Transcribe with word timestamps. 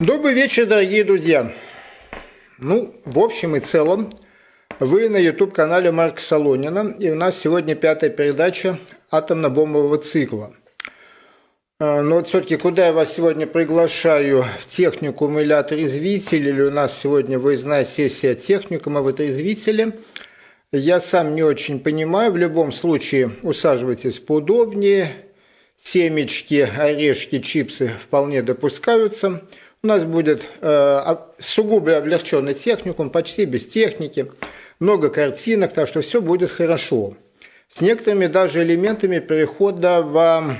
Добрый 0.00 0.32
вечер, 0.32 0.64
дорогие 0.64 1.04
друзья. 1.04 1.52
Ну, 2.56 2.94
в 3.04 3.18
общем 3.18 3.54
и 3.56 3.60
целом, 3.60 4.14
вы 4.78 5.10
на 5.10 5.18
YouTube-канале 5.18 5.92
Марка 5.92 6.22
Солонина, 6.22 6.94
и 6.98 7.10
у 7.10 7.14
нас 7.14 7.38
сегодня 7.38 7.74
пятая 7.74 8.08
передача 8.08 8.78
атомно-бомбового 9.10 9.98
цикла. 9.98 10.54
А, 11.78 12.00
но 12.00 12.14
вот 12.14 12.28
все-таки 12.28 12.56
куда 12.56 12.86
я 12.86 12.92
вас 12.94 13.12
сегодня 13.12 13.46
приглашаю? 13.46 14.46
В 14.60 14.64
техникум 14.64 15.38
или 15.38 15.52
отрезвитель, 15.52 16.48
или 16.48 16.62
у 16.62 16.70
нас 16.70 16.98
сегодня 16.98 17.38
выездная 17.38 17.84
сессия 17.84 18.34
техникума 18.34 19.02
в 19.02 19.08
отрезвителе? 19.08 19.98
Я 20.72 20.98
сам 21.00 21.34
не 21.34 21.42
очень 21.42 21.78
понимаю. 21.78 22.32
В 22.32 22.38
любом 22.38 22.72
случае, 22.72 23.32
усаживайтесь 23.42 24.18
поудобнее. 24.18 25.26
Семечки, 25.76 26.66
орешки, 26.74 27.38
чипсы 27.40 27.88
вполне 28.00 28.42
допускаются– 28.42 29.42
у 29.82 29.86
нас 29.86 30.04
будет 30.04 30.46
э, 30.60 31.16
сугубо 31.38 31.96
облегченный 31.96 32.54
техникум, 32.54 33.10
почти 33.10 33.46
без 33.46 33.66
техники, 33.66 34.30
много 34.78 35.08
картинок, 35.08 35.72
так 35.72 35.88
что 35.88 36.02
все 36.02 36.20
будет 36.20 36.50
хорошо. 36.50 37.14
С 37.70 37.80
некоторыми 37.80 38.26
даже 38.26 38.62
элементами 38.62 39.20
перехода 39.20 40.02
в 40.02 40.56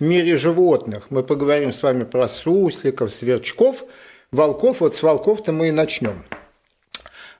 мире 0.00 0.36
животных. 0.36 1.06
Мы 1.10 1.22
поговорим 1.22 1.72
с 1.72 1.82
вами 1.82 2.04
про 2.04 2.28
сусликов, 2.28 3.12
сверчков, 3.12 3.84
волков. 4.30 4.80
Вот 4.80 4.96
с 4.96 5.02
волков-то 5.02 5.52
мы 5.52 5.68
и 5.68 5.72
начнем. 5.72 6.24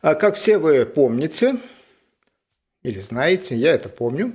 А 0.02 0.14
как 0.14 0.36
все 0.36 0.58
вы 0.58 0.84
помните, 0.84 1.56
или 2.82 2.98
знаете, 2.98 3.54
я 3.54 3.72
это 3.72 3.88
помню, 3.88 4.34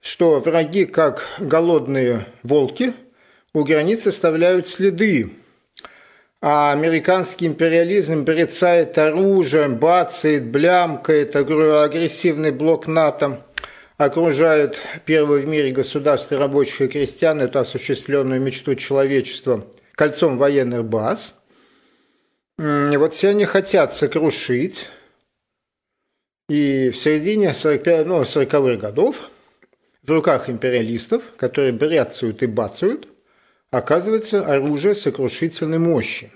что 0.00 0.40
враги, 0.40 0.86
как 0.86 1.26
голодные 1.38 2.26
волки, 2.42 2.94
у 3.52 3.64
границ 3.64 4.06
оставляют 4.06 4.68
следы 4.68 5.32
а 6.42 6.72
американский 6.72 7.46
империализм 7.46 8.24
брецает 8.24 8.96
оружием, 8.96 9.76
бацает, 9.76 10.46
блямкает, 10.46 11.36
агрессивный 11.36 12.50
блок 12.50 12.86
НАТО 12.86 13.44
окружает 13.98 14.80
первое 15.04 15.42
в 15.42 15.46
мире 15.46 15.70
государство 15.70 16.38
рабочих 16.38 16.80
и 16.80 16.88
крестьян, 16.88 17.42
эту 17.42 17.58
осуществленную 17.58 18.40
мечту 18.40 18.74
человечества, 18.74 19.66
кольцом 19.92 20.38
военных 20.38 20.84
баз. 20.86 21.38
И 22.58 22.96
вот 22.96 23.12
все 23.12 23.28
они 23.28 23.44
хотят 23.44 23.92
сокрушить. 23.92 24.88
И 26.48 26.88
в 26.90 26.96
середине 26.96 27.52
45, 27.52 28.06
ну, 28.06 28.22
40-х 28.22 28.76
годов 28.76 29.30
в 30.02 30.10
руках 30.10 30.48
империалистов, 30.48 31.22
которые 31.36 31.72
бряцают 31.72 32.42
и 32.42 32.46
бацают– 32.46 33.06
оказывается 33.70 34.44
оружие 34.44 34.94
сокрушительной 34.94 35.78
мощи. 35.78 36.30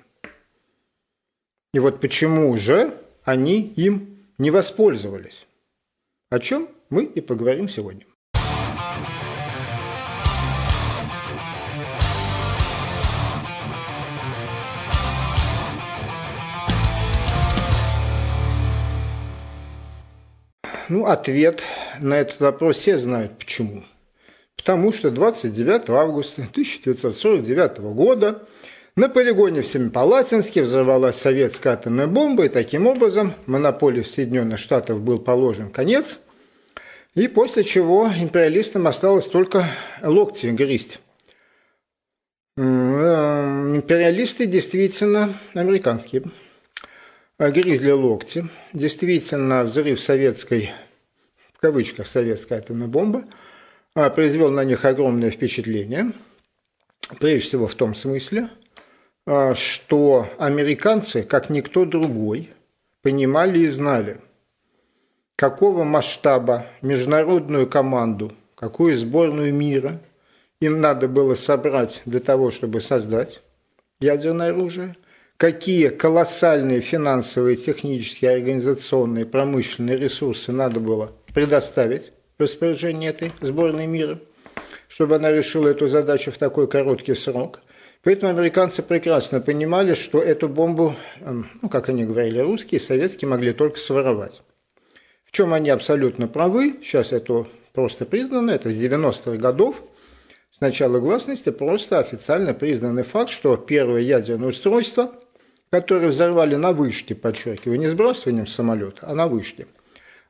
И 1.72 1.78
вот 1.80 2.00
почему 2.00 2.56
же 2.56 2.96
они 3.24 3.60
им 3.60 4.24
не 4.38 4.50
воспользовались? 4.50 5.46
О 6.30 6.38
чем 6.38 6.68
мы 6.90 7.04
и 7.04 7.20
поговорим 7.20 7.68
сегодня. 7.68 8.06
Ну, 20.90 21.06
ответ 21.06 21.62
на 21.98 22.14
этот 22.14 22.40
вопрос 22.40 22.76
все 22.76 22.98
знают 22.98 23.38
почему. 23.38 23.84
Потому 24.64 24.94
что 24.94 25.10
29 25.10 25.90
августа 25.90 26.40
1949 26.50 27.80
года 27.80 28.48
на 28.96 29.10
полигоне 29.10 29.60
в 29.60 29.66
Семипалатинске 29.66 30.62
взорвалась 30.62 31.16
советская 31.16 31.74
атомная 31.74 32.06
бомба, 32.06 32.46
и 32.46 32.48
таким 32.48 32.86
образом 32.86 33.34
монополии 33.44 34.00
Соединенных 34.00 34.58
Штатов 34.58 35.02
был 35.02 35.18
положен 35.18 35.68
конец, 35.68 36.18
и 37.14 37.28
после 37.28 37.62
чего 37.62 38.06
империалистам 38.06 38.86
осталось 38.86 39.26
только 39.26 39.66
локти 40.02 40.46
грызть. 40.46 40.98
Э, 42.56 42.62
империалисты 42.62 44.46
действительно 44.46 45.34
американские 45.52 46.22
грызли 47.38 47.90
локти. 47.90 48.48
Действительно, 48.72 49.62
взрыв 49.62 50.00
советской, 50.00 50.70
в 51.52 51.60
кавычках, 51.60 52.06
советской 52.06 52.56
атомной 52.56 52.86
бомбы– 52.86 53.24
произвел 53.94 54.50
на 54.50 54.64
них 54.64 54.84
огромное 54.84 55.30
впечатление, 55.30 56.12
прежде 57.20 57.46
всего 57.46 57.68
в 57.68 57.74
том 57.74 57.94
смысле, 57.94 58.50
а, 59.26 59.54
что 59.54 60.28
американцы, 60.38 61.22
как 61.22 61.48
никто 61.48 61.84
другой, 61.84 62.50
понимали 63.02 63.60
и 63.60 63.68
знали, 63.68 64.20
какого 65.36 65.84
масштаба 65.84 66.66
международную 66.82 67.68
команду, 67.68 68.32
какую 68.56 68.96
сборную 68.96 69.54
мира 69.54 70.00
им 70.60 70.80
надо 70.80 71.06
было 71.06 71.34
собрать 71.34 72.02
для 72.04 72.20
того, 72.20 72.50
чтобы 72.50 72.80
создать 72.80 73.42
ядерное 74.00 74.50
оружие, 74.50 74.96
какие 75.36 75.88
колоссальные 75.88 76.80
финансовые, 76.80 77.56
технические, 77.56 78.32
организационные, 78.32 79.24
промышленные 79.26 79.96
ресурсы 79.96 80.50
надо 80.50 80.80
было 80.80 81.12
предоставить 81.32 82.12
распоряжение 82.38 83.10
этой 83.10 83.32
сборной 83.40 83.86
мира, 83.86 84.18
чтобы 84.88 85.16
она 85.16 85.30
решила 85.30 85.68
эту 85.68 85.88
задачу 85.88 86.30
в 86.30 86.38
такой 86.38 86.68
короткий 86.68 87.14
срок. 87.14 87.60
Поэтому 88.02 88.30
американцы 88.30 88.82
прекрасно 88.82 89.40
понимали, 89.40 89.94
что 89.94 90.20
эту 90.20 90.48
бомбу, 90.48 90.94
эм, 91.20 91.48
ну, 91.62 91.68
как 91.68 91.88
они 91.88 92.04
говорили, 92.04 92.38
русские, 92.38 92.80
советские 92.80 93.28
могли 93.28 93.52
только 93.52 93.78
своровать. 93.78 94.42
В 95.24 95.32
чем 95.32 95.54
они 95.54 95.70
абсолютно 95.70 96.28
правы, 96.28 96.76
сейчас 96.82 97.12
это 97.12 97.46
просто 97.72 98.04
признано, 98.04 98.50
это 98.50 98.70
с 98.70 98.76
90-х 98.76 99.36
годов, 99.38 99.82
с 100.52 100.60
начала 100.60 101.00
гласности 101.00 101.50
просто 101.50 101.98
официально 101.98 102.52
признанный 102.52 103.02
факт, 103.02 103.30
что 103.30 103.56
первое 103.56 104.02
ядерное 104.02 104.48
устройство, 104.48 105.12
которое 105.70 106.08
взорвали 106.08 106.56
на 106.56 106.72
вышке, 106.72 107.14
подчеркиваю, 107.14 107.80
не 107.80 107.88
сбрасыванием 107.88 108.46
самолета, 108.46 109.00
а 109.02 109.14
на 109.14 109.26
вышке– 109.26 109.66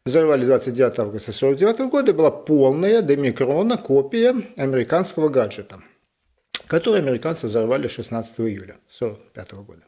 взорвали 0.04 0.44
29 0.44 0.98
августа 0.98 1.31
1949 1.31 1.91
года, 1.91 2.12
была 2.12 2.31
полная 2.31 3.00
до 3.00 3.16
микрона 3.16 3.78
копия 3.78 4.34
американского 4.56 5.28
гаджета, 5.28 5.81
который 6.66 7.00
американцы 7.00 7.47
взорвали 7.47 7.88
16 7.88 8.41
июля 8.41 8.76
1945 8.98 9.53
года. 9.53 9.82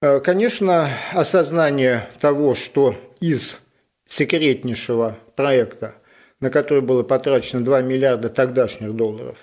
Э, 0.00 0.20
конечно, 0.20 0.88
осознание 1.12 2.08
того, 2.20 2.56
что 2.56 2.96
из 3.20 3.58
секретнейшего 4.06 5.16
проекта, 5.36 5.94
на 6.40 6.50
который 6.50 6.82
было 6.82 7.04
потрачено 7.04 7.64
2 7.64 7.82
миллиарда 7.82 8.28
тогдашних 8.28 8.94
долларов, 8.94 9.38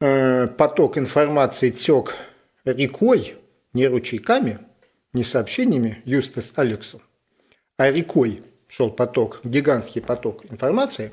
э, 0.00 0.48
поток 0.48 0.98
информации 0.98 1.70
тек 1.70 2.16
рекой, 2.64 3.36
не 3.72 3.86
ручейками, 3.86 4.58
не 5.12 5.22
сообщениями 5.22 6.02
Юстас 6.04 6.52
Алексу, 6.56 7.00
а 7.76 7.92
рекой– 7.92 8.42
шел 8.68 8.90
поток, 8.90 9.40
гигантский 9.44 10.00
поток 10.00 10.44
информации, 10.50 11.12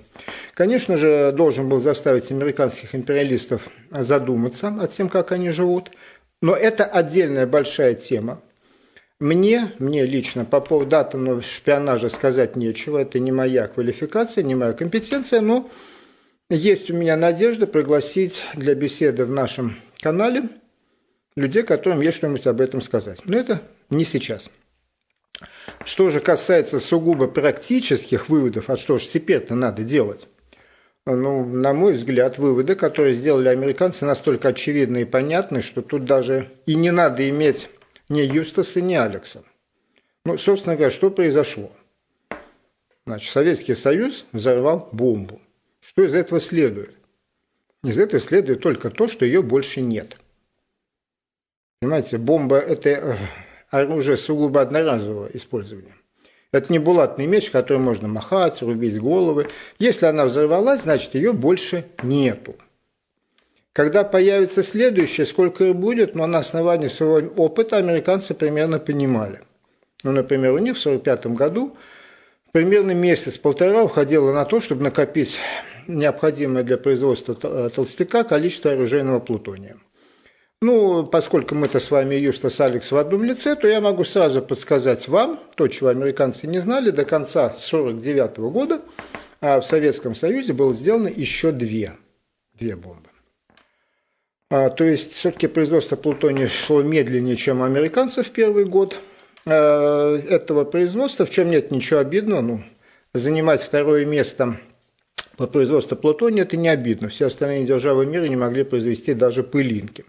конечно 0.53 0.97
же, 0.97 1.31
должен 1.31 1.69
был 1.69 1.79
заставить 1.79 2.31
американских 2.31 2.93
империалистов 2.93 3.67
задуматься 3.89 4.75
о 4.79 4.87
тем, 4.87 5.09
как 5.09 5.31
они 5.31 5.49
живут. 5.51 5.91
Но 6.41 6.53
это 6.53 6.85
отдельная 6.85 7.47
большая 7.47 7.95
тема. 7.95 8.41
Мне, 9.19 9.71
мне 9.79 10.05
лично 10.05 10.43
по 10.43 10.59
поводу 10.59 10.97
атомного 10.97 11.41
шпионажа 11.41 12.09
сказать 12.09 12.57
нечего. 12.57 12.97
Это 12.97 13.17
не 13.19 13.31
моя 13.31 13.67
квалификация, 13.67 14.43
не 14.43 14.55
моя 14.55 14.73
компетенция, 14.73 15.39
но 15.39 15.69
есть 16.49 16.91
у 16.91 16.93
меня 16.93 17.15
надежда 17.15 17.65
пригласить 17.65 18.43
для 18.53 18.75
беседы 18.75 19.25
в 19.25 19.31
нашем 19.31 19.77
канале 20.01 20.43
людей, 21.37 21.63
которым 21.63 22.01
есть 22.01 22.17
что-нибудь 22.17 22.45
об 22.45 22.59
этом 22.59 22.81
сказать. 22.81 23.21
Но 23.23 23.37
это 23.37 23.61
не 23.89 24.03
сейчас. 24.03 24.49
Что 25.83 26.09
же 26.09 26.19
касается 26.19 26.79
сугубо 26.79 27.27
практических 27.27 28.29
выводов, 28.29 28.69
а 28.69 28.77
что 28.77 28.97
же 28.97 29.07
теперь-то 29.07 29.55
надо 29.55 29.83
делать? 29.83 30.27
Ну, 31.05 31.45
на 31.45 31.73
мой 31.73 31.93
взгляд, 31.93 32.39
выводы, 32.39 32.75
которые 32.75 33.13
сделали 33.13 33.49
американцы, 33.49 34.05
настолько 34.05 34.47
очевидны 34.49 35.01
и 35.01 35.05
понятны, 35.05 35.61
что 35.61 35.83
тут 35.83 36.05
даже 36.05 36.49
и 36.65 36.73
не 36.73 36.89
надо 36.89 37.29
иметь 37.29 37.69
ни 38.09 38.21
Юстаса, 38.21 38.81
ни 38.81 38.95
Алекса. 38.95 39.43
Ну, 40.25 40.37
собственно 40.37 40.75
говоря, 40.75 40.89
что 40.89 41.11
произошло? 41.11 41.71
Значит, 43.05 43.31
Советский 43.31 43.75
Союз 43.75 44.25
взорвал 44.31 44.89
бомбу. 44.91 45.39
Что 45.79 46.03
из 46.03 46.15
этого 46.15 46.41
следует? 46.41 46.95
Из 47.83 47.99
этого 47.99 48.19
следует 48.19 48.61
только 48.61 48.89
то, 48.89 49.07
что 49.07 49.25
ее 49.25 49.43
больше 49.43 49.81
нет. 49.81 50.17
Понимаете, 51.79 52.17
бомба– 52.17 52.57
это 52.57 53.15
оружие 53.79 54.17
сугубо 54.17 54.61
одноразового 54.61 55.29
использования. 55.33 55.95
Это 56.51 56.71
не 56.71 56.79
булатный 56.79 57.25
меч, 57.25 57.51
который 57.51 57.79
можно 57.79 58.07
махать, 58.07 58.61
рубить 58.61 58.99
головы. 58.99 59.49
Если 59.77 60.05
она 60.05 60.25
взорвалась, 60.25 60.83
значит 60.83 61.15
ее 61.15 61.33
больше 61.33 61.85
нету. 62.01 62.55
Когда 63.73 64.05
появится 64.05 64.63
следующее, 64.63 65.25
сколько 65.25 65.65
их 65.65 65.75
будет, 65.75 66.15
но 66.15 66.25
на 66.27 66.37
основании 66.37 66.87
своего 66.87 67.29
опыта 67.43 67.75
американцы 67.75 68.33
примерно 68.33 68.79
понимали. 68.79 69.41
Ну, 70.05 70.11
например, 70.11 70.53
у 70.53 70.59
них 70.59 70.77
в 70.77 70.79
1945 70.79 71.35
году 71.35 71.75
примерно 72.53 72.91
месяц-полтора 72.91 73.83
уходило 73.83 74.31
на 74.31 74.45
то, 74.45 74.61
чтобы 74.61 74.83
накопить 74.83 75.39
необходимое 75.87 76.63
для 76.63 76.77
производства 76.77 77.35
толстяка 77.69 78.23
количество 78.23 78.71
оружейного 78.71 79.19
плутония. 79.19 79.75
Ну, 80.65 81.05
поскольку 81.05 81.53
мы-то 81.53 81.79
с 81.79 81.91
вами 81.91 82.15
Юстас 82.15 82.59
Алекс 82.59 82.91
в 82.91 82.97
одном 82.97 83.23
лице, 83.23 83.55
то 83.55 83.67
я 83.67 83.81
могу 83.81 84.03
сразу 84.03 84.41
подсказать 84.41 85.07
вам 85.07 85.39
то, 85.55 85.67
чего 85.67 85.89
американцы 85.89 86.47
не 86.47 86.57
знали. 86.57 86.89
До 86.89 87.05
конца 87.05 87.45
1949 87.45 88.37
года 88.51 88.81
а 89.41 89.59
в 89.59 89.63
Советском 89.63 90.15
Союзе 90.15 90.53
было 90.53 90.73
сделано 90.73 91.07
еще 91.07 91.51
две, 91.51 91.91
две 92.55 92.75
бомбы. 92.75 93.09
А, 94.49 94.71
то 94.71 94.83
есть 94.85 95.13
все-таки 95.13 95.45
производство 95.45 95.97
плутония 95.97 96.47
шло 96.47 96.81
медленнее, 96.81 97.35
чем 97.35 97.61
у 97.61 97.65
американцев 97.65 98.25
в 98.25 98.31
первый 98.31 98.65
год 98.65 98.97
а, 99.45 100.17
этого 100.17 100.65
производства, 100.65 101.27
в 101.27 101.29
чем 101.29 101.51
нет 101.51 101.69
ничего 101.69 101.99
обидного. 101.99 102.41
Ну, 102.41 102.63
занимать 103.13 103.61
второе 103.61 104.03
место 104.03 104.57
по 105.37 105.47
производству 105.47 105.95
плутония 105.97 106.43
это 106.43 106.57
не 106.57 106.69
обидно. 106.69 107.09
Все 107.09 107.27
остальные 107.27 107.65
державы 107.65 108.05
мира 108.05 108.25
не 108.25 108.35
могли 108.35 108.63
произвести 108.63 109.13
даже 109.13 109.43
пылинки. 109.43 110.05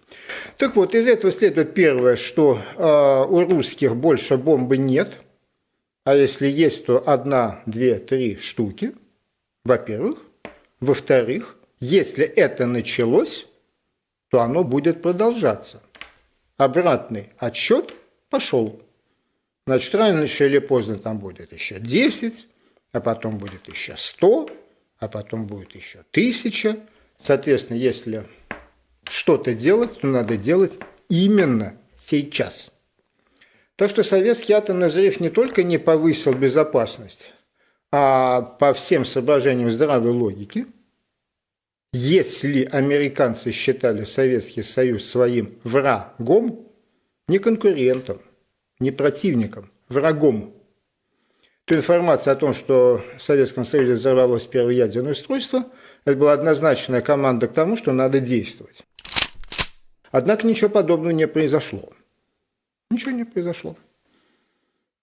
Так 0.57 0.77
вот, 0.77 0.95
из 0.95 1.07
этого 1.07 1.33
следует 1.33 1.75
первое, 1.75 2.17
что 2.17 2.59
э, 2.77 3.31
у 3.31 3.41
русских 3.49 3.97
больше 3.97 4.37
бомбы 4.37 4.77
нет, 4.77 5.21
а 6.05 6.15
если 6.15 6.49
есть, 6.49 6.87
то 6.87 7.03
одна, 7.05 7.63
две, 7.67 7.97
три 7.97 8.37
штуки, 8.37 8.93
во-первых. 9.65 10.19
Во-вторых, 10.79 11.57
если 11.81 12.25
это 12.25 12.67
началось, 12.67 13.49
то 14.31 14.41
оно 14.41 14.63
будет 14.63 15.03
продолжаться. 15.03 15.83
Обратный 16.57 17.31
отсчет 17.39 17.93
пошел. 18.31 18.81
Значит, 19.67 19.95
рано 19.95 20.23
или 20.23 20.59
поздно 20.59 20.97
там 20.97 21.19
будет 21.19 21.53
еще 21.53 21.81
10, 21.81 22.47
а 22.93 23.01
потом 23.01 23.39
будет 23.39 23.67
еще 23.69 23.95
100, 23.97 24.49
а 24.99 25.09
потом 25.09 25.47
будет 25.47 25.75
еще 25.75 26.01
1000. 26.13 26.81
Соответственно, 27.19 27.79
если 27.79 28.27
что-то 29.05 29.55
делать, 29.55 30.01
то 30.01 30.07
надо 30.07 30.37
делать 30.37 30.79
именно 31.09 31.79
сейчас. 31.97 32.71
Так 33.77 33.91
что 33.91 34.03
советский 34.03 34.55
атомный 34.55 34.89
взрыв 34.89 35.21
не 35.21 35.31
только 35.31 35.63
не 35.63 35.79
повысил 35.79 36.35
безопасность, 36.35 37.33
а 37.93 38.41
по 38.43 38.73
всем 38.73 39.05
соображениям 39.05 39.71
здравой 39.71 40.13
логики, 40.13 40.67
если 41.93 42.65
американцы 42.65 43.53
считали 43.53 44.05
Советский 44.05 44.63
Союз 44.63 45.07
своим 45.07 45.59
врагом, 45.63 46.69
не 47.29 47.39
конкурентом, 47.39 48.21
не 48.79 48.91
противником, 48.91 49.71
врагом, 49.89 50.55
то 51.67 51.75
информация 51.75 52.33
о 52.33 52.37
том, 52.37 52.55
что 52.55 53.03
в 53.19 53.23
Советском 53.23 53.65
Союзе 53.65 53.95
взорвалось 53.95 54.47
первое 54.47 54.75
ядерное 54.75 55.13
устройство, 55.13 55.65
это 56.05 56.17
была 56.17 56.33
однозначная 56.33 57.01
команда 57.01 57.49
к 57.49 57.53
тому, 57.53 57.77
что 57.77 57.93
надо 57.93 58.21
действовать. 58.21 58.85
Однако 60.13 60.47
ничего 60.47 60.71
подобного 60.71 61.11
не 61.11 61.27
произошло. 61.27 61.93
Ничего 62.91 63.11
не 63.11 63.25
произошло. 63.25 63.77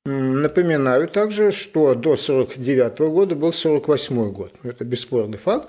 Напоминаю 0.05 1.09
также, 1.09 1.51
что 1.51 1.95
до 1.95 2.13
1949 2.13 2.99
года 3.11 3.35
был 3.35 3.49
1948 3.49 4.31
год. 4.31 4.53
Это 4.63 4.85
бесспорный 4.85 5.37
факт. 5.37 5.67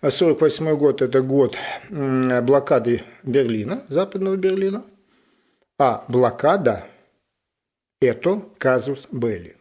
1948 0.00 0.76
год– 0.76 1.02
это 1.02 1.22
год 1.22 1.56
блокады 1.90 3.02
Берлина, 3.22 3.82
западного 3.88 4.36
Берлина. 4.36 4.84
А 5.78 6.04
блокада– 6.08 6.86
это 8.00 8.42
казус 8.58 9.08
Белли. 9.10 9.57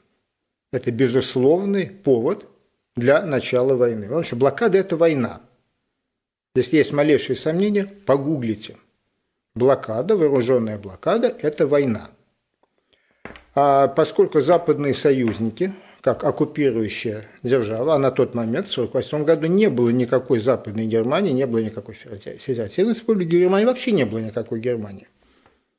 Это 0.72 0.92
безусловный 0.92 1.88
повод 1.88 2.48
для 2.96 3.22
начала 3.24 3.76
войны. 3.76 4.04
Потому 4.04 4.24
что 4.24 4.36
блокада– 4.36 4.78
это 4.80 4.98
война. 4.98 5.42
Если 6.56 6.78
есть 6.78 6.94
малейшие 6.94 7.36
сомнения, 7.36 7.90
погуглите– 8.06 8.76
Блокада, 9.58 10.16
вооруженная 10.16 10.78
блокада– 10.78 11.36
это 11.42 11.66
война. 11.66 12.12
А 13.56 13.88
поскольку 13.88 14.40
западные 14.40 14.94
союзники, 14.94 15.74
как 16.02 16.24
оккупирующая 16.24 17.26
держава, 17.42 17.96
а 17.96 17.98
на 17.98 18.12
тот 18.12 18.36
момент, 18.36 18.68
в 18.68 18.78
1948 18.78 19.26
году, 19.26 19.48
не 19.48 19.68
было 19.72 19.90
никакой 19.90 20.38
Западной 20.38 20.86
Германии, 20.86 21.32
не 21.32 21.48
было 21.48 21.58
никакой 21.58 21.96
Федеративной 21.96 22.94
Республики 22.94 23.32
Германии, 23.32 23.66
вообще 23.66 23.92
не 23.92 24.06
было 24.06 24.20
никакой 24.20 24.60
Германии. 24.60 25.08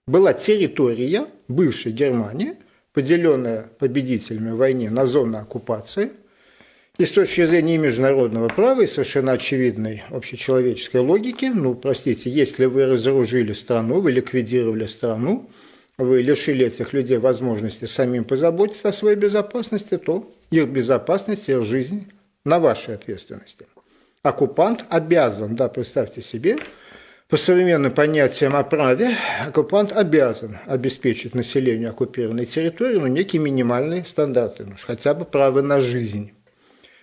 Была 0.09 0.33
территория 0.33 1.29
бывшей 1.47 1.93
Германии, 1.93 2.57
поделенная 2.99 3.71
победителями 3.79 4.51
в 4.51 4.57
войне 4.57 4.91
на 4.91 5.07
зоны 5.07 5.37
оккупации– 5.37 6.11
и 6.99 7.05
с 7.05 7.13
точки 7.13 7.45
зрения 7.45 7.79
международного 7.79 8.49
права 8.49 8.81
и 8.81 8.87
совершенно 8.89 9.31
очевидной 9.31 10.03
общечеловеческой 10.11 11.01
логики, 11.01 11.45
ну, 11.45 11.77
простите, 11.77 12.29
если 12.29 12.65
вы 12.65 12.87
разоружили 12.87 13.53
страну, 13.53 14.01
вы 14.01 14.11
ликвидировали 14.11 14.85
страну, 14.87 15.49
вы 15.97 16.23
лишили 16.23 16.67
этих 16.67 16.93
людей 16.93 17.19
возможности 17.19 17.85
самим 17.85 18.25
позаботиться 18.25 18.89
о 18.89 18.93
своей 18.93 19.17
безопасности, 19.17 19.97
то 19.97 20.29
их 20.51 20.67
безопасность, 20.71 21.49
их 21.49 21.63
жизнь 21.63 22.11
на 22.45 22.59
вашей 22.59 22.97
ответственности. 22.97 23.67
Оккупант 24.25 24.85
обязан, 24.89 25.55
да, 25.55 25.69
представьте 25.69 26.21
себе, 26.21 26.57
по 27.29 27.37
современным 27.37 27.93
понятиям 27.93 28.57
о 28.57 28.65
праве, 28.65 29.17
оккупант 29.47 29.93
обязан 29.93 30.57
обеспечить 30.65 31.35
населению 31.35 31.91
оккупированной 31.91 32.47
территории 32.47 32.97
ну, 32.97 33.07
некие 33.07 33.43
минимальные 33.43 34.07
стандарты, 34.07 34.65
ну, 34.65 34.77
хотя 34.81 35.13
бы 35.13 35.27
право 35.27 35.61
на 35.61 35.81
жизнь. 35.81 36.33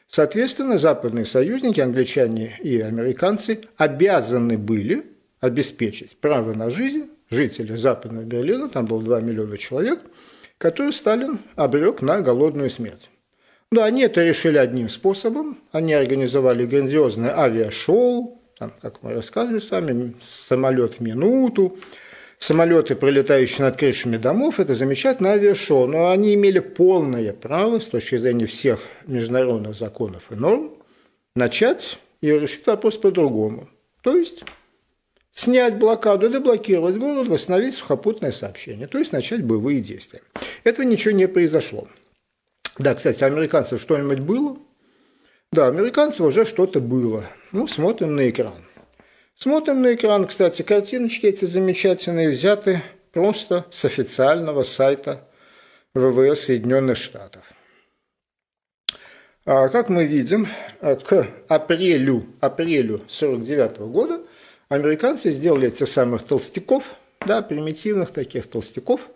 Соответственно, 0.08 0.80
западные 0.80 1.26
союзники, 1.26 1.80
англичане 1.80 2.58
и 2.64 2.80
американцы, 2.80 3.62
обязаны 3.78 4.58
были 4.58 5.06
обеспечить 5.42 6.18
право 6.18 6.56
на 6.56 6.72
жизнь 6.72 7.08
жителей 7.30 7.78
Западного 7.78 8.24
Берлина, 8.24 8.68
там 8.68 8.86
было 8.86 9.04
2 9.04 9.22
миллиона 9.22 9.60
человек, 9.60 10.00
которые 10.58 10.92
Сталин 10.92 11.38
обрек 11.56 12.02
на 12.02 12.22
голодную 12.22 12.72
смерть. 12.72 13.12
Но 13.72 13.84
они 13.84 14.04
это 14.04 14.24
решили 14.24 14.58
одним 14.58 14.90
способом. 14.90 15.58
Они 15.72 15.94
организовали 15.94 16.66
грандиозное 16.66 17.38
авиашоу, 17.38 18.42
там, 18.58 18.72
как 18.82 19.04
мы 19.04 19.14
рассказывали 19.14 19.60
с 19.60 19.70
вами, 19.70 20.14
самолет 20.22 20.96
в 20.96 21.00
минуту, 21.02 21.78
самолеты, 22.40 22.96
пролетающие 22.96 23.66
над 23.66 23.78
крышами 23.78 24.18
домов, 24.18 24.60
это 24.60 24.76
замечательное 24.76 25.34
авиашоу, 25.34 25.88
но 25.88 26.10
они 26.10 26.34
имели 26.36 26.60
полное 26.60 27.34
право, 27.34 27.80
с 27.80 27.86
точки 27.86 28.18
зрения 28.18 28.46
всех 28.46 28.80
международных 29.06 29.76
законов 29.76 30.32
и 30.32 30.36
норм, 30.36 30.74
начать 31.36 32.00
и 32.22 32.28
решить 32.28 32.66
вопрос 32.66 32.98
по-другому. 32.98 33.68
То 34.02 34.16
есть 34.16 34.44
снять 35.32 35.78
блокаду, 35.78 36.30
деблокировать 36.30 36.98
город, 36.98 37.28
восстановить 37.28 37.76
сухопутное 37.76 38.32
сообщение, 38.32 38.88
то 38.88 38.98
есть 38.98 39.12
начать 39.12 39.44
боевые 39.44 39.82
действия. 39.82 40.22
Этого 40.64 40.86
ничего 40.86 41.14
не 41.14 41.28
произошло. 41.28 41.88
Да, 42.78 42.96
кстати, 42.96 43.24
американцев 43.24 43.82
что-нибудь 43.82 44.20
было? 44.20 44.58
Да, 45.52 45.68
американцев 45.68 46.22
уже 46.22 46.46
что-то 46.46 46.82
было. 46.82 47.26
Ну, 47.58 47.68
смотрим 47.68 48.18
на 48.18 48.30
экран. 48.30 48.58
Смотрим 49.34 49.82
на 49.82 49.94
экран, 49.94 50.28
кстати, 50.28 50.62
картиночки 50.62 51.26
эти 51.26 51.46
замечательные 51.46 52.30
взяты 52.30 52.82
просто 53.14 53.66
с 53.72 53.86
официального 53.86 54.64
сайта 54.64 55.26
ВВС 55.94 56.42
Соединенных 56.42 56.98
Штатов. 56.98 57.46
А, 59.46 59.70
как 59.70 59.88
мы 59.88 60.04
видим, 60.04 60.50
а, 60.82 60.98
к 60.98 61.30
апрелю, 61.48 62.26
апрелю 62.42 63.04
49 63.08 63.88
года 63.88 64.22
американцы 64.68 65.32
сделали 65.32 65.70
этих 65.70 65.88
самых 65.88 66.26
толстяков, 66.26 66.94
да, 67.26 67.42
примитивных 67.42 68.12
таких 68.12 68.50
толстяков, 68.50 69.10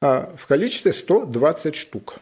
а, 0.00 0.34
в 0.38 0.46
количестве 0.46 0.94
120 0.94 1.74
штук. 1.74 2.20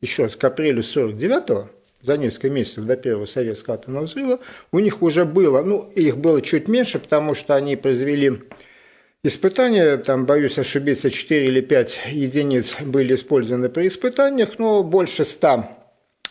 Еще 0.00 0.22
раз, 0.22 0.36
к 0.36 0.44
апрелю 0.44 0.84
49 0.84 1.68
за 2.04 2.18
несколько 2.18 2.50
месяцев 2.50 2.84
до 2.84 2.96
первого 2.96 3.24
советского 3.24 3.76
атомного 3.76 4.04
взрыва, 4.04 4.40
у 4.72 4.78
них 4.78 5.00
уже 5.02 5.24
было, 5.24 5.62
ну, 5.62 5.90
их 5.94 6.18
было 6.18 6.42
чуть 6.42 6.68
меньше, 6.68 6.98
потому 6.98 7.34
что 7.34 7.54
они 7.54 7.76
произвели 7.76 8.42
испытания, 9.22 9.96
там, 9.96 10.26
боюсь 10.26 10.58
ошибиться, 10.58 11.10
4 11.10 11.46
или 11.46 11.62
5 11.62 12.00
единиц 12.10 12.76
были 12.82 13.14
использованы 13.14 13.70
при 13.70 13.88
испытаниях, 13.88 14.58
но 14.58 14.82
больше 14.82 15.24
100 15.24 15.70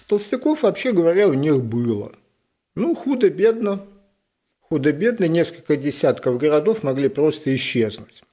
толстяков, 0.07 0.61
вообще 0.61 0.91
говоря, 0.91 1.27
у 1.27 1.33
них 1.33 1.63
было. 1.63 2.11
Ну, 2.75 2.93
худо-бедно, 2.95 3.79
худо-бедно, 4.59 5.25
несколько 5.25 5.75
десятков 5.75 6.37
городов 6.37 6.83
могли 6.83 7.09
просто 7.09 7.53
исчезнуть. 7.55 8.23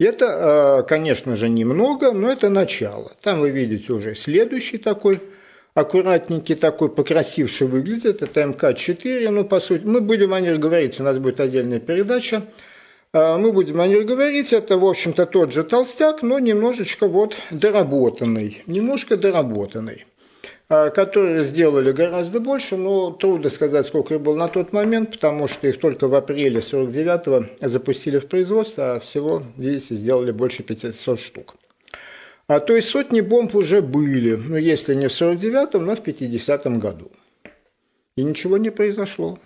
Это, 0.00 0.80
э, 0.80 0.88
конечно 0.88 1.36
же, 1.36 1.48
немного, 1.48 2.12
но 2.12 2.30
это 2.30 2.48
начало. 2.48 3.12
Там 3.20 3.40
вы 3.40 3.50
видите 3.50 3.92
уже 3.92 4.14
следующий 4.14 4.78
такой 4.78 5.20
аккуратненький 5.80 6.54
такой, 6.54 6.88
покрасивший 6.88 7.66
выглядит. 7.66 8.22
Это 8.22 8.42
МК-4. 8.42 9.30
Ну, 9.30 9.44
по 9.44 9.60
сути, 9.60 9.84
мы 9.84 10.00
будем 10.00 10.34
о 10.34 10.40
них 10.40 10.58
говорить, 10.58 10.98
у 11.00 11.02
нас 11.02 11.18
будет 11.18 11.40
отдельная 11.40 11.80
передача. 11.80 12.42
А, 13.12 13.38
мы 13.38 13.52
будем 13.52 13.80
о 13.80 13.86
них 13.86 14.04
говорить. 14.04 14.52
Это, 14.52 14.76
в 14.78 14.84
общем-то, 14.84 15.26
тот 15.26 15.52
же 15.52 15.64
толстяк, 15.64 16.22
но 16.22 16.38
немножечко 16.38 17.06
вот 17.06 17.36
доработанный. 17.50 18.62
Немножко 18.66 19.16
доработанный. 19.16 20.06
А, 20.70 20.90
которые 20.90 21.44
сделали 21.44 21.92
гораздо 21.92 22.40
больше, 22.40 22.76
но 22.76 23.10
трудно 23.10 23.48
сказать, 23.48 23.86
сколько 23.86 24.16
их 24.16 24.20
было 24.20 24.36
на 24.36 24.48
тот 24.48 24.74
момент, 24.74 25.12
потому 25.12 25.48
что 25.48 25.66
их 25.66 25.80
только 25.80 26.08
в 26.08 26.14
апреле 26.14 26.60
49-го 26.60 27.66
запустили 27.66 28.18
в 28.18 28.26
производство, 28.26 28.96
а 28.96 29.00
всего, 29.00 29.42
видите, 29.56 29.94
сделали 29.94 30.30
больше 30.30 30.62
500 30.62 31.20
штук. 31.20 31.54
А 32.48 32.60
то 32.60 32.74
есть 32.74 32.88
сотни 32.88 33.20
бомб 33.20 33.54
уже 33.54 33.82
были, 33.82 34.34
ну 34.34 34.56
если 34.56 34.94
не 34.94 35.08
в 35.08 35.12
49-м, 35.12 35.84
но 35.84 35.94
в 35.94 36.00
50-м 36.00 36.80
году. 36.80 37.12
И 38.16 38.24
ничего 38.24 38.56
не 38.56 38.70
произошло. 38.70 39.38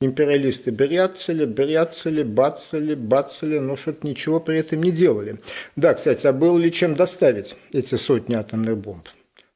Империалисты 0.00 0.72
бряцали, 0.72 1.44
бряцали, 1.44 2.24
бацали, 2.24 2.94
бацали, 2.96 3.60
но 3.60 3.76
что-то 3.76 4.04
ничего 4.04 4.40
при 4.40 4.58
этом 4.58 4.82
не 4.82 4.90
делали. 4.90 5.38
Да, 5.76 5.94
кстати, 5.94 6.26
а 6.26 6.32
было 6.32 6.58
ли 6.58 6.72
чем 6.72 6.96
доставить 6.96 7.54
эти 7.72 7.94
сотни 7.94 8.34
атомных 8.34 8.78
бомб? 8.78 9.08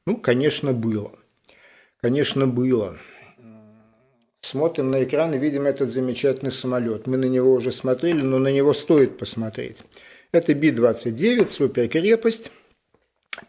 Ну, 0.05 0.15
конечно, 0.15 0.71
было. 0.71 1.11
Конечно, 2.01 2.47
было. 2.47 2.97
Смотрим 4.39 4.89
на 4.89 5.03
экран 5.03 5.33
и 5.35 5.37
видим 5.37 5.65
этот 5.65 5.91
замечательный 5.91 6.53
самолет. 6.53 7.07
Мы 7.07 7.17
на 7.17 7.25
него 7.25 7.53
уже 7.53 7.73
смотрели, 7.73 8.21
но 8.21 8.39
на 8.39 8.47
него 8.47 8.73
стоит 8.73 9.17
посмотреть. 9.17 9.83
Это 10.31 10.53
Би-29, 10.53 11.45
суперкрепость. 11.47 12.51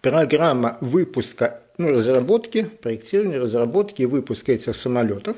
Программа 0.01 0.79
выпуска, 0.81 1.63
ну, 1.79 1.91
разработки, 1.91 2.65
проектирования, 2.65 3.39
разработки 3.39 4.03
и 4.03 4.07
выпуска 4.07 4.53
этих 4.53 4.77
самолетов 4.77 5.37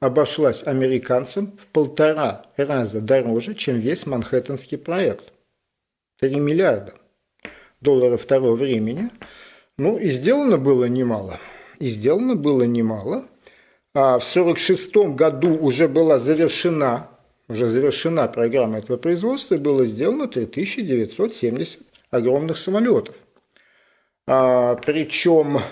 обошлась 0.00 0.62
американцам 0.66 1.56
в 1.58 1.66
полтора 1.66 2.46
раза 2.56 3.00
дороже, 3.00 3.54
чем 3.54 3.78
весь 3.78 4.06
Манхэттенский 4.06 4.78
проект. 4.78 5.32
3 6.20 6.36
миллиарда 6.36 6.94
долларов 7.80 8.26
того 8.26 8.54
времени– 8.54 9.10
ну, 9.78 9.96
и 9.96 10.08
сделано 10.08 10.58
было 10.58 10.86
немало. 10.86 11.38
И 11.78 11.88
сделано 11.88 12.34
было 12.34 12.64
немало. 12.64 13.26
А 13.94 14.18
в 14.18 14.28
1946 14.28 15.14
году 15.14 15.56
уже 15.56 15.86
была 15.86 16.18
завершена, 16.18 17.08
уже 17.48 17.68
завершена 17.68 18.26
программа 18.26 18.78
этого 18.78 18.96
производства, 18.96 19.54
и 19.54 19.58
было 19.58 19.86
сделано 19.86 20.26
3970 20.26 21.78
огромных 22.10 22.58
самолетов. 22.58 23.14
А, 24.30 24.74
причем 24.74 25.62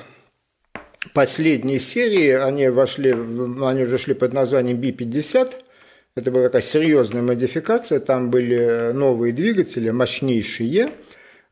последние 1.12 1.78
серии, 1.78 2.30
они 2.30 2.70
вошли, 2.70 3.12
они 3.12 3.82
уже 3.82 3.98
шли 3.98 4.14
под 4.14 4.32
названием 4.32 4.78
Би-50, 4.78 5.52
это 6.14 6.30
была 6.30 6.44
такая 6.44 6.62
серьезная 6.62 7.20
модификация, 7.20 8.00
там 8.00 8.30
были 8.30 8.92
новые 8.94 9.34
двигатели, 9.34 9.90
мощнейшие, 9.90 10.92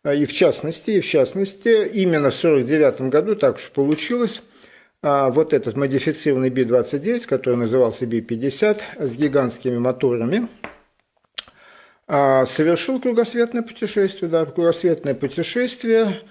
а, 0.02 0.14
и 0.14 0.24
в 0.24 0.32
частности, 0.32 0.92
и 0.92 1.00
в 1.00 1.06
частности, 1.06 1.86
именно 1.92 2.30
в 2.30 2.42
1949 2.42 3.10
году 3.10 3.36
так 3.36 3.56
уж 3.56 3.70
получилось, 3.70 4.42
а, 5.02 5.28
вот 5.28 5.52
этот 5.52 5.76
модифицированный 5.76 6.48
Би-29, 6.48 7.26
который 7.26 7.56
назывался 7.56 8.06
Би-50, 8.06 8.80
с 9.00 9.16
гигантскими 9.16 9.76
моторами, 9.76 10.48
совершил 12.06 12.98
кругосветное 12.98 13.62
путешествие, 13.62 14.30
да, 14.30 14.46
кругосветное 14.46 15.14
путешествие, 15.14 16.22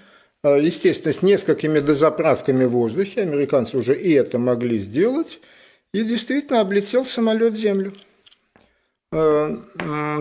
естественно, 0.44 1.12
с 1.12 1.22
несколькими 1.22 1.80
дозаправками 1.80 2.64
в 2.64 2.70
воздухе, 2.70 3.22
американцы 3.22 3.76
уже 3.76 3.98
и 3.98 4.12
это 4.12 4.38
могли 4.38 4.78
сделать, 4.78 5.40
и 5.92 6.02
действительно 6.02 6.60
облетел 6.60 7.04
самолет 7.06 7.56
Землю. 7.56 7.94
Э, 9.12 9.56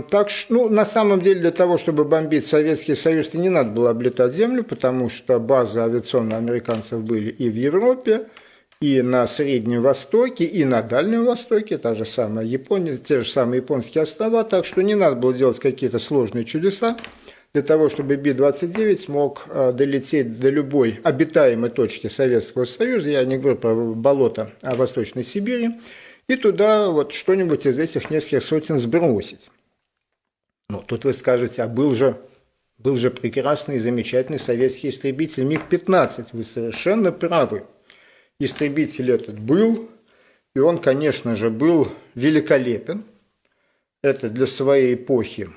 так 0.10 0.30
что, 0.30 0.54
ну, 0.54 0.70
на 0.70 0.86
самом 0.86 1.20
деле, 1.20 1.42
для 1.42 1.52
того, 1.52 1.78
чтобы 1.78 2.06
бомбить 2.06 2.46
Советский 2.46 2.96
Союз, 2.96 3.34
не 3.34 3.50
надо 3.50 3.72
было 3.72 3.90
облетать 3.90 4.34
землю, 4.34 4.64
потому 4.64 5.10
что 5.10 5.40
базы 5.40 5.80
авиационные 5.80 6.38
американцев 6.38 7.02
были 7.02 7.32
и 7.32 7.50
в 7.50 7.56
Европе, 7.56 8.28
и 8.80 9.02
на 9.02 9.26
Среднем 9.26 9.82
Востоке, 9.82 10.44
и 10.44 10.64
на 10.64 10.84
Дальнем 10.84 11.26
Востоке, 11.26 11.78
та 11.78 11.96
же 11.96 12.06
самая 12.06 12.46
Япония, 12.46 12.98
те 12.98 13.22
же 13.22 13.30
самые 13.30 13.62
японские 13.62 14.04
острова, 14.04 14.44
так 14.44 14.66
что 14.66 14.84
не 14.84 14.94
надо 14.94 15.16
было 15.16 15.34
делать 15.34 15.60
какие-то 15.60 16.00
сложные 16.00 16.46
чудеса 16.46 16.98
для 17.54 17.62
того, 17.62 17.90
чтобы 17.90 18.16
Би-29 18.16 18.98
смог 18.98 19.46
э, 19.48 19.72
долететь 19.74 20.40
до 20.40 20.50
любой 20.50 21.00
обитаемой 21.04 21.70
точки 21.70 22.08
Советского 22.08 22.66
Союза, 22.66 23.12
я 23.12 23.24
не 23.26 23.38
говорю 23.38 23.58
про 23.58 23.76
болото 23.76 24.52
а 24.62 24.74
Восточной 24.74 25.24
Сибири, 25.24 25.80
и 26.28 26.36
туда 26.36 26.90
вот 26.90 27.14
что-нибудь 27.14 27.68
из 27.68 27.78
этих 27.78 28.10
нескольких 28.10 28.44
сотен 28.44 28.80
сбросить. 28.80 29.52
Ну, 30.70 30.82
тут 30.82 31.06
вы 31.06 31.14
скажете, 31.14 31.62
а 31.62 31.68
был 31.68 31.94
же, 31.94 32.18
был 32.80 32.96
же 32.96 33.12
прекрасный 33.12 33.76
и 33.76 33.80
замечательный 33.80 34.40
советский 34.40 34.90
истребитель 34.90 35.44
МиГ-15. 35.44 36.30
Вы 36.32 36.44
совершенно 36.44 37.12
правы. 37.12 37.66
Истребитель 38.40 39.12
этот 39.12 39.38
был, 39.38 39.92
и 40.56 40.60
он, 40.60 40.80
конечно 40.80 41.36
же, 41.36 41.52
был 41.52 41.90
великолепен. 42.16 43.04
Это 44.02 44.30
для 44.30 44.48
своей 44.48 44.96
эпохи 44.96 45.50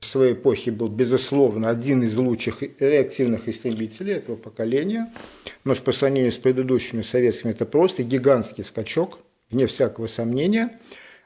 своей 0.00 0.34
эпохи 0.34 0.70
был, 0.70 0.88
безусловно, 0.88 1.68
один 1.68 2.02
из 2.02 2.16
лучших 2.16 2.62
реактивных 2.78 3.48
истребителей 3.48 4.14
этого 4.14 4.36
поколения. 4.36 5.12
Но 5.64 5.74
по 5.74 5.92
сравнению 5.92 6.32
с 6.32 6.36
предыдущими 6.36 7.02
советскими 7.02 7.52
это 7.52 7.66
просто 7.66 8.02
гигантский 8.02 8.64
скачок, 8.64 9.18
вне 9.50 9.66
всякого 9.66 10.06
сомнения. 10.06 10.78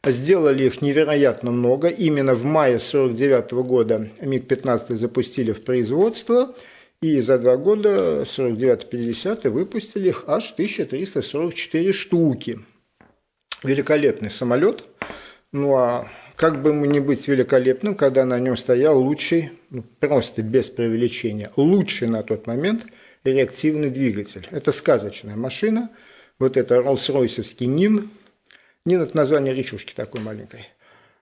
Сделали 0.04 0.64
их 0.64 0.82
невероятно 0.82 1.52
много. 1.52 1.88
Именно 1.88 2.34
в 2.34 2.44
мае 2.44 2.76
1949 2.76 3.52
года 3.66 4.10
МиГ-15 4.20 4.96
запустили 4.96 5.52
в 5.52 5.62
производство, 5.62 6.54
и 7.00 7.20
за 7.20 7.38
два 7.38 7.56
года, 7.56 8.22
49-50, 8.22 9.48
выпустили 9.50 10.08
их 10.08 10.24
аж 10.26 10.52
1344 10.52 11.92
штуки. 11.92 12.60
Великолепный 13.62 14.30
самолет. 14.30 14.84
Ну 15.52 15.76
а 15.76 16.08
как 16.36 16.62
бы 16.62 16.70
ему 16.70 16.84
не 16.84 17.00
быть 17.00 17.28
великолепным, 17.28 17.94
когда 17.94 18.24
на 18.24 18.38
нем 18.38 18.56
стоял 18.56 18.98
лучший, 18.98 19.52
ну, 19.70 19.84
просто 20.00 20.42
без 20.42 20.70
преувеличения, 20.70 21.50
лучший 21.56 22.08
на 22.08 22.22
тот 22.22 22.46
момент 22.46 22.86
реактивный 23.24 23.90
двигатель. 23.90 24.46
Это 24.50 24.72
сказочная 24.72 25.36
машина, 25.36 25.90
вот 26.38 26.56
это 26.56 26.76
Роллс-Ройсовский 26.76 27.66
НИН, 27.66 28.10
НИН– 28.84 29.02
это 29.02 29.16
название 29.16 29.54
речушки 29.54 29.92
такой 29.94 30.20
маленькой. 30.20 30.68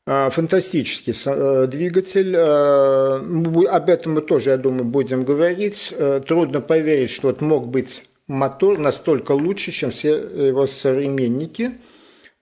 А, 0.07 0.31
фантастический 0.31 1.14
э, 1.26 1.67
двигатель. 1.67 2.35
Э, 2.35 3.67
об 3.69 3.90
этом 3.90 4.14
мы 4.14 4.23
тоже, 4.23 4.50
я 4.50 4.57
думаю, 4.57 4.85
будем 4.85 5.25
говорить. 5.25 5.93
Э, 5.95 6.23
трудно 6.26 6.62
поверить, 6.62 7.11
что 7.11 7.29
вот 7.29 7.43
мог 7.43 7.69
быть 7.69 8.05
мотор 8.26 8.79
настолько 8.79 9.33
лучше, 9.33 9.73
чем 9.73 9.90
все 9.90 10.14
его 10.14 10.67
современники– 10.67 11.73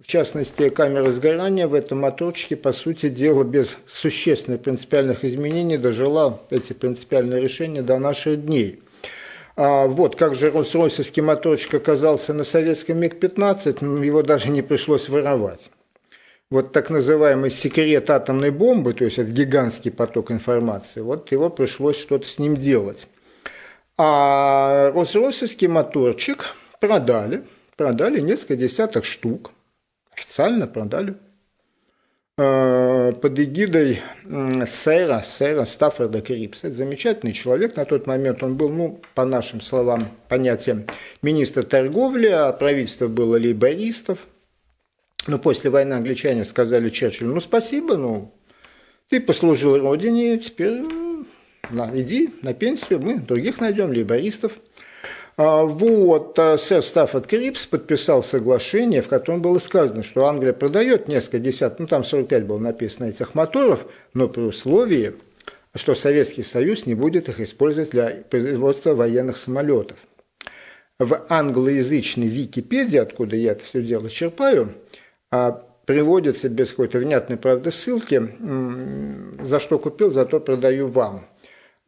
в 0.00 0.06
частности, 0.06 0.68
камера 0.68 1.10
сгорания 1.10 1.66
в 1.66 1.74
этом 1.74 2.00
моторчике, 2.00 2.56
по 2.56 2.70
сути 2.70 3.08
дела, 3.08 3.42
без 3.42 3.76
существенных 3.86 4.62
принципиальных 4.62 5.24
изменений 5.24 5.76
дожила 5.76 6.40
эти 6.50 6.72
принципиальные 6.72 7.42
решения 7.42 7.82
до 7.82 7.98
наших 7.98 8.44
дней. 8.46 8.80
А 9.56 9.86
вот 9.86 10.14
как 10.14 10.36
же 10.36 10.50
Роллс-Ройсовский 10.50 11.20
моторчик 11.20 11.74
оказался 11.74 12.32
на 12.32 12.44
советском 12.44 13.00
МиГ-15, 13.00 13.78
ну, 13.80 14.00
его 14.00 14.22
даже 14.22 14.50
не 14.50 14.62
пришлось 14.62 15.08
воровать. 15.08 15.68
Вот 16.48 16.72
так 16.72 16.90
называемый 16.90 17.50
секрет 17.50 18.08
атомной 18.08 18.52
бомбы, 18.52 18.94
то 18.94 19.04
есть 19.04 19.18
это 19.18 19.32
гигантский 19.32 19.90
поток 19.90 20.30
информации, 20.30 21.00
вот 21.00 21.32
его 21.32 21.50
пришлось 21.50 21.98
что-то 21.98 22.28
с 22.28 22.38
ним 22.38 22.56
делать. 22.56 23.08
А 23.96 24.92
Роллс-Ройсовский 24.94 25.66
моторчик 25.66 26.54
продали, 26.78 27.42
продали 27.76 28.20
несколько 28.20 28.54
десяток 28.54 29.04
штук– 29.04 29.50
официально 30.18 30.66
продали 30.66 31.16
э, 32.36 33.12
под 33.12 33.38
эгидой 33.38 34.00
сэра, 34.66 35.22
сэра 35.24 35.64
Стаффорда 35.64 36.20
Крипса. 36.20 36.68
Это 36.68 36.76
замечательный 36.76 37.32
человек. 37.32 37.76
На 37.76 37.84
тот 37.84 38.06
момент 38.06 38.42
он 38.42 38.56
был, 38.56 38.68
ну, 38.68 39.00
по 39.14 39.24
нашим 39.24 39.60
словам, 39.60 40.08
понятием, 40.28 40.86
министр 41.22 41.64
торговли, 41.64 42.26
а 42.26 42.52
правительство 42.52 43.08
было 43.08 43.38
лейбористов. 43.38 44.26
Но 45.26 45.38
после 45.38 45.70
войны 45.70 45.94
англичане 45.94 46.44
сказали 46.44 46.88
Черчиллю, 46.88 47.34
ну, 47.34 47.40
спасибо, 47.40 47.96
ну, 47.96 48.34
ты 49.10 49.20
послужил 49.20 49.78
родине, 49.78 50.38
теперь 50.38 50.80
на, 51.70 51.90
иди 51.94 52.30
на 52.42 52.54
пенсию, 52.54 53.00
мы 53.00 53.18
других 53.18 53.60
найдем, 53.60 53.90
лейбористов. 53.90 54.58
А, 55.40 55.62
вот, 55.62 56.36
а, 56.36 56.58
сэр 56.58 56.82
Стаффорд 56.82 57.28
Крипс 57.28 57.64
подписал 57.64 58.24
соглашение, 58.24 59.02
в 59.02 59.08
котором 59.08 59.40
было 59.40 59.60
сказано, 59.60 60.02
что 60.02 60.26
Англия 60.26 60.52
продает 60.52 61.06
несколько 61.06 61.38
десятков, 61.38 61.78
ну 61.78 61.86
там 61.86 62.02
45 62.02 62.44
было 62.44 62.58
написано 62.58 63.04
этих 63.06 63.36
моторов, 63.36 63.86
но 64.14 64.28
при 64.28 64.40
условии, 64.40 65.14
что 65.76 65.94
Советский 65.94 66.42
Союз 66.42 66.86
не 66.86 66.96
будет 66.96 67.28
их 67.28 67.38
использовать 67.38 67.90
для 67.90 68.24
производства 68.28 68.96
военных 68.96 69.36
самолетов. 69.36 69.96
в 70.98 71.24
англоязычной 71.28 72.26
Википедии, 72.26 72.98
откуда 72.98 73.36
я 73.36 73.52
это 73.52 73.64
все 73.64 73.80
дело 73.80 74.10
черпаю, 74.10 74.74
а, 75.30 75.52
приводится 75.86 76.48
без 76.48 76.70
какой-то 76.70 76.98
внятной, 76.98 77.36
правда, 77.36 77.70
ссылки, 77.70 78.28
за 79.44 79.60
что 79.60 79.78
купил, 79.78 80.10
за 80.10 80.24
то 80.26 80.40
продаю 80.40 80.88
вам. 80.88 81.26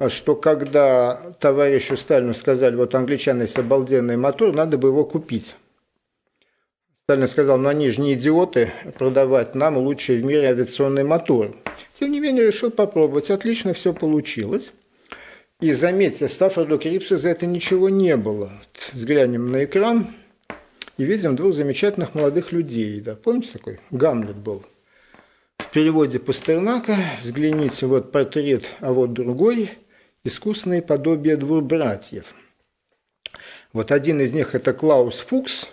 Что 0.08 0.34
когда 0.34 1.20
товарищу 1.40 1.96
Сталину 1.96 2.32
сказали, 2.32 2.74
вот 2.74 2.94
англичане 2.94 3.42
есть 3.42 3.58
обалденный 3.58 4.16
мотор, 4.16 4.54
надо 4.54 4.78
бы 4.78 4.88
его 4.88 5.04
купить. 5.04 5.56
Сталин 7.04 7.28
сказал, 7.28 7.58
ну 7.58 7.68
они 7.68 7.90
же 7.90 8.00
не 8.00 8.14
идиоты, 8.14 8.72
продавать 8.96 9.54
нам 9.54 9.76
лучший 9.76 10.22
в 10.22 10.24
мире 10.24 10.48
авиационный 10.48 11.04
мотор. 11.04 11.54
Тем 11.92 12.12
не 12.12 12.20
менее, 12.20 12.46
решил 12.46 12.70
попробовать. 12.70 13.30
Отлично 13.30 13.74
все 13.74 13.92
получилось. 13.92 14.72
И 15.60 15.72
заметьте, 15.72 16.28
Стаффорду 16.28 16.78
Крипсу 16.78 17.18
за 17.18 17.30
это 17.30 17.44
ничего 17.44 17.90
не 17.90 18.16
было. 18.16 18.50
Взглянем 18.94 19.50
на 19.50 19.64
экран 19.64 20.06
и 20.96 21.04
видим 21.04 21.36
двух 21.36 21.52
замечательных 21.52 22.14
молодых 22.14 22.52
людей. 22.52 23.00
Да, 23.00 23.16
помните 23.16 23.50
такой? 23.52 23.80
Гамлет 23.90 24.36
был. 24.36 24.64
В 25.58 25.70
переводе 25.70 26.18
Пастернака 26.18 26.96
взгляните, 27.20 27.84
вот 27.84 28.12
портрет, 28.12 28.70
а 28.80 28.94
вот 28.94 29.12
другой. 29.12 29.70
Искусные 30.24 30.82
подобия 30.82 31.36
двух 31.36 31.62
братьев. 31.62 32.34
Вот 33.72 33.92
один 33.92 34.20
из 34.20 34.34
них 34.34 34.54
это 34.54 34.72
Клаус 34.72 35.20
Фукс, 35.20 35.66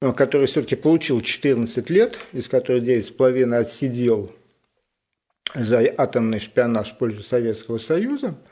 который 0.00 0.46
все-таки 0.46 0.76
получил 0.76 1.20
14 1.20 1.88
лет, 1.90 2.18
из 2.32 2.48
которых 2.48 2.84
9,5 2.84 3.54
отсидел 3.54 4.32
за 5.54 5.78
атомный 5.96 6.40
шпионаж 6.40 6.92
в 6.92 6.98
пользу 6.98 7.22
Советского 7.22 7.78
Союза– 7.78 8.34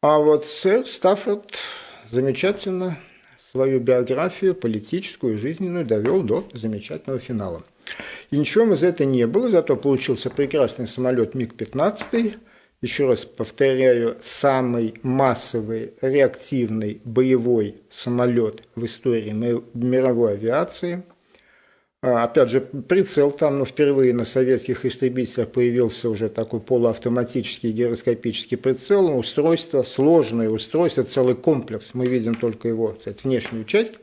а 0.00 0.18
вот 0.18 0.44
сэр 0.44 0.86
Стаффорд 0.86 1.58
замечательно 2.08 2.98
свою 3.36 3.80
биографию 3.80 4.54
политическую 4.54 5.34
и 5.34 5.38
жизненную 5.38 5.84
довел 5.84 6.22
до 6.22 6.48
замечательного 6.52 7.18
финала. 7.18 7.64
И 8.30 8.38
ничего 8.38 8.72
из 8.72 8.84
этого 8.84 9.08
не 9.08 9.26
было, 9.26 9.50
зато 9.50 9.74
получился 9.74 10.30
прекрасный 10.30 10.86
самолет 10.86 11.34
МиГ-15, 11.34 12.38
еще 12.80 13.06
раз 13.08 13.24
повторяю, 13.24 14.16
самый 14.22 14.94
массовый 15.02 15.94
реактивный 16.00 17.00
боевой 17.04 17.76
самолет 17.88 18.62
в 18.74 18.84
истории 18.84 19.30
мировой 19.74 20.34
авиации– 20.34 21.02
а, 22.00 22.22
опять 22.24 22.48
же, 22.48 22.60
прицел 22.60 23.32
там, 23.32 23.58
ну, 23.58 23.64
впервые 23.64 24.14
на 24.14 24.24
советских 24.24 24.84
истребителях 24.84 25.48
появился 25.48 26.08
уже 26.08 26.28
такой 26.28 26.60
полуавтоматический 26.60 27.72
гироскопический 27.72 28.56
прицел, 28.56 29.08
ну, 29.08 29.18
устройство, 29.18 29.82
сложное 29.82 30.48
устройство, 30.48 31.02
целый 31.02 31.34
комплекс, 31.34 31.94
мы 31.94 32.06
видим 32.06 32.36
только 32.36 32.68
его, 32.68 32.94
кстати, 32.96 33.18
внешнюю 33.24 33.64
часть, 33.64 33.94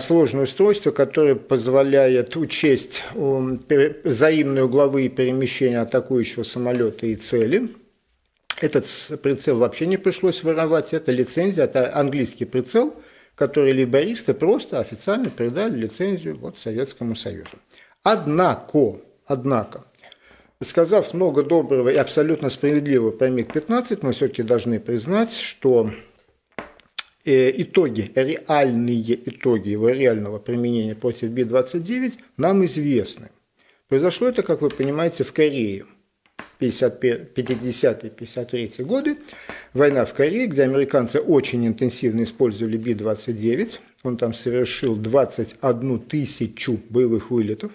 сложное 0.00 0.44
устройство, 0.44 0.90
которое 0.90 1.34
позволяет 1.34 2.36
учесть 2.36 3.04
взаимные 3.14 4.64
угловые 4.64 5.08
перемещения 5.08 5.80
атакующего 5.80 6.42
самолета 6.42 7.06
и 7.06 7.14
цели. 7.14 7.68
Этот 8.60 8.86
прицел 9.22 9.58
вообще 9.58 9.86
не 9.86 9.96
пришлось 9.96 10.42
воровать, 10.42 10.92
это 10.92 11.12
лицензия, 11.12 11.64
это 11.64 11.96
английский 11.96 12.44
прицел– 12.44 12.94
которые 13.38 13.72
либористы 13.72 14.34
просто 14.34 14.80
официально 14.80 15.30
передали 15.30 15.78
лицензию 15.78 16.36
вот 16.36 16.58
Советскому 16.58 17.14
Союзу. 17.14 17.58
Однако, 18.02 18.96
однако, 19.26 19.84
сказав 20.60 21.14
много 21.14 21.44
доброго 21.44 21.88
и 21.88 21.94
абсолютно 21.94 22.50
справедливого 22.50 23.12
про 23.12 23.28
МиГ-15, 23.28 24.00
мы 24.02 24.12
все-таки 24.12 24.42
должны 24.42 24.80
признать, 24.80 25.32
что 25.32 25.92
итоги, 27.28 28.10
реальные 28.14 29.28
итоги 29.28 29.70
его 29.70 29.90
реального 29.90 30.38
применения 30.38 30.94
против 30.94 31.30
Би-29 31.30 32.18
нам 32.36 32.64
известны. 32.64 33.30
Произошло 33.88 34.28
это, 34.28 34.42
как 34.42 34.62
вы 34.62 34.70
понимаете, 34.70 35.24
в 35.24 35.32
Корее– 35.32 35.84
50-53 36.60 38.84
годы, 38.84 39.16
война 39.74 40.04
в 40.04 40.14
Корее, 40.14 40.46
где 40.46 40.62
американцы 40.64 41.20
очень 41.20 41.64
интенсивно 41.66 42.24
использовали 42.24 42.76
Би-29. 42.76 43.78
Он 44.02 44.16
там 44.16 44.32
совершил 44.32 44.96
21 44.96 46.00
тысячу 46.00 46.80
боевых 46.88 47.30
вылетов. 47.30 47.70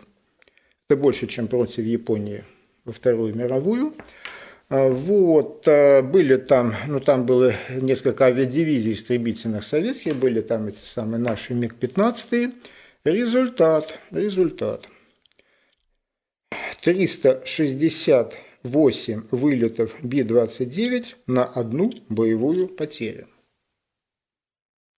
Это 0.89 0.99
больше, 0.99 1.27
чем 1.27 1.47
против 1.47 1.85
Японии 1.85 2.43
во 2.85 2.91
Вторую 2.91 3.33
мировую. 3.35 3.93
А, 4.73 4.89
вот, 4.89 5.67
а, 5.67 6.01
были 6.01 6.35
там, 6.35 6.73
ну 6.87 6.99
там 6.99 7.27
было 7.27 7.53
несколько 7.69 8.25
авиадивизий 8.25 8.93
истребительных 8.93 9.63
советских, 9.63 10.15
были 10.15 10.41
там 10.41 10.65
эти 10.65 10.83
самые 10.83 11.21
наши 11.21 11.53
МиГ-15. 11.53 12.55
Результат, 13.03 13.99
результат. 14.09 14.87
360 16.81 18.33
8 18.63 19.27
вылетов 19.29 19.93
Би-29 20.01 21.17
на 21.27 21.45
одну 21.45 21.91
боевую 22.09 22.67
потерю. 22.67 23.27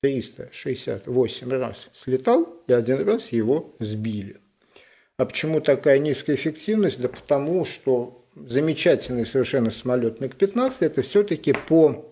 368 0.03 1.49
раз 1.49 1.89
слетал, 1.93 2.63
и 2.67 2.71
один 2.71 3.05
раз 3.05 3.33
его 3.33 3.75
сбили. 3.81 4.39
А 5.17 5.25
почему 5.25 5.59
такая 5.59 5.99
низкая 5.99 6.38
эффективность? 6.38 7.01
Да 7.01 7.09
потому 7.09 7.65
что 7.65 8.24
замечательный 8.35 9.25
совершенно 9.25 9.71
самолет 9.71 10.19
МиГ-15 10.19 10.73
это 10.81 11.01
все-таки 11.01 11.53
по 11.53 12.05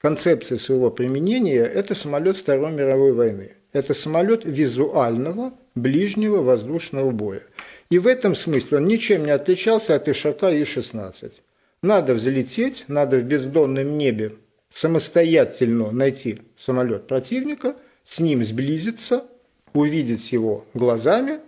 концепции 0.00 0.56
своего 0.56 0.90
применения 0.90 1.62
это 1.62 1.94
самолет 1.94 2.36
Второй 2.36 2.72
мировой 2.72 3.12
войны. 3.12 3.52
Это 3.72 3.94
самолет 3.94 4.44
визуального 4.44 5.52
ближнего 5.74 6.42
воздушного 6.42 7.10
боя. 7.10 7.42
И 7.90 7.98
в 7.98 8.06
этом 8.06 8.34
смысле 8.34 8.78
он 8.78 8.86
ничем 8.86 9.24
не 9.24 9.30
отличался 9.30 9.96
от 9.96 10.08
Ишака 10.08 10.50
И-16. 10.50 11.40
Надо 11.82 12.14
взлететь, 12.14 12.84
надо 12.88 13.18
в 13.18 13.24
бездонном 13.24 13.98
небе 13.98 14.32
самостоятельно 14.70 15.90
найти 15.90 16.40
самолет 16.56 17.06
противника, 17.06 17.76
с 18.04 18.20
ним 18.20 18.44
сблизиться, 18.44 19.24
увидеть 19.72 20.32
его 20.32 20.64
глазами, 20.74 21.40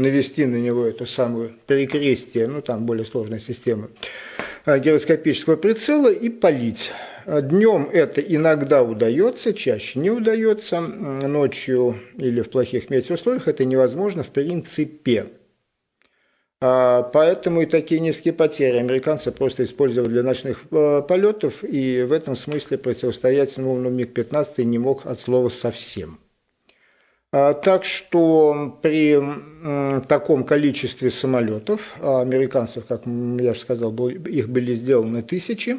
навести 0.00 0.46
на 0.46 0.56
него 0.56 0.86
эту 0.86 1.06
самую 1.06 1.52
перекрестие, 1.66 2.46
ну 2.46 2.62
там 2.62 2.86
более 2.86 3.04
сложная 3.04 3.38
система 3.38 3.90
э, 4.66 4.78
гироскопического 4.78 5.56
прицела 5.56 6.12
и 6.12 6.28
полить. 6.28 6.92
Днем 7.26 7.88
это 7.92 8.20
иногда 8.20 8.82
удается, 8.82 9.52
чаще 9.52 9.98
не 9.98 10.10
удается, 10.10 10.80
ночью 10.80 12.00
или 12.16 12.40
в 12.40 12.50
плохих 12.50 12.90
метеоусловиях 12.90 13.46
это 13.46 13.64
невозможно 13.64 14.22
в 14.22 14.30
принципе. 14.30 15.26
А, 16.62 17.02
поэтому 17.02 17.62
и 17.62 17.66
такие 17.66 18.00
низкие 18.00 18.34
потери 18.34 18.76
американцы 18.76 19.32
просто 19.32 19.64
использовали 19.64 20.10
для 20.10 20.22
ночных 20.22 20.64
э, 20.70 21.02
полетов, 21.08 21.64
и 21.64 22.02
в 22.02 22.12
этом 22.12 22.36
смысле 22.36 22.76
противостоять 22.76 23.56
новому 23.56 23.88
МиГ-15 23.88 24.62
не 24.64 24.78
мог 24.78 25.06
от 25.06 25.20
слова 25.20 25.48
совсем. 25.48 26.18
А, 27.32 27.54
так 27.54 27.84
что 27.84 28.78
при 28.82 29.18
таком 30.08 30.44
количестве 30.44 31.10
самолетов, 31.10 31.94
а 32.00 32.22
американцев, 32.22 32.86
как 32.86 33.02
я 33.06 33.54
же 33.54 33.60
сказал, 33.60 33.94
их 34.08 34.48
были 34.48 34.74
сделаны 34.74 35.22
тысячи, 35.22 35.78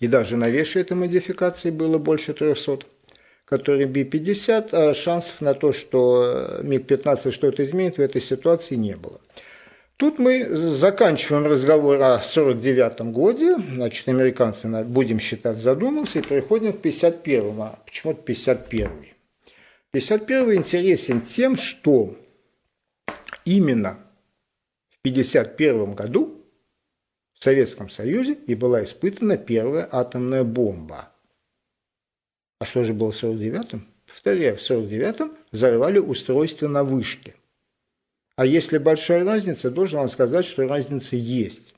и 0.00 0.06
даже 0.06 0.36
новейшей 0.36 0.82
этой 0.82 0.96
модификации 0.96 1.70
было 1.70 1.98
больше 1.98 2.34
300, 2.34 2.80
которые 3.46 3.86
Би-50, 3.86 4.94
шансов 4.94 5.40
на 5.40 5.54
то, 5.54 5.72
что 5.72 6.58
МиГ-15 6.62 7.30
что-то 7.30 7.64
изменит 7.64 7.96
в 7.96 8.00
этой 8.00 8.20
ситуации 8.20 8.74
не 8.74 8.96
было. 8.96 9.20
Тут 9.96 10.18
мы 10.18 10.46
заканчиваем 10.54 11.46
разговор 11.46 12.00
о 12.02 12.20
49 12.20 13.00
годе, 13.12 13.56
значит, 13.72 14.06
американцы, 14.08 14.68
будем 14.84 15.18
считать, 15.18 15.58
задумался, 15.58 16.18
и 16.18 16.22
переходим 16.22 16.72
к 16.72 16.84
51-му. 16.84 17.62
А 17.62 17.78
почему 17.84 18.12
51-й? 18.12 19.14
51-й 19.98 20.56
интересен 20.56 21.22
тем, 21.22 21.56
что 21.56 22.16
именно 23.44 23.98
в 24.90 24.98
51 25.02 25.94
году 25.94 26.44
в 27.32 27.42
Советском 27.42 27.90
Союзе 27.90 28.34
и 28.34 28.54
была 28.54 28.84
испытана 28.84 29.36
первая 29.36 29.88
атомная 29.90 30.44
бомба. 30.44 31.10
А 32.60 32.64
что 32.64 32.84
же 32.84 32.94
было 32.94 33.10
в 33.10 33.22
49-м? 33.22 33.88
Повторяю, 34.06 34.56
в 34.56 34.60
49-м 34.60 35.36
взорвали 35.52 35.98
устройство 35.98 36.68
на 36.68 36.84
вышке. 36.84 37.34
А 38.36 38.46
если 38.46 38.78
большая 38.78 39.24
разница, 39.24 39.70
должен 39.70 39.98
вам 39.98 40.08
сказать, 40.08 40.44
что 40.44 40.66
разница 40.66 41.16
есть. 41.16 41.74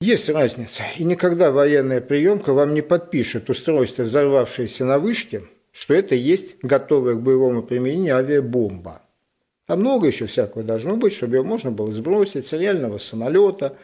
Есть 0.00 0.28
разница, 0.28 0.84
и 0.98 1.04
никогда 1.04 1.50
военная 1.50 2.00
приемка 2.00 2.52
вам 2.52 2.74
не 2.74 2.82
подпишет 2.82 3.50
устройство, 3.50 4.04
взорвавшееся 4.04 4.84
на 4.84 4.98
вышке, 4.98 5.42
что 5.78 5.94
это 5.94 6.14
есть 6.14 6.56
готовая 6.62 7.14
к 7.14 7.22
боевому 7.22 7.62
применению 7.62 8.16
авиабомба. 8.16 9.02
А 9.66 9.76
много 9.76 10.06
еще 10.06 10.26
всякого 10.26 10.64
должно 10.64 10.96
быть, 10.96 11.12
чтобы 11.12 11.36
его 11.36 11.44
можно 11.44 11.70
было 11.70 11.92
сбросить 11.92 12.46
с 12.46 12.52
реального 12.52 12.98
самолета, 12.98 13.76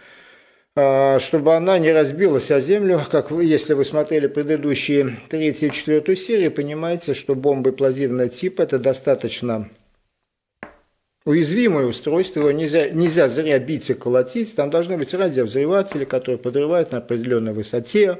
а, 0.74 1.18
чтобы 1.18 1.54
она 1.54 1.78
не 1.78 1.92
разбилась 1.92 2.50
о 2.50 2.60
землю, 2.60 3.02
как 3.10 3.30
вы, 3.30 3.44
если 3.44 3.74
вы 3.74 3.84
смотрели 3.84 4.26
предыдущие 4.26 5.16
третью 5.28 5.68
и 5.68 5.72
четвертую 5.72 6.16
серии, 6.16 6.48
понимаете, 6.48 7.12
что 7.12 7.34
бомбы 7.34 7.72
плазивного 7.72 8.30
типа– 8.30 8.62
это 8.62 8.78
достаточно 8.78 9.68
уязвимое 11.26 11.84
устройство, 11.84 12.40
его 12.40 12.52
нельзя, 12.52 12.88
нельзя 12.88 13.28
зря 13.28 13.58
бить 13.58 13.90
и 13.90 13.94
колотить, 13.94 14.54
там 14.54 14.70
должны 14.70 14.96
быть 14.96 15.12
радиовзрыватели, 15.12 16.04
которые 16.04 16.38
подрывают 16.38 16.92
на 16.92 16.98
определенной 16.98 17.52
высоте, 17.52 18.18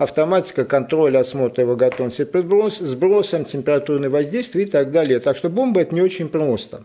автоматика 0.00 0.64
контроля, 0.64 1.18
осмотра 1.18 1.62
его 1.62 1.76
готовности 1.76 2.24
подброс, 2.24 2.78
сбросом, 2.78 3.44
температурное 3.44 4.08
воздействие 4.08 4.64
и 4.64 4.68
так 4.68 4.92
далее. 4.92 5.20
Так 5.20 5.36
что 5.36 5.50
бомба– 5.50 5.80
это 5.82 5.94
не 5.94 6.00
очень 6.00 6.30
просто. 6.30 6.84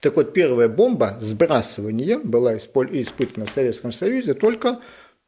Так 0.00 0.16
вот, 0.16 0.34
первая 0.34 0.68
бомба 0.68 1.16
сбрасывания 1.20 2.18
была 2.18 2.54
испытана 2.54 3.46
в 3.46 3.50
Советском 3.50 3.92
Союзе 3.92 4.34
только 4.34 4.78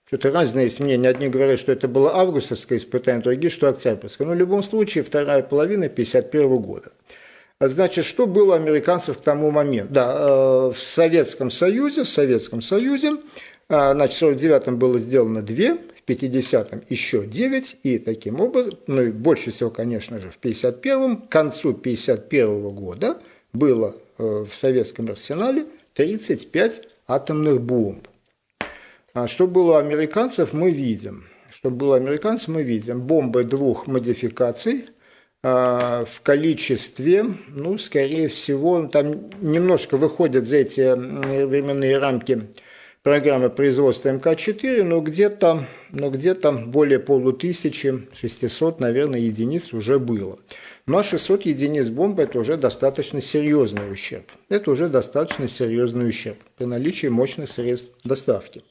что-то 0.04 0.30
разные 0.30 0.64
есть 0.64 0.78
мнения. 0.78 1.08
Одни 1.08 1.28
говорят, 1.28 1.58
что 1.58 1.72
это 1.72 1.88
было 1.88 2.14
августовское 2.14 2.76
испытание, 2.76 3.22
другие, 3.22 3.50
что 3.50 3.68
октябрьское. 3.70 4.26
Но 4.26 4.34
в 4.34 4.36
любом 4.36 4.62
случае, 4.62 5.04
вторая 5.04 5.42
половина 5.42 5.86
1951 5.86 6.58
года. 6.58 6.92
А 7.60 7.68
значит, 7.68 8.04
что 8.04 8.26
было 8.26 8.52
у 8.52 8.56
американцев 8.56 9.16
к 9.16 9.22
тому 9.22 9.50
моменту? 9.50 9.94
Да, 9.94 10.16
э, 10.18 10.72
в 10.74 10.78
Советском 10.78 11.50
Союзе, 11.50 12.04
в 12.04 12.10
Советском 12.10 12.60
Союзе, 12.60 13.12
э, 13.70 13.92
значит, 13.94 14.18
в 14.18 14.22
49-м 14.22 14.78
было 14.78 14.98
сделано 14.98 15.40
две, 15.40 15.78
50-м 16.08 16.82
еще 16.88 17.26
9, 17.26 17.76
и 17.82 17.98
таким 17.98 18.40
образом, 18.40 18.74
ну 18.86 19.02
и 19.02 19.10
больше 19.10 19.50
всего, 19.50 19.70
конечно 19.70 20.20
же, 20.20 20.30
в 20.30 20.38
51-м, 20.40 21.22
к 21.22 21.28
концу 21.28 21.74
51 21.74 22.46
-го 22.46 22.70
года 22.70 23.20
было 23.52 23.94
Э, 24.18 24.44
в 24.48 24.52
советском 24.52 25.10
арсенале 25.10 25.66
35 25.94 26.82
атомных 27.06 27.60
бомб. 27.60 28.08
А 29.14 29.28
что 29.28 29.46
было 29.46 29.74
у 29.74 29.76
американцев, 29.76 30.52
мы 30.52 30.70
видим. 30.72 31.24
Что 31.50 31.70
было 31.70 31.94
у 31.94 31.96
американцев, 31.96 32.48
мы 32.48 32.62
видим. 32.64 33.00
Бомбы 33.00 33.44
двух 33.44 33.86
модификаций 33.86 34.86
а, 35.42 36.04
в 36.04 36.20
количестве, 36.22 37.26
ну, 37.48 37.78
скорее 37.78 38.28
всего, 38.28 38.86
там 38.86 39.30
немножко 39.40 39.96
выходят 39.96 40.46
за 40.46 40.56
эти 40.56 40.94
временные 41.44 41.98
рамки 41.98 42.42
программы 43.08 43.48
производства 43.48 44.10
МК-4, 44.10 44.82
но 44.82 45.00
где-то 45.00 45.64
но 45.92 46.10
где-то 46.10 46.52
более 46.52 46.98
полутысячи, 46.98 48.06
600, 48.12 48.80
наверное, 48.80 49.20
единиц 49.20 49.72
уже 49.72 49.98
было. 49.98 50.38
Но 50.84 51.02
600 51.02 51.46
единиц 51.46 51.88
бомбы– 51.88 52.22
это 52.24 52.38
уже 52.38 52.58
достаточно 52.58 53.22
серьезный 53.22 53.90
ущерб. 53.90 54.30
Это 54.50 54.70
уже 54.70 54.90
достаточно 54.90 55.48
серьезный 55.48 56.06
ущерб 56.06 56.36
при 56.58 56.66
наличии 56.66 57.06
мощных 57.06 57.48
средств 57.48 57.88
доставки. 58.04 58.62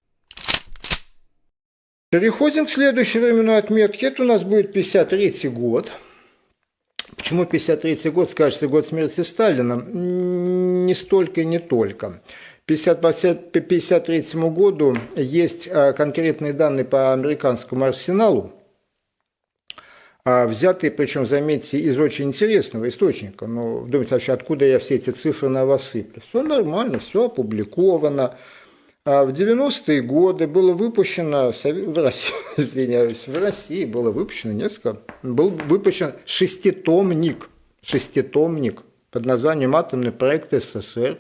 Переходим 2.12 2.68
к 2.68 2.70
следующей 2.70 3.18
временной 3.18 3.58
отметке. 3.58 4.06
Это 4.06 4.22
у 4.22 4.28
нас 4.28 4.44
будет 4.44 4.72
53 4.72 5.50
год. 5.50 5.92
Почему 7.16 7.46
53 7.46 8.12
год? 8.12 8.30
Скажется, 8.30 8.68
год 8.68 8.86
смерти 8.86 9.22
Сталина. 9.22 9.84
Не 9.84 10.94
столько 10.94 11.42
и 11.42 11.46
не 11.46 11.58
только. 11.58 12.22
1953 12.68 14.26
году 14.50 14.98
есть 15.16 15.70
а, 15.72 15.94
конкретные 15.94 16.52
данные 16.52 16.84
по 16.84 17.14
американскому 17.14 17.86
арсеналу, 17.86 18.52
а 20.26 20.46
взятые, 20.46 20.92
причем, 20.92 21.26
заметьте, 21.26 21.80
из 21.80 21.98
очень 21.98 22.26
интересного 22.26 22.90
источника. 22.90 23.48
Ну, 23.48 23.86
думаете, 23.88 24.16
вообще, 24.16 24.34
откуда 24.34 24.66
я 24.66 24.80
все 24.80 24.96
эти 24.96 25.12
цифры 25.12 25.48
на 25.48 25.66
вас 25.66 25.84
сыплю? 25.84 26.22
Все 26.22 26.44
нормально, 26.44 27.00
все 27.00 27.28
опубликовано. 27.28 28.36
А 29.06 29.24
в 29.24 29.30
90-е 29.30 30.02
годы 30.02 30.48
было 30.48 30.74
выпущено, 30.74 31.54
в 31.54 31.98
России, 31.98 32.34
извиняюсь, 32.58 33.28
в 33.28 33.42
России 33.42 33.86
было 33.86 34.12
выпущено 34.12 34.52
несколько, 34.52 34.98
был 35.24 35.52
выпущен 35.52 36.16
шеститомник, 36.26 37.48
шеститомник 37.82 38.82
под 39.10 39.26
названием 39.26 39.78
«Атомный 39.78 40.12
проект 40.12 40.52
СССР». 40.52 41.20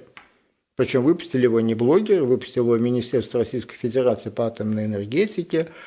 Причем 0.77 1.03
выпустили 1.03 1.43
его 1.43 1.59
не 1.59 1.75
блогеры, 1.75 2.23
выпустило 2.23 2.63
его 2.63 2.77
Министерство 2.77 3.39
Российской 3.39 3.75
Федерации 3.75 4.29
по 4.29 4.47
атомной 4.47 4.85
энергетике– 4.85 5.67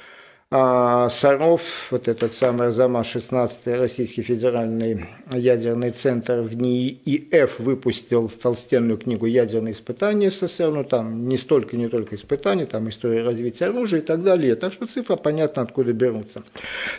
а 0.53 1.09
Саров, 1.11 1.93
вот 1.93 2.09
этот 2.09 2.35
самый 2.35 2.67
Арзамас 2.67 3.07
16-й 3.15 3.73
Российский 3.77 4.23
федеральный 4.23 5.07
ядерный 5.33 5.93
центр 5.93 6.41
в 6.41 6.57
НИИФ 6.57 7.61
выпустил 7.61 8.29
толстенную 8.29 8.99
книгу 8.99 9.27
«Ядерные 9.27 9.75
испытания 9.75 10.29
СССР», 10.29 10.73
ну 10.73 10.83
там 10.83 11.29
не 11.29 11.37
столько, 11.37 11.77
не 11.77 11.89
только 11.89 12.17
испытания, 12.17 12.67
там 12.67 12.89
история 12.89 13.23
развития 13.23 13.67
оружия 13.67 14.01
и 14.01 14.03
так 14.03 14.25
далее, 14.25 14.57
так 14.57 14.73
что 14.73 14.87
цифры 14.87 15.17
понятно 15.17 15.63
откуда 15.63 15.93
берутся. 15.93 16.43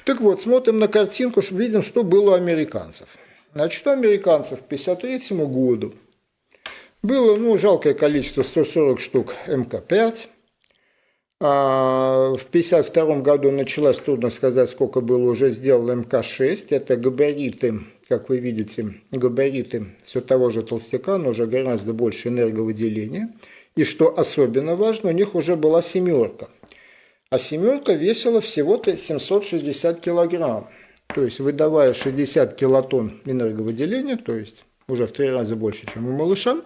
Так 0.05 0.21
вот, 0.21 0.39
смотрим 0.39 0.79
на 0.79 0.87
картинку, 0.87 1.41
видим, 1.51 1.83
что 1.83 2.05
было 2.05 2.31
у 2.31 2.33
американцев. 2.35 3.09
Значит, 3.53 3.85
у 3.85 3.89
американцев 3.89 4.59
к 4.61 4.65
1953 4.67 5.37
году 5.45 5.93
было, 7.03 7.35
ну, 7.35 7.57
жалкое 7.57 7.93
количество, 7.93 8.43
140 8.43 8.99
штук 8.99 9.33
МК-5, 9.47 10.27
а, 11.43 12.33
в 12.35 12.45
1952 12.45 13.21
году 13.21 13.49
началось, 13.49 13.97
трудно 13.97 14.29
сказать, 14.29 14.69
сколько 14.69 15.01
было 15.01 15.31
уже 15.31 15.49
сделано 15.49 15.93
МК-6. 16.03 16.67
Это 16.69 16.97
габариты, 16.97 17.79
как 18.07 18.29
вы 18.29 18.37
видите, 18.37 19.01
габариты 19.09 19.87
все 20.03 20.21
того 20.21 20.51
же 20.51 20.61
толстяка, 20.61 21.17
но 21.17 21.31
уже 21.31 21.47
гораздо 21.47 21.93
больше 21.93 22.29
энерговыделения. 22.29 23.33
И 23.75 23.83
что 23.83 24.15
особенно 24.15 24.75
важно, 24.75 25.09
у 25.09 25.13
них 25.13 25.33
уже 25.33 25.55
была 25.55 25.81
семерка. 25.81 26.49
А 27.31 27.39
семерка 27.39 27.93
весила 27.93 28.39
всего-то 28.39 28.95
760 28.95 29.99
килограмм. 29.99 30.67
То 31.07 31.23
есть, 31.23 31.39
выдавая 31.39 31.95
60 31.95 32.55
килотонн 32.55 33.19
энерговыделения, 33.25 34.17
то 34.17 34.35
есть 34.35 34.63
уже 34.87 35.07
в 35.07 35.11
три 35.11 35.29
раза 35.31 35.55
больше, 35.55 35.87
чем 35.91 36.07
у 36.07 36.11
малыша, 36.11 36.61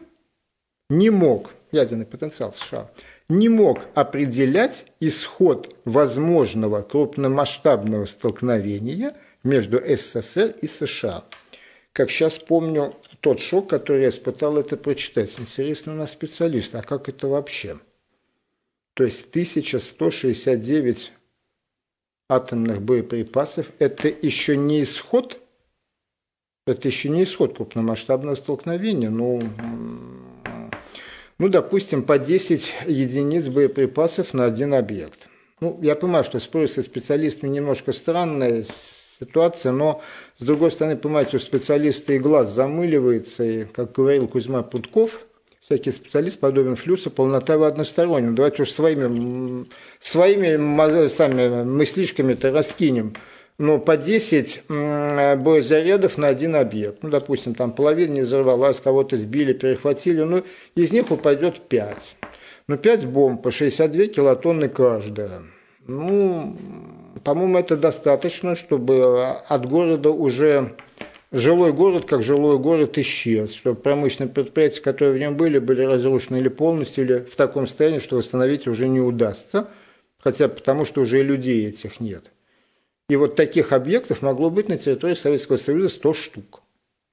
не 0.90 1.10
мог, 1.10 1.50
ядерный 1.70 2.04
потенциал 2.04 2.52
США, 2.52 2.90
не 3.28 3.48
мог 3.48 3.86
определять 3.94 4.84
исход 5.00 5.74
возможного 5.84 6.82
крупномасштабного 6.82 8.04
столкновения 8.04 9.16
между 9.42 9.78
СССР 9.78 10.54
и 10.60 10.66
США. 10.66 11.24
Как 11.92 12.10
сейчас 12.10 12.38
помню, 12.38 12.94
тот 13.20 13.40
шок, 13.40 13.68
который 13.68 14.02
я 14.02 14.08
испытал, 14.08 14.56
это 14.56 14.76
прочитать. 14.78 15.38
Интересно 15.38 15.92
у 15.92 15.96
нас 15.96 16.12
специалист, 16.12 16.74
а 16.74 16.82
как 16.82 17.08
это 17.08 17.28
вообще? 17.28 17.78
То 18.94 19.04
есть 19.04 19.28
1169 19.30 21.12
атомных 22.28 22.80
боеприпасов– 22.80 23.66
это 23.78 24.08
еще 24.08 24.56
не 24.56 24.82
исход, 24.82 25.38
это 26.66 26.88
еще 26.88 27.10
не 27.10 27.24
исход 27.24 27.56
крупномасштабного 27.56 28.36
столкновения, 28.36 29.10
ну, 29.10 29.42
ну, 31.38 31.48
допустим, 31.48 32.04
по 32.04 32.18
10 32.18 32.74
единиц 32.86 33.48
боеприпасов 33.48 34.32
на 34.32 34.44
один 34.44 34.72
объект. 34.74 35.28
Ну, 35.60 35.78
я 35.82 35.94
понимаю, 35.94 36.24
что 36.24 36.38
спорить 36.40 36.72
со 36.72 36.82
специалистами 36.82 37.50
немножко 37.50 37.92
странная 37.92 38.64
ситуация, 38.64 39.72
но, 39.72 40.02
с 40.42 40.44
другой 40.44 40.70
стороны, 40.70 40.96
понимаете, 40.96 41.36
у 41.36 41.40
специалиста 41.40 42.12
и 42.12 42.18
глаз 42.18 42.52
замыливается, 42.52 43.44
и, 43.44 43.64
как 43.64 43.92
говорил 43.92 44.28
Кузьма 44.28 44.62
Путков– 44.62 45.20
всякий 45.62 45.92
специалист 45.92 46.38
подобен 46.38 46.76
флюсу, 46.76 47.10
полнота 47.10 47.56
в 47.56 47.62
одностороннем. 47.62 48.34
Давайте 48.34 48.62
уж 48.62 48.70
своими, 48.70 49.66
своими 50.00 51.08
сами 51.08 51.64
мыслишками-то 51.64 52.52
раскинем. 52.52 53.14
Но 53.58 53.78
по 53.78 53.96
10 53.96 54.64
боезарядов 54.68 56.18
на 56.18 56.28
один 56.28 56.56
объект. 56.56 57.02
Ну, 57.02 57.10
допустим, 57.10 57.54
там 57.54 57.72
половина 57.72 58.12
не 58.12 58.20
взорвалась, 58.22 58.80
кого-то 58.80 59.16
сбили, 59.16 59.52
перехватили. 59.52 60.22
Ну, 60.22 60.42
из 60.74 60.92
них 60.92 61.10
упадет 61.10 61.60
5. 61.60 62.16
Ну, 62.66 62.76
5 62.76 63.06
бомб 63.06 63.42
по 63.42 63.50
62 63.50 64.06
килотонны 64.06 64.68
каждая. 64.68 65.42
Ну, 65.86 66.56
по-моему, 67.24 67.58
это 67.58 67.76
достаточно, 67.76 68.56
чтобы 68.56 69.22
от 69.24 69.68
города 69.68 70.10
уже 70.10 70.76
жилой 71.30 71.72
город, 71.72 72.04
как 72.04 72.22
жилой 72.22 72.58
город, 72.58 72.98
исчез, 72.98 73.54
что 73.54 73.74
промышленные 73.74 74.32
предприятия, 74.32 74.80
которые 74.80 75.14
в 75.14 75.18
нем 75.18 75.36
были, 75.36 75.58
были 75.58 75.82
разрушены 75.82 76.38
или 76.38 76.48
полностью, 76.48 77.04
или 77.04 77.18
в 77.18 77.36
таком 77.36 77.66
состоянии, 77.66 78.00
что 78.00 78.16
восстановить 78.16 78.66
уже 78.66 78.88
не 78.88 79.00
удастся, 79.00 79.68
хотя 80.18 80.48
потому 80.48 80.84
что 80.84 81.00
уже 81.00 81.20
и 81.20 81.22
людей 81.22 81.68
этих 81.68 82.00
нет. 82.00 82.24
И 83.08 83.16
вот 83.16 83.36
таких 83.36 83.72
объектов 83.72 84.22
могло 84.22 84.50
быть 84.50 84.68
на 84.68 84.78
территории 84.78 85.14
Советского 85.14 85.56
Союза 85.56 85.88
100 85.88 86.14
штук. 86.14 86.62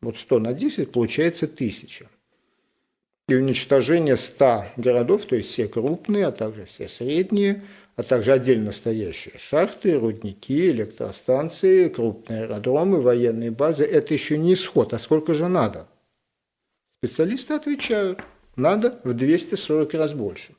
Вот 0.02 0.18
100 0.18 0.40
на 0.40 0.54
10 0.54 0.92
получается 0.92 1.46
1000. 1.46 2.08
И 3.28 3.36
уничтожение 3.36 4.16
100 4.16 4.66
городов, 4.78 5.26
то 5.26 5.36
есть 5.36 5.50
все 5.50 5.68
крупные, 5.68 6.28
а 6.28 6.32
также 6.32 6.66
все 6.66 6.88
средние– 6.88 7.64
а 8.00 8.04
также 8.04 8.32
отдельно 8.32 8.72
стоящие 8.72 9.38
шахты, 9.38 10.00
рудники, 10.00 10.70
электростанции, 10.70 11.90
крупные 11.90 12.44
аэродромы, 12.44 13.02
военные 13.02 13.52
базы. 13.52 13.84
Это 13.84 14.14
еще 14.14 14.38
не 14.38 14.54
исход, 14.54 14.94
а 14.94 15.00
сколько 15.00 15.34
же 15.34 15.50
надо? 15.50 15.86
Специалисты 17.00 17.56
отвечают, 17.56 18.22
надо 18.56 19.02
в 19.04 19.14
240 19.14 19.94
раз 19.96 20.14
больше. 20.14 20.54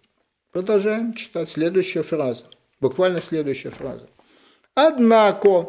Продолжаем 0.53 1.15
читать 1.15 1.49
следующая 1.49 2.03
фраза, 2.03 2.45
буквально 2.79 3.23
следующая 3.23 3.71
фраза. 3.71 4.07
Однако 4.75 5.63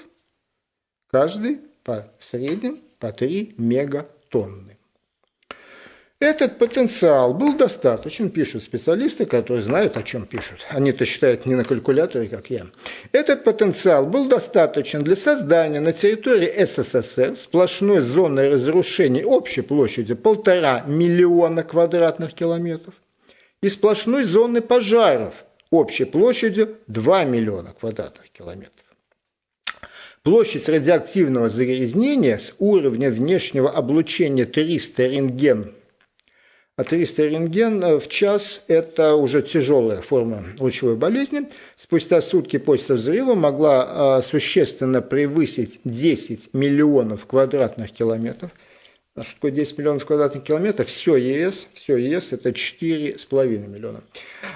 каждый 1.07 1.57
по 1.83 2.11
в 2.17 2.25
среднем 2.25 2.81
по 2.97 3.11
3 3.11 3.53
мегатонны. 3.57 4.78
Этот 6.21 6.57
потенциал 6.57 7.33
был 7.33 7.55
достаточен, 7.55 8.29
пишут 8.29 8.63
специалисты, 8.63 9.25
которые 9.25 9.61
знают, 9.61 9.95
о 9.95 10.03
чем 10.03 10.25
пишут. 10.25 10.59
Они-то 10.69 11.05
считают 11.05 11.45
не 11.45 11.55
на 11.55 11.63
калькуляторе, 11.63 12.27
как 12.27 12.49
я. 12.49 12.67
Этот 13.13 13.45
потенциал 13.45 14.05
был 14.05 14.27
достаточен 14.27 15.01
для 15.01 15.15
создания 15.15 15.79
на 15.79 15.93
территории 15.93 16.65
СССР 16.65 17.37
сплошной 17.37 18.01
зоны 18.01 18.49
разрушений 18.49 19.23
общей 19.23 19.61
площадью 19.61 20.17
полтора 20.17 20.81
миллиона 20.85 21.63
квадратных 21.63 22.33
километров 22.33 22.95
и 23.61 23.69
сплошной 23.69 24.25
зоны 24.25 24.59
пожаров 24.59 25.45
общей 25.71 26.03
площадью 26.03 26.79
2 26.87 27.23
миллиона 27.23 27.73
квадратных 27.79 28.29
километров. 28.31 28.73
Площадь 30.23 30.67
радиоактивного 30.67 31.47
загрязнения 31.47 32.39
с 32.39 32.53
уровня 32.59 33.09
внешнего 33.09 33.71
облучения 33.71 34.43
300 34.43 35.07
рентген 35.07 35.75
300 36.83 37.27
рентген 37.27 37.83
э, 37.83 37.99
в 37.99 38.07
час– 38.07 38.63
это 38.67 39.15
уже 39.15 39.41
тяжелая 39.41 40.01
форма 40.01 40.43
лучевой 40.59 40.95
болезни. 40.95 41.47
Спустя 41.75 42.21
сутки 42.21 42.57
после 42.57 42.95
взрыва 42.95 43.35
могла 43.35 44.19
э, 44.19 44.21
существенно 44.25 45.01
превысить 45.01 45.79
10 45.83 46.53
миллионов 46.53 47.25
квадратных 47.25 47.91
километров. 47.91 48.51
А 49.15 49.23
что 49.23 49.33
такое 49.33 49.51
10 49.51 49.77
миллионов 49.77 50.05
квадратных 50.05 50.43
километров? 50.43 50.87
Все 50.87 51.17
ЕС, 51.17 51.67
все 51.73 51.97
ЕС– 51.97 52.31
это 52.31 52.49
4,5 52.49 53.67
миллиона. 53.67 54.01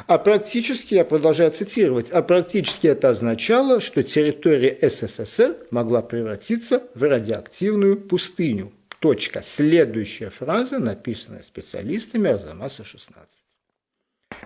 А 0.07 0.17
практически, 0.17 0.93
я 0.93 1.03
продолжаю 1.03 1.51
цитировать, 1.51 2.12
а 2.12 2.21
практически 2.21 2.88
это 2.88 3.09
означало, 3.09 3.81
что 3.81 4.03
территория 4.03 4.77
СССР 4.81 5.57
могла 5.71 6.01
превратиться 6.01 6.83
в 6.95 7.03
радиоактивную 7.03 7.97
пустыню– 7.97 8.71
Точка. 9.03 9.41
Следующая 9.43 10.29
фраза, 10.29 10.79
написанная 10.79 11.43
специалистами 11.43 12.29
Арзамаса 12.29 12.85
16. 12.85 13.37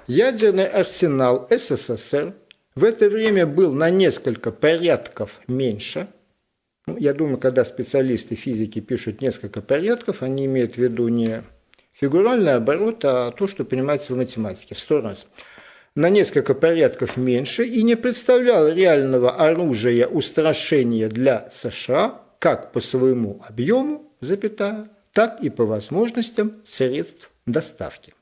Ядерный 0.07 0.65
арсенал 0.65 1.47
СССР 1.51 2.33
в 2.73 2.83
это 2.83 3.07
время 3.07 3.45
был 3.45 3.71
на 3.71 3.91
несколько 3.91 4.51
порядков 4.51 5.39
меньше. 5.47 6.07
Ну, 6.87 6.97
я 6.97 7.13
думаю, 7.13 7.37
когда 7.37 7.63
специалисты 7.63 8.33
физики 8.33 8.79
пишут 8.79 9.21
несколько 9.21 9.61
порядков, 9.61 10.23
они 10.23 10.45
имеют 10.45 10.73
в 10.73 10.77
виду 10.79 11.07
не 11.07 11.43
фигуральный 11.93 12.55
оборот, 12.55 13.05
а 13.05 13.29
то, 13.29 13.47
что 13.47 13.63
понимается 13.63 14.13
в 14.13 14.17
математике, 14.17 14.73
в 14.73 14.79
сто 14.79 15.01
раз 15.01 15.27
на 15.93 16.09
несколько 16.09 16.55
порядков 16.55 17.15
меньше 17.15 17.63
и 17.63 17.83
не 17.83 17.93
представлял 17.95 18.67
реального 18.67 19.35
оружия 19.35 20.07
устрашения 20.07 21.09
для 21.09 21.47
США 21.51 22.23
как 22.39 22.71
по 22.71 22.79
своему 22.79 23.39
объему, 23.47 24.06
запятая, 24.21 24.89
так 25.13 25.43
и 25.43 25.49
по 25.49 25.65
возможностям 25.65 26.53
средств 26.65 27.31
доставки. 27.45 28.13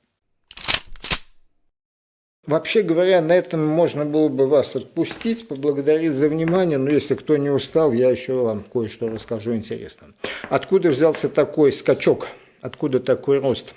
Вообще 2.48 2.84
говоря, 2.84 3.22
на 3.22 3.34
этом 3.34 3.66
можно 3.66 4.06
было 4.06 4.30
бы 4.30 4.48
вас 4.48 4.76
отпустить, 4.76 5.48
поблагодарить 5.48 6.14
за 6.14 6.30
внимание, 6.30 6.78
но 6.78 6.92
если 6.92 7.16
кто 7.16 7.38
не 7.38 7.50
устал, 7.50 7.92
я 7.92 8.12
еще 8.12 8.34
вам 8.34 8.64
кое-что 8.64 9.10
расскажу 9.10 9.56
интересно. 9.56 10.14
Откуда 10.50 10.90
взялся 10.90 11.28
такой 11.28 11.72
скачок, 11.72 12.28
откуда 12.62 13.00
такой 13.00 13.40
рост 13.40 13.74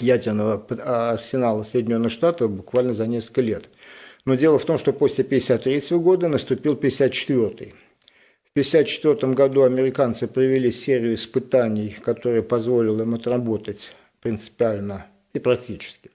ядерного 0.00 0.66
арсенала 1.12 1.62
Соединенных 1.62 2.10
Штатов 2.10 2.50
буквально 2.50 2.94
за 2.94 3.06
несколько 3.06 3.42
лет? 3.42 3.68
Но 4.24 4.34
дело 4.34 4.58
в 4.58 4.64
том, 4.64 4.76
что 4.76 4.92
после 4.92 5.22
1953 5.22 5.96
года 5.98 6.26
наступил 6.26 6.72
1954 6.72 7.72
в 7.72 7.87
1954 8.60 9.34
году 9.34 9.62
американцы 9.62 10.26
провели 10.26 10.70
серию 10.70 11.14
испытаний, 11.14 11.96
которые 12.02 12.42
позволили 12.42 13.02
им 13.02 13.14
отработать 13.14 13.94
принципиально 14.20 15.06
и 15.32 15.38
практически 15.38 16.10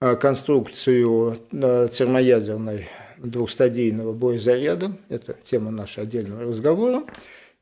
э, 0.00 0.16
конструкцию 0.16 1.38
э, 1.52 1.88
термоядерной 1.92 2.88
двухстадийного 3.18 4.12
боезаряда. 4.12 4.92
Это 5.08 5.36
тема 5.44 5.70
нашего 5.70 6.06
отдельного 6.06 6.44
разговора. 6.44 7.04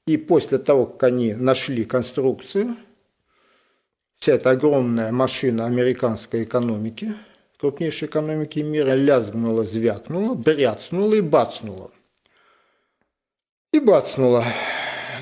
И 0.07 0.17
после 0.17 0.59
того, 0.59 0.87
как 0.87 1.03
они 1.05 1.35
нашли 1.35 1.85
конструкцию, 1.85 2.77
вся 4.19 4.35
эта 4.35 4.51
огромная 4.51 5.13
машина 5.13 5.67
американской 5.67 6.45
экономики, 6.45 7.15
крупнейшей 7.59 8.09
экономики 8.09 8.61
мира, 8.61 8.93
лязгнула, 8.93 9.65
звякнула, 9.65 10.35
бряцнула 10.35 11.15
и 11.15 11.21
бацнула 11.21 11.91
и 13.77 13.81
бацнуло. 13.81 14.45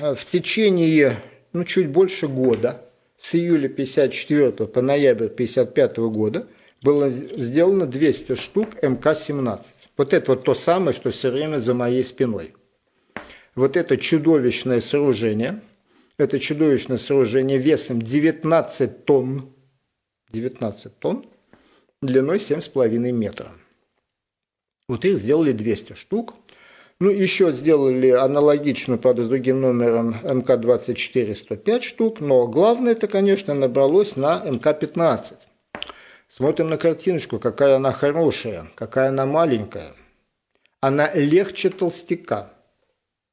В 0.01 0.25
течение, 0.25 1.17
ну, 1.53 1.63
чуть 1.63 1.89
больше 1.89 2.27
года, 2.27 2.81
с 3.17 3.35
июля 3.35 3.69
54 3.69 4.67
по 4.67 4.81
ноябрь 4.81 5.29
55 5.29 5.97
года, 5.97 6.47
было 6.81 7.09
сделано 7.09 7.87
200 7.87 8.35
штук 8.35 8.81
МК-17. 8.81 9.59
Вот 9.97 10.13
это 10.13 10.33
вот 10.33 10.43
то 10.43 10.53
самое, 10.53 10.95
что 10.95 11.09
все 11.09 11.31
время 11.31 11.57
за 11.59 11.73
моей 11.73 12.03
спиной. 12.03 12.53
вот 13.55 13.77
это 13.77 13.97
чудовищное 13.97 14.81
сооружение, 14.81 15.61
это 16.17 16.39
чудовищное 16.39 16.97
сооружение 16.97 17.57
весом 17.57 18.01
19 18.01 19.05
тонн, 19.05 19.49
19 20.31 20.99
тонн, 20.99 21.25
длиной 22.01 22.37
7,5 22.37 23.11
метра. 23.11 23.51
Вот 24.87 25.03
их 25.05 25.17
сделали 25.17 25.51
200 25.51 25.93
штук. 25.93 26.35
Ну, 27.01 27.09
еще 27.09 27.51
сделали 27.51 28.09
аналогичную, 28.09 28.97
правда, 28.97 29.25
с 29.25 29.27
другим 29.27 29.59
номером 29.59 30.15
МК-24 30.23 31.35
105 31.35 31.83
штук, 31.83 32.21
но 32.21 32.47
главное 32.47 32.93
это, 32.93 33.07
конечно, 33.07 33.53
набралось 33.53 34.15
на 34.15 34.41
МК-15. 34.45 35.33
Смотрим 36.29 36.69
на 36.69 36.77
картиночку, 36.77 37.37
какая 37.37 37.75
она 37.75 37.91
хорошая, 37.91 38.67
какая 38.75 39.09
она 39.09 39.25
маленькая. 39.25 39.91
Она 40.79 41.13
легче 41.13 41.69
толстяка. 41.69 42.53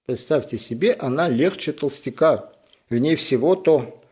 Представьте 0.07 0.59
себе, 0.59 0.95
она 0.95 1.29
легче 1.29 1.71
толстяка. 1.73 2.53
В 2.91 2.99
ней 2.99 3.15
всего-то 3.15 4.03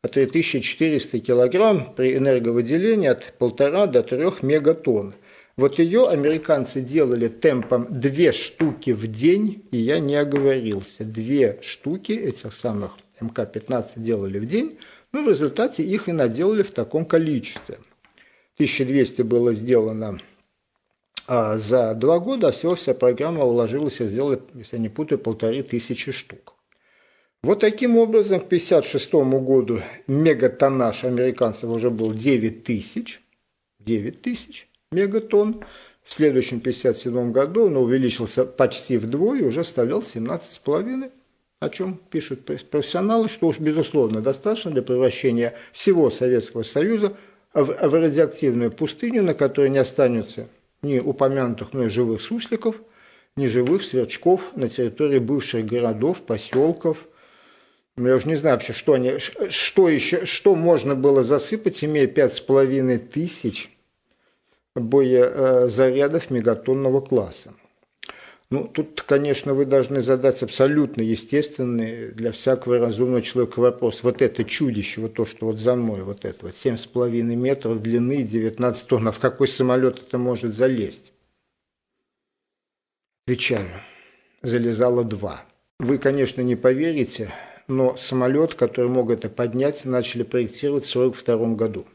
3400 0.00 1.18
килограмм 1.20 1.92
при 1.94 2.16
энерговыделении 2.16 3.08
от 3.08 3.34
1,5 3.38 3.86
до 3.88 4.02
3 4.02 4.18
мегатонн. 4.40 5.14
Вот 5.56 5.78
ее 5.78 6.08
американцы 6.08 6.80
делали 6.80 7.28
темпом 7.28 7.86
две 7.88 8.32
штуки 8.32 8.90
в 8.90 9.06
день, 9.06 9.64
и 9.70 9.76
я 9.76 10.00
не 10.00 10.16
оговорился. 10.16 11.04
Две 11.04 11.60
штуки 11.62 12.10
этих 12.10 12.52
самых 12.52 12.96
МК-15 13.20 13.92
делали 13.96 14.40
в 14.40 14.46
день, 14.46 14.78
но 15.12 15.22
в 15.22 15.28
результате 15.28 15.84
их 15.84 16.08
и 16.08 16.12
наделали 16.12 16.62
в 16.62 16.72
таком 16.72 17.04
количестве. 17.06 17.78
1200 18.56 19.22
было 19.22 19.54
сделано 19.54 20.18
а 21.26 21.56
за 21.56 21.94
два 21.94 22.18
года, 22.18 22.48
а 22.48 22.52
всего 22.52 22.74
вся 22.74 22.92
программа 22.92 23.44
уложилась 23.44 24.00
и 24.00 24.06
сделала, 24.06 24.40
если 24.54 24.76
я 24.76 24.82
не 24.82 24.90
путаю, 24.90 25.18
полторы 25.18 25.62
тысячи 25.62 26.12
штук. 26.12 26.54
Вот 27.42 27.60
таким 27.60 27.96
образом 27.96 28.40
к 28.40 28.46
1956 28.46 29.12
году 29.42 29.80
мегатоннаж 30.06 31.04
американцев 31.04 31.70
уже 31.70 31.90
был 31.90 32.12
9 32.12 32.64
тысяч. 32.64 33.22
9 33.78 34.20
тысяч 34.20 34.68
мегатонн. 34.94 35.64
В 36.02 36.12
следующем 36.12 36.58
1957 36.58 37.32
году 37.32 37.66
он 37.66 37.76
увеличился 37.76 38.44
почти 38.44 38.98
вдвое 38.98 39.42
уже 39.42 39.64
составлял 39.64 40.00
17,5 40.00 41.10
о 41.64 41.70
чем 41.70 41.98
пишут 42.10 42.44
профессионалы, 42.44 43.28
что 43.28 43.48
уж 43.48 43.58
безусловно 43.58 44.20
достаточно 44.20 44.70
для 44.70 44.82
превращения 44.82 45.54
всего 45.72 46.10
Советского 46.10 46.62
Союза 46.62 47.16
в, 47.52 47.64
в 47.64 47.94
радиоактивную 47.94 48.70
пустыню, 48.70 49.22
на 49.22 49.34
которой 49.34 49.70
не 49.70 49.78
останется 49.78 50.48
ни 50.82 50.98
упомянутых 50.98 51.72
мной 51.72 51.88
живых 51.88 52.20
сусликов, 52.20 52.76
ни 53.36 53.46
живых 53.46 53.82
сверчков 53.82 54.54
на 54.54 54.68
территории 54.68 55.18
бывших 55.18 55.66
городов, 55.66 56.20
поселков. 56.20 57.06
Я 57.96 58.16
уже 58.16 58.28
не 58.28 58.34
знаю 58.34 58.56
вообще, 58.56 58.72
что, 58.72 58.92
они, 58.92 59.18
что, 59.18 59.88
еще, 59.88 60.26
что 60.26 60.54
можно 60.54 60.94
было 60.94 61.22
засыпать, 61.22 61.82
имея 61.84 62.06
пять 62.06 62.34
с 62.34 62.40
половиной 62.40 62.98
тысяч 62.98 63.70
боезарядов 64.74 66.30
мегатонного 66.30 67.00
класса. 67.00 67.54
Ну, 68.50 68.68
тут, 68.68 69.02
конечно, 69.02 69.54
вы 69.54 69.64
должны 69.64 70.00
задать 70.00 70.42
абсолютно 70.42 71.00
естественный 71.00 72.12
для 72.12 72.30
всякого 72.30 72.78
разумного 72.78 73.22
человека 73.22 73.58
вопрос. 73.58 74.02
Вот 74.02 74.22
это 74.22 74.44
чудище, 74.44 75.00
вот 75.00 75.14
то, 75.14 75.24
что 75.24 75.46
вот 75.46 75.58
за 75.58 75.74
мной, 75.74 76.02
вот 76.02 76.24
это 76.24 76.46
вот, 76.46 76.54
7,5 76.54 77.22
метров 77.22 77.82
длины, 77.82 78.22
19 78.22 78.86
тонн, 78.86 79.08
а 79.08 79.12
в 79.12 79.18
какой 79.18 79.48
самолет 79.48 80.00
это 80.06 80.18
может 80.18 80.54
залезть? 80.54 81.12
Отвечаю, 83.26 83.70
залезало 84.42 85.02
два. 85.02 85.42
Вы, 85.80 85.98
конечно, 85.98 86.42
не 86.42 86.54
поверите, 86.54 87.32
но 87.66 87.96
самолет, 87.96 88.54
который 88.54 88.90
мог 88.90 89.10
это 89.10 89.30
поднять, 89.30 89.84
начали 89.86 90.22
проектировать 90.22 90.84
в 90.84 90.94
1942 90.94 91.56
году 91.56 91.86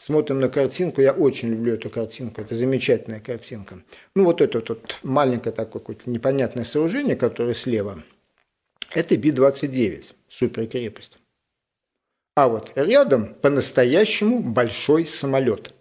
смотрим 0.00 0.40
на 0.40 0.48
картинку, 0.48 1.02
я 1.02 1.12
очень 1.12 1.50
люблю 1.50 1.74
эту 1.74 1.90
картинку, 1.90 2.40
это 2.40 2.54
замечательная 2.54 3.20
картинка. 3.20 3.80
Ну 4.14 4.24
вот 4.24 4.40
это 4.40 4.64
вот 4.66 4.96
маленькое 5.02 5.54
такое 5.54 5.82
непонятное 6.06 6.64
сооружение, 6.64 7.16
которое 7.16 7.52
слева, 7.52 8.02
это 8.94 9.16
Би-29, 9.16 10.12
суперкрепость. 10.28 11.18
А 12.34 12.48
вот 12.48 12.72
рядом 12.76 13.34
по-настоящему 13.34 14.40
большой 14.40 15.04
самолет, 15.04 15.74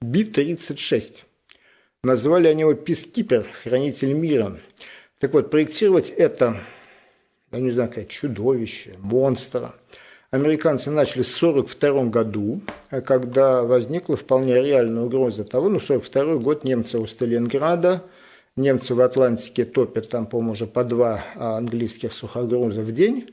Би-36. 0.00 1.24
Назвали 2.02 2.48
они 2.48 2.62
его 2.62 2.72
Пискипер, 2.72 3.46
хранитель 3.62 4.14
мира. 4.14 4.56
Так 5.18 5.34
вот, 5.34 5.50
проектировать 5.50 6.08
это, 6.08 6.58
я 7.52 7.60
не 7.60 7.70
знаю, 7.70 7.92
как 7.92 8.08
чудовище, 8.08 8.94
монстра– 9.00 9.74
американцы 10.30 10.90
начали 10.90 11.22
в 11.22 11.36
1942 11.36 12.04
году, 12.04 12.60
когда 13.04 13.62
возникла 13.62 14.16
вполне 14.16 14.54
реальная 14.62 15.04
угроза 15.04 15.44
того, 15.44 15.68
ну, 15.68 15.76
1942 15.76 16.36
год 16.36 16.64
немцы 16.64 16.98
у 16.98 17.06
Сталинграда, 17.06 18.02
немцы 18.56 18.94
в 18.94 19.00
Атлантике 19.00 19.64
топят 19.64 20.08
там, 20.08 20.26
по-моему, 20.26 20.52
уже 20.52 20.66
по 20.66 20.84
два 20.84 21.24
а, 21.36 21.56
английских 21.56 22.12
сухогруза 22.12 22.82
в 22.82 22.92
день. 22.92 23.32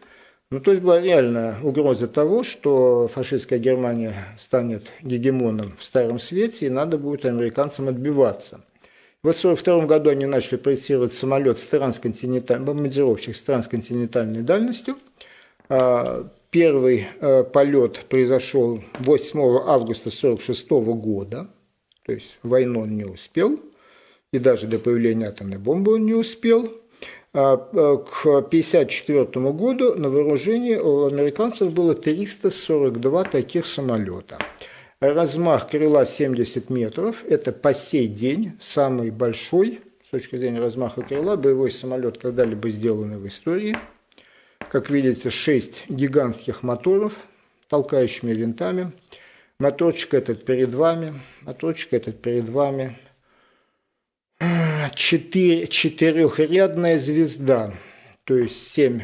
Ну, 0.49 0.61
то 0.61 0.71
есть 0.71 0.81
была 0.81 1.01
реальная 1.01 1.57
угроза 1.61 2.07
того, 2.07 2.43
что 2.43 3.09
фашистская 3.09 3.59
Германия 3.59 4.15
станет 4.39 4.93
гегемоном 5.01 5.73
в 5.77 5.83
Старом 5.83 6.19
Свете, 6.19 6.67
и 6.67 6.69
надо 6.69 6.97
будет 6.97 7.25
американцам 7.25 7.89
отбиваться. 7.89 8.61
Вот 9.23 9.35
в 9.35 9.39
1942 9.39 9.85
году 9.87 10.09
они 10.09 10.25
начали 10.25 10.55
проектировать 10.55 11.11
самолет 11.11 11.59
с 11.59 11.65
трансконтинентальной, 11.65 12.65
бомбардировщик 12.65 13.35
с 13.35 13.41
трансконтинентальной 13.41 14.41
дальностью. 14.41 14.95
Первый 16.49 17.07
э, 17.19 17.43
полет 17.43 18.05
произошел 18.07 18.79
8 18.99 19.39
августа 19.65 20.09
1946 20.09 20.69
года, 20.95 21.47
то 22.05 22.13
есть 22.13 22.37
войну 22.41 22.81
он 22.81 22.95
не 22.95 23.03
успел, 23.03 23.59
и 24.31 24.39
даже 24.39 24.67
до 24.67 24.79
появления 24.79 25.27
атомной 25.27 25.57
бомбы 25.57 25.95
он 25.95 26.05
не 26.05 26.13
успел. 26.13 26.71
А, 27.33 27.55
э, 27.55 27.97
к 28.09 28.25
1954 28.25 29.51
году 29.51 29.95
на 29.95 30.09
вооружении 30.09 30.75
у 30.75 31.07
американцев 31.07 31.73
было 31.73 31.93
342 31.93 33.25
таких 33.25 33.65
самолета. 33.65 34.37
Размах 35.01 35.69
крыла 35.69 36.05
70 36.05 36.69
метров. 36.69 37.25
Это 37.27 37.51
по 37.51 37.73
сей 37.73 38.07
день 38.07 38.53
самый 38.59 39.11
большой 39.11 39.81
с 40.07 40.11
точки 40.11 40.37
зрения 40.37 40.61
размаха 40.61 41.01
крыла 41.01 41.35
боевой 41.35 41.71
самолет, 41.71 42.17
когда-либо 42.17 42.69
сделанный 42.69 43.17
в 43.17 43.27
истории– 43.27 43.75
как 44.69 44.89
видите, 44.89 45.29
6 45.29 45.89
гигантских 45.89 46.63
моторов, 46.63 47.13
толкающими 47.69 48.33
винтами. 48.33 48.91
Моторчик 49.59 50.13
этот 50.13 50.45
перед 50.45 50.73
вами, 50.73 51.21
моторчик 51.41 51.93
этот 51.93 52.21
перед 52.21 52.49
вами. 52.49 52.97
Четыре, 54.93 55.67
четырехрядная 55.67 56.99
звезда, 56.99 57.73
то 58.23 58.35
есть 58.35 58.71
7 58.71 59.01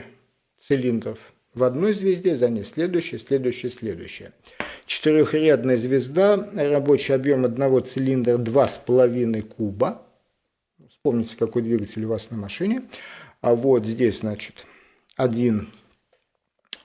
цилиндров 0.59 1.17
в 1.53 1.63
одной 1.63 1.93
звезде, 1.93 2.35
за 2.35 2.49
ней 2.49 2.63
следующая, 2.63 3.19
следующая, 3.19 3.69
следующая. 3.69 4.33
Четырехрядная 4.85 5.77
звезда, 5.77 6.49
рабочий 6.53 7.13
объем 7.13 7.45
одного 7.45 7.79
цилиндра 7.79 8.37
2,5 8.37 9.41
куба. 9.43 10.01
Вспомните, 10.89 11.37
какой 11.37 11.61
двигатель 11.61 12.03
у 12.05 12.09
вас 12.09 12.31
на 12.31 12.37
машине. 12.37 12.83
А 13.41 13.55
вот 13.55 13.85
здесь, 13.85 14.19
значит, 14.19 14.65
один, 15.15 15.69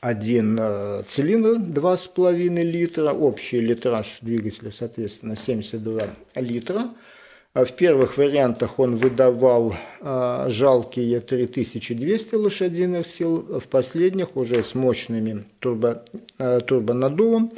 один 0.00 0.58
э, 0.60 1.02
цилиндр 1.06 1.56
2,5 1.58 2.62
литра, 2.62 3.12
общий 3.12 3.60
литраж 3.60 4.18
двигателя, 4.20 4.70
соответственно, 4.70 5.36
72 5.36 6.02
литра. 6.36 6.90
А 7.54 7.64
в 7.64 7.74
первых 7.74 8.18
вариантах 8.18 8.78
он 8.78 8.94
выдавал 8.94 9.74
э, 10.00 10.46
жалкие 10.48 11.20
3200 11.20 12.34
лошадиных 12.34 13.06
сил, 13.06 13.60
в 13.60 13.66
последних 13.66 14.36
уже 14.36 14.62
с 14.62 14.74
мощными 14.74 15.44
турбо, 15.58 16.04
э, 16.38 16.60
турбонаддувом 16.60 17.52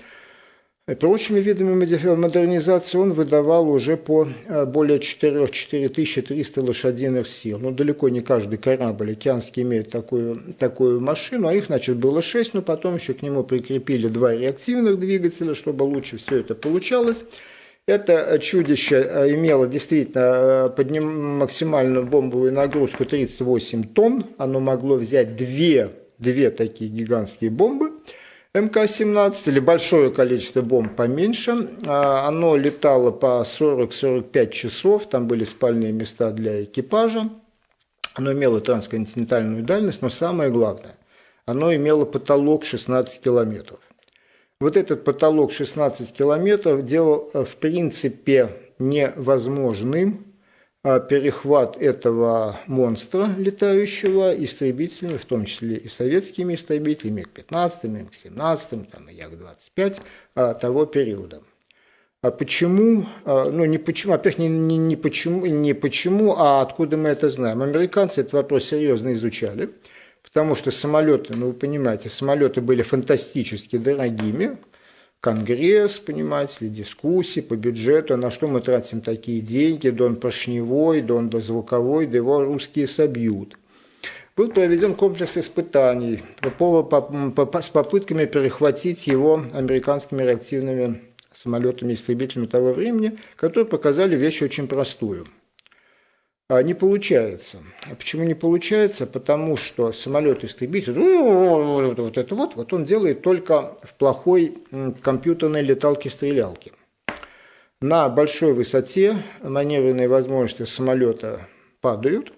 прочими 0.94 1.40
видами 1.40 1.74
модернизации 1.74 2.98
он 2.98 3.12
выдавал 3.12 3.68
уже 3.68 3.96
по 3.96 4.26
э, 4.46 4.64
более 4.66 4.98
4-4300 4.98 6.60
лошадиных 6.66 7.26
сил. 7.26 7.58
Но 7.58 7.70
далеко 7.70 8.08
не 8.08 8.20
каждый 8.20 8.58
корабль 8.58 9.12
океанский 9.12 9.62
имеет 9.62 9.90
такую, 9.90 10.54
такую 10.58 11.00
машину, 11.00 11.48
а 11.48 11.54
их, 11.54 11.66
значит, 11.66 11.96
было 11.96 12.22
6, 12.22 12.54
но 12.54 12.62
потом 12.62 12.96
еще 12.96 13.14
к 13.14 13.22
нему 13.22 13.44
прикрепили 13.44 14.08
два 14.08 14.34
реактивных 14.34 14.98
двигателя, 14.98 15.54
чтобы 15.54 15.84
лучше 15.84 16.18
все 16.18 16.40
это 16.40 16.54
получалось. 16.54 17.24
Это 17.86 18.38
чудище 18.40 18.96
э, 18.96 19.34
имело 19.34 19.66
действительно 19.66 20.20
э, 20.20 20.70
подним, 20.70 21.38
максимальную 21.38 22.06
бомбовую 22.06 22.52
нагрузку 22.52 23.04
38 23.04 23.84
тонн. 23.94 24.26
Оно 24.38 24.60
могло 24.60 24.96
взять 24.96 25.36
две, 25.36 25.90
две 26.18 26.50
такие 26.50 26.90
гигантские 26.90 27.50
бомбы– 27.50 27.92
МК-17 28.52 29.48
или 29.48 29.60
большое 29.60 30.10
количество 30.10 30.60
бомб 30.60 30.96
поменьше. 30.96 31.68
А, 31.86 32.26
оно 32.26 32.56
летало 32.56 33.12
по 33.12 33.44
40-45 33.46 34.50
часов, 34.50 35.08
там 35.08 35.28
были 35.28 35.44
спальные 35.44 35.92
места 35.92 36.32
для 36.32 36.64
экипажа. 36.64 37.30
оно 38.14 38.32
имело 38.32 38.60
трансконтинентальную 38.60 39.62
дальность, 39.62 40.02
но 40.02 40.08
самое 40.08 40.50
главное, 40.50 40.96
оно 41.46 41.72
имело 41.72 42.04
потолок 42.04 42.64
16 42.64 43.20
километров. 43.22 43.78
Вот 44.60 44.76
этот 44.76 45.04
потолок 45.04 45.52
16 45.52 46.12
километров 46.12 46.84
делал, 46.84 47.30
в 47.32 47.56
принципе, 47.56 48.50
невозможным 48.80 50.29
перехват 50.82 51.76
этого 51.76 52.58
монстра 52.66 53.28
летающего 53.36 54.32
истребителями, 54.32 55.18
в 55.18 55.24
том 55.26 55.44
числе 55.44 55.76
и 55.76 55.88
советскими 55.88 56.54
истребителями, 56.54 57.20
МиГ-15, 57.20 57.86
МиГ-17, 57.86 58.86
там, 58.90 59.08
и 59.08 59.14
Як-25 59.14 60.00
а, 60.34 60.54
того 60.54 60.86
периода. 60.86 61.42
А 62.22 62.30
почему? 62.30 63.06
А, 63.26 63.50
ну, 63.50 63.66
не 63.66 63.76
почему, 63.76 64.12
во-первых, 64.12 64.38
не, 64.38 64.48
не, 64.48 64.78
не, 64.78 64.96
почему, 64.96 65.44
не 65.44 65.74
почему, 65.74 66.34
а 66.38 66.62
откуда 66.62 66.96
мы 66.96 67.10
это 67.10 67.28
знаем. 67.28 67.62
Американцы 67.62 68.22
этот 68.22 68.32
вопрос 68.32 68.64
серьезно 68.64 69.12
изучали, 69.12 69.70
потому 70.22 70.54
что 70.54 70.70
самолеты, 70.70 71.34
ну, 71.36 71.48
вы 71.48 71.52
понимаете, 71.52 72.08
самолеты 72.08 72.62
были 72.62 72.80
фантастически 72.80 73.76
дорогими, 73.76 74.56
конгресс, 75.20 75.98
понимаете 75.98 76.56
ли, 76.60 76.68
дискуссии 76.70 77.40
по 77.40 77.54
бюджету, 77.54 78.16
на 78.16 78.30
что 78.30 78.48
мы 78.48 78.60
тратим 78.60 79.00
такие 79.00 79.40
деньги, 79.40 79.90
дон 79.90 80.16
поршневой, 80.16 81.02
дон 81.02 81.28
дозвуковой, 81.28 82.06
да 82.06 82.16
его 82.16 82.42
русские 82.42 82.86
собьют. 82.86 83.56
Был 84.36 84.50
проведен 84.50 84.94
комплекс 84.94 85.36
испытаний 85.36 86.22
с 86.42 87.68
попытками 87.68 88.24
перехватить 88.24 89.06
его 89.06 89.42
американскими 89.52 90.22
реактивными 90.22 91.02
самолетами-истребителями 91.32 92.46
того 92.46 92.72
времени, 92.72 93.18
которые 93.36 93.66
показали 93.66 94.16
вещь 94.16 94.42
очень 94.42 94.66
простую– 94.66 95.26
не 96.62 96.74
получается. 96.74 97.58
А 97.90 97.94
почему 97.94 98.24
не 98.24 98.34
получается? 98.34 99.06
Потому 99.06 99.56
что 99.56 99.92
самолет-истребитель, 99.92 100.98
вот 100.98 102.18
это 102.18 102.34
вот, 102.34 102.56
вот 102.56 102.72
он 102.72 102.84
делает 102.84 103.22
только 103.22 103.76
в 103.82 103.94
плохой 103.94 104.58
компьютерной 105.02 105.62
леталке-стрелялке. 105.62 106.72
На 107.80 108.08
большой 108.08 108.52
высоте 108.52 109.22
маневренные 109.42 110.08
возможности 110.08 110.64
самолета 110.64 111.46
падают, 111.80 112.32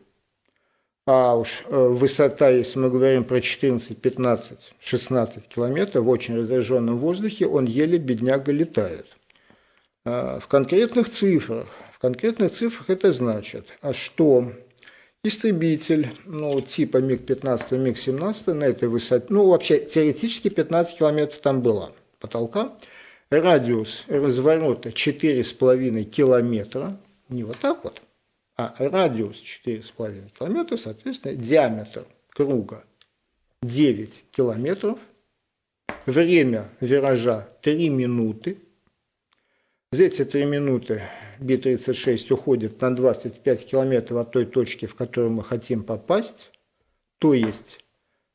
а 1.04 1.34
уж 1.34 1.64
э, 1.66 1.88
высота, 1.88 2.50
если 2.50 2.78
мы 2.78 2.90
говорим 2.90 3.24
про 3.24 3.40
14, 3.40 4.00
15, 4.00 4.74
16 4.78 5.48
километров 5.48 6.04
в 6.04 6.08
очень 6.08 6.36
разряженном 6.36 6.98
воздухе, 6.98 7.46
он 7.46 7.64
еле 7.64 7.98
бедняга 7.98 8.52
летает. 8.52 9.06
А, 10.04 10.38
в 10.38 10.46
конкретных 10.46 11.10
цифрах 11.10 11.66
конкретных 12.03 12.50
цифрах 12.50 12.90
это 12.90 13.12
значит, 13.12 13.78
а 13.80 13.92
что? 13.92 14.53
Истребитель 15.22 16.09
ну, 16.26 16.61
типа 16.61 16.96
МиГ-15, 16.96 17.78
МиГ-17 17.78 18.55
на 18.55 18.64
этой 18.64 18.88
высоте, 18.88 19.26
ну 19.28 19.48
вообще 19.48 19.78
теоретически 19.78 20.48
15 20.48 20.98
километров 20.98 21.38
там 21.38 21.62
было 21.62 21.92
потолка, 22.18 22.72
радиус 23.30 24.05
разворота 24.09 24.88
4,5 24.88 26.03
километра, 26.03 26.98
не 27.28 27.44
вот 27.44 27.59
так 27.59 27.84
вот, 27.84 28.03
а 28.57 28.74
радиус 28.78 29.36
4,5 29.36 30.30
километра, 30.36 30.76
соответственно, 30.76 31.36
диаметр 31.36 32.05
круга 32.30 32.82
9 33.62 34.24
километров, 34.32 34.98
время 36.07 36.68
виража 36.80 37.48
3 37.61 37.90
минуты, 37.90 38.59
за 39.92 40.03
эти 40.05 40.24
3 40.24 40.46
минуты 40.46 41.03
Би-36 41.43 42.32
уходит 42.32 42.80
на 42.80 42.95
25 42.95 43.66
километров 43.66 44.20
от 44.20 44.30
той 44.30 44.47
точки, 44.47 44.86
в 44.86 44.95
которую 44.95 45.32
мы 45.32 45.45
хотим 45.45 45.82
попасть, 45.82 46.51
то 47.18 47.34
есть 47.34 47.80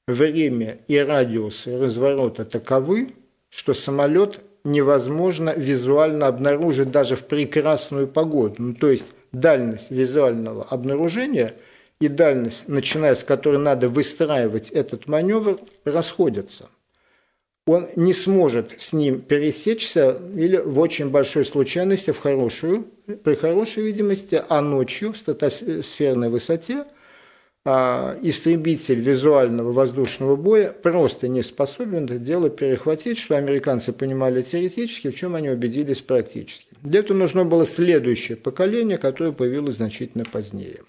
время 0.08 0.80
и 0.88 0.98
радиус 0.98 1.68
разворота 1.68 2.46
таковы, 2.46 3.14
что 3.50 3.74
самолет 3.74 4.40
невозможно 4.64 5.54
визуально 5.56 6.28
обнаружить 6.28 6.92
даже 6.92 7.16
в 7.16 7.26
прекрасную 7.26 8.08
погоду. 8.08 8.56
Ну, 8.60 8.74
то 8.74 8.90
есть 8.90 9.14
дальность 9.32 9.92
визуального 9.92 10.64
обнаружения 10.64 11.56
и 12.00 12.08
дальность, 12.08 12.68
начиная 12.68 13.16
с 13.16 13.24
которой 13.24 13.60
надо 13.60 13.88
выстраивать 13.88 14.70
этот 14.70 15.08
маневр, 15.08 15.58
расходятся 15.86 16.70
он 17.68 17.90
не 17.98 18.14
сможет 18.14 18.74
с 18.78 18.94
ним 18.94 19.20
пересечься 19.20 20.18
или 20.36 20.56
в 20.56 20.80
очень 20.80 21.10
большой 21.10 21.44
случайности, 21.44 22.12
в 22.12 22.20
хорошую, 22.20 22.88
при 23.24 23.36
хорошей 23.36 23.84
видимости, 23.84 24.42
а 24.48 24.62
ночью 24.62 25.12
в 25.12 25.18
стратосферной 25.18 26.30
высоте 26.30 26.86
а, 27.66 28.18
истребитель 28.22 29.02
визуального 29.02 29.74
воздушного 29.74 30.38
боя 30.38 30.72
просто 30.72 31.28
не 31.28 31.44
способен 31.44 32.06
это 32.06 32.18
дело 32.18 32.50
перехватить, 32.50 33.18
что 33.18 33.36
американцы 33.36 33.92
понимали 33.92 34.42
теоретически, 34.42 35.10
в 35.10 35.16
чем 35.16 35.36
они 35.36 35.50
убедились 35.50 36.00
практически. 36.00 36.68
Для 36.82 37.02
этого 37.02 37.18
нужно 37.18 37.44
было 37.44 37.66
следующее 37.66 38.38
поколение, 38.38 38.98
которое 38.98 39.34
появилось 39.34 39.76
значительно 39.76 40.24
позднее 40.24 40.80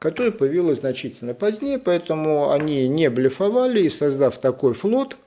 которое 0.00 0.30
появилось 0.30 0.78
значительно 0.78 1.34
позднее, 1.34 1.76
поэтому 1.76 2.52
они 2.52 2.86
не 2.86 3.10
блефовали 3.10 3.80
и, 3.80 3.88
создав 3.88 4.38
такой 4.38 4.72
флот– 4.72 5.16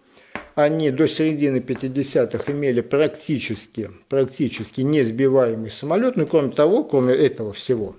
они 0.56 0.92
до 0.92 1.08
середины 1.08 1.58
50-х 1.58 2.52
имели 2.52 2.82
практически, 2.82 3.90
практически 4.10 4.82
несбиваемый 4.82 5.70
самолет, 5.70 6.16
ну, 6.16 6.26
кроме 6.26 6.52
того, 6.52 6.84
кроме 6.84 7.14
этого 7.14 7.54
всего, 7.54 7.96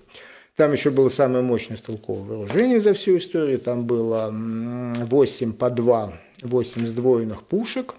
там 0.57 0.73
еще 0.73 0.91
было 0.91 1.09
самое 1.09 1.43
мощное 1.43 1.77
стрелковое 1.77 2.39
вооружение 2.39 2.81
за 2.81 2.95
всю 2.95 3.17
историю, 3.17 3.59
там 3.59 3.87
было 3.87 4.31
8 4.33 5.53
по 5.55 5.71
2, 5.71 6.13
8 6.43 6.87
сдвоенных 6.87 7.43
пушек, 7.43 7.95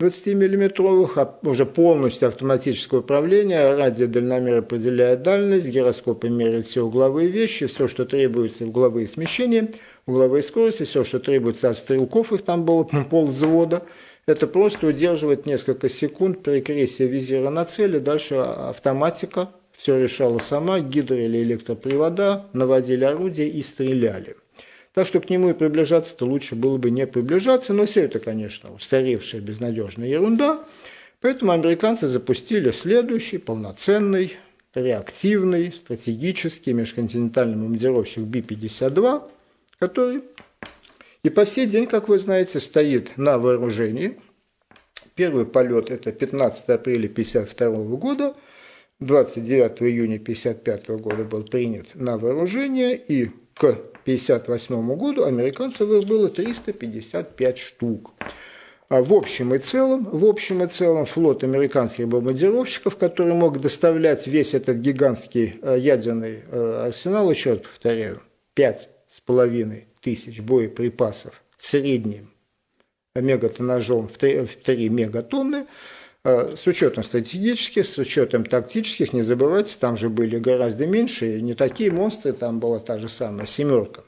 20-миллиметровых, 0.00 1.12
а 1.16 1.38
уже 1.42 1.66
полностью 1.66 2.26
автоматическое 2.26 3.00
управление, 3.00 3.76
радиодальномер 3.76 4.58
определяет 4.58 5.22
дальность, 5.22 5.68
гироскопы 5.68 6.28
меряют 6.28 6.66
все 6.66 6.82
угловые 6.82 7.28
вещи, 7.28 7.66
все, 7.66 7.86
что 7.86 8.04
требуется, 8.04 8.66
угловые 8.66 9.08
смещения– 9.08 9.70
угловые 10.06 10.42
скорости, 10.42 10.84
все, 10.84 11.04
что 11.04 11.18
требуется 11.18 11.70
от 11.70 11.78
стрелков, 11.78 12.32
их 12.32 12.42
там 12.42 12.64
было 12.64 12.84
пол 13.10 13.26
взвода, 13.26 13.82
это 14.26 14.46
просто 14.46 14.86
удерживать 14.86 15.44
несколько 15.44 15.88
секунд 15.88 16.42
перекрестие 16.42 17.08
визира 17.08 17.50
на 17.50 17.64
цели, 17.64 17.98
дальше 17.98 18.36
автоматика. 18.36 19.50
Все 19.72 20.00
решала 20.00 20.38
сама, 20.38 20.80
гидро 20.80 21.16
или 21.16 21.42
электропривода, 21.42 22.46
наводили 22.52 23.04
орудие 23.04 23.48
и 23.48 23.60
стреляли. 23.60 24.36
Так 24.94 25.08
что 25.08 25.20
к 25.20 25.28
нему 25.28 25.50
и 25.50 25.52
приближаться-то 25.52 26.24
лучше 26.24 26.54
было 26.54 26.78
бы 26.78 26.90
не 26.90 27.06
приближаться, 27.06 27.72
но 27.72 27.84
все 27.84 28.04
это, 28.04 28.20
конечно, 28.20 28.72
устаревшая 28.72 29.40
безнадежная 29.40 30.06
ерунда. 30.06 30.64
Поэтому 31.20 31.52
американцы 31.52 32.06
запустили 32.06 32.70
следующий 32.70 33.38
полноценный, 33.38 34.36
реактивный, 34.74 35.72
стратегический 35.72 36.72
межконтинентальный 36.72 37.56
бомбардировщик 37.56 38.22
Би-52, 38.22 39.22
который 39.78 40.22
и 41.24 41.30
по 41.30 41.46
сей 41.46 41.66
день, 41.66 41.86
как 41.86 42.08
вы 42.08 42.18
знаете, 42.18 42.60
стоит 42.60 43.16
на 43.16 43.38
вооружении. 43.38 44.18
Первый 45.14 45.46
полет 45.46 45.90
это 45.90 46.12
15 46.12 46.68
апреля 46.68 47.06
1952 47.06 47.96
года, 47.96 48.34
29 49.00 49.82
июня 49.82 50.16
1955 50.16 50.88
года 51.00 51.24
был 51.24 51.42
принят 51.44 51.94
на 51.94 52.18
вооружение, 52.18 52.96
и 52.96 53.30
к 53.54 53.64
1958 53.64 54.96
году 54.96 55.24
американцев 55.24 55.88
их 55.88 56.04
было 56.04 56.28
355 56.28 57.58
штук. 57.58 58.12
А 58.90 59.02
в 59.02 59.14
общем 59.14 59.54
и 59.54 59.58
целом, 59.58 60.04
в 60.04 60.26
общем 60.26 60.62
и 60.62 60.66
целом 60.66 61.06
флот 61.06 61.42
американских 61.42 62.06
бомбардировщиков, 62.06 62.96
который 62.96 63.32
мог 63.32 63.60
доставлять 63.60 64.26
весь 64.26 64.52
этот 64.52 64.76
гигантский 64.76 65.54
э, 65.62 65.78
ядерный 65.78 66.40
э, 66.50 66.84
арсенал, 66.86 67.30
еще 67.30 67.52
раз 67.52 67.60
повторяю, 67.60 68.20
5 68.52 68.93
с 69.14 69.20
половиной 69.20 69.86
тысяч 70.00 70.40
боеприпасов 70.40 71.40
средним 71.56 72.30
мегатоннажом 73.14 74.08
в 74.08 74.18
3, 74.18 74.40
в 74.40 74.56
3 74.56 74.88
мегатонны, 74.88 75.66
э, 76.24 76.56
с 76.56 76.66
учетом 76.66 77.04
стратегических, 77.04 77.86
с 77.86 77.96
учетом 77.96 78.44
тактических, 78.44 79.12
не 79.12 79.22
забывайте, 79.22 79.76
там 79.78 79.96
же 79.96 80.08
были 80.08 80.40
гораздо 80.40 80.88
меньше, 80.88 81.40
не 81.40 81.54
такие 81.54 81.92
монстры, 81.92 82.32
там 82.32 82.58
была 82.58 82.80
та 82.80 82.98
же 82.98 83.08
самая 83.08 83.46
«семерка» 83.46 84.02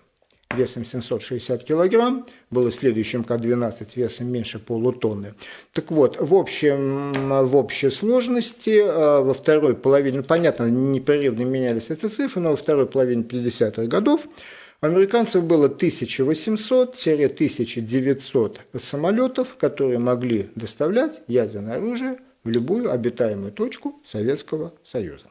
весом 0.57 0.85
760 0.85 1.63
килограмм, 1.63 2.27
было 2.51 2.73
следующим 2.73 3.23
К-12 3.23 3.89
весом 3.95 4.29
меньше 4.29 4.59
полутонны. 4.59 5.35
Так 5.73 5.93
вот, 5.93 6.17
в, 6.19 6.35
общем, 6.35 7.13
в 7.29 7.57
общей 7.57 7.91
сложности 7.91 8.83
э, 8.83 9.21
во 9.21 9.35
второй 9.35 9.77
половине, 9.77 10.25
понятно, 10.25 10.65
непрерывно 10.65 11.43
менялись 11.43 11.91
эти 11.91 12.07
цифры, 12.07 12.41
но 12.41 12.51
во 12.51 12.57
второй 12.57 12.87
половине 12.87 13.23
50-х 13.23 13.87
годов 13.87 14.27
Американцев 14.81 15.45
было 15.45 15.69
1800-1900 15.69 18.59
самолетов, 18.79 19.57
которые 19.57 19.99
могли 19.99 20.51
доставлять 20.55 21.23
ядерное 21.29 21.77
оружие 21.77 22.19
в 22.45 22.51
любую 22.51 22.93
обитаемую 22.93 23.53
точку 23.53 24.03
Советского 24.05 24.75
Союза. 24.85 25.29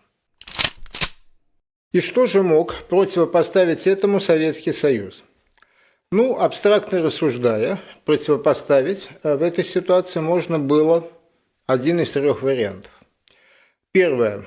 И 1.92 2.00
что 2.02 2.26
же 2.26 2.42
мог 2.44 2.76
противопоставить 2.90 3.88
этому 3.88 4.20
Советский 4.20 4.74
Союз? 4.74 5.24
Ну, 6.12 6.38
абстрактно 6.38 7.02
рассуждая, 7.02 7.80
противопоставить 8.04 9.08
э, 9.24 9.38
в 9.38 9.44
этой 9.44 9.64
ситуации 9.64 10.20
можно 10.20 10.60
было 10.60 11.10
один 11.68 12.02
из 12.02 12.12
трех 12.12 12.42
вариантов. 12.42 12.92
Первое. 13.92 14.46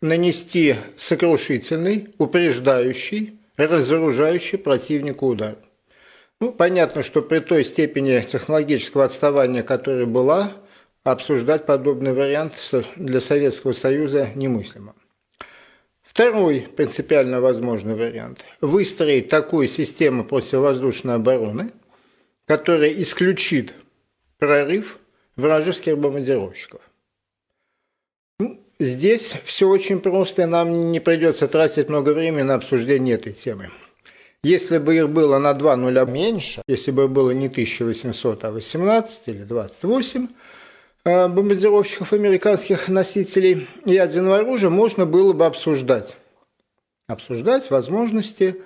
Нанести 0.00 0.76
сокрушительный, 0.96 2.14
упреждающий, 2.18 3.35
разоружающий 3.56 4.58
противнику 4.58 5.26
удар. 5.26 5.56
Ну, 6.40 6.52
понятно, 6.52 7.02
что 7.02 7.22
при 7.22 7.38
той 7.38 7.64
степени 7.64 8.20
технологического 8.20 9.04
отставания, 9.04 9.62
которая 9.62 10.06
была, 10.06 10.52
обсуждать 11.02 11.66
подобный 11.66 12.12
вариант 12.12 12.52
для 12.96 13.20
Советского 13.20 13.72
Союза 13.72 14.30
немыслимо. 14.34 14.94
Второй 16.02 16.66
принципиально 16.76 17.40
возможный 17.40 17.94
вариант– 17.94 18.44
выстроить 18.60 19.28
такую 19.28 19.68
систему 19.68 20.24
противовоздушной 20.24 21.14
обороны, 21.14 21.72
которая 22.46 22.90
исключит 22.90 23.74
прорыв 24.38 24.98
вражеских 25.36 25.98
бомбардировщиков. 25.98 26.80
Здесь 28.78 29.34
все 29.44 29.68
очень 29.68 30.00
просто, 30.00 30.42
и 30.42 30.46
нам 30.46 30.92
не 30.92 31.00
придется 31.00 31.48
тратить 31.48 31.88
много 31.88 32.10
времени 32.10 32.42
на 32.42 32.54
обсуждение 32.54 33.14
этой 33.14 33.32
темы. 33.32 33.70
Если 34.42 34.78
бы 34.78 34.96
их 34.96 35.08
было 35.08 35.38
на 35.38 35.54
2 35.54 35.76
нуля 35.76 36.04
меньше, 36.04 36.62
если 36.68 36.90
бы 36.90 37.08
было 37.08 37.30
не 37.30 37.46
1800, 37.46 38.44
а 38.44 38.50
18 38.52 39.28
или 39.28 39.42
28, 39.44 40.28
Э, 41.06 41.28
бомбардировщиков 41.28 42.12
американских 42.12 42.88
носителей 42.88 43.68
ядерного 43.84 44.38
оружия 44.38 44.70
можно 44.70 45.06
было 45.06 45.32
бы 45.32 45.46
обсуждать. 45.46 46.16
Обсуждать 47.06 47.70
возможности 47.70 48.56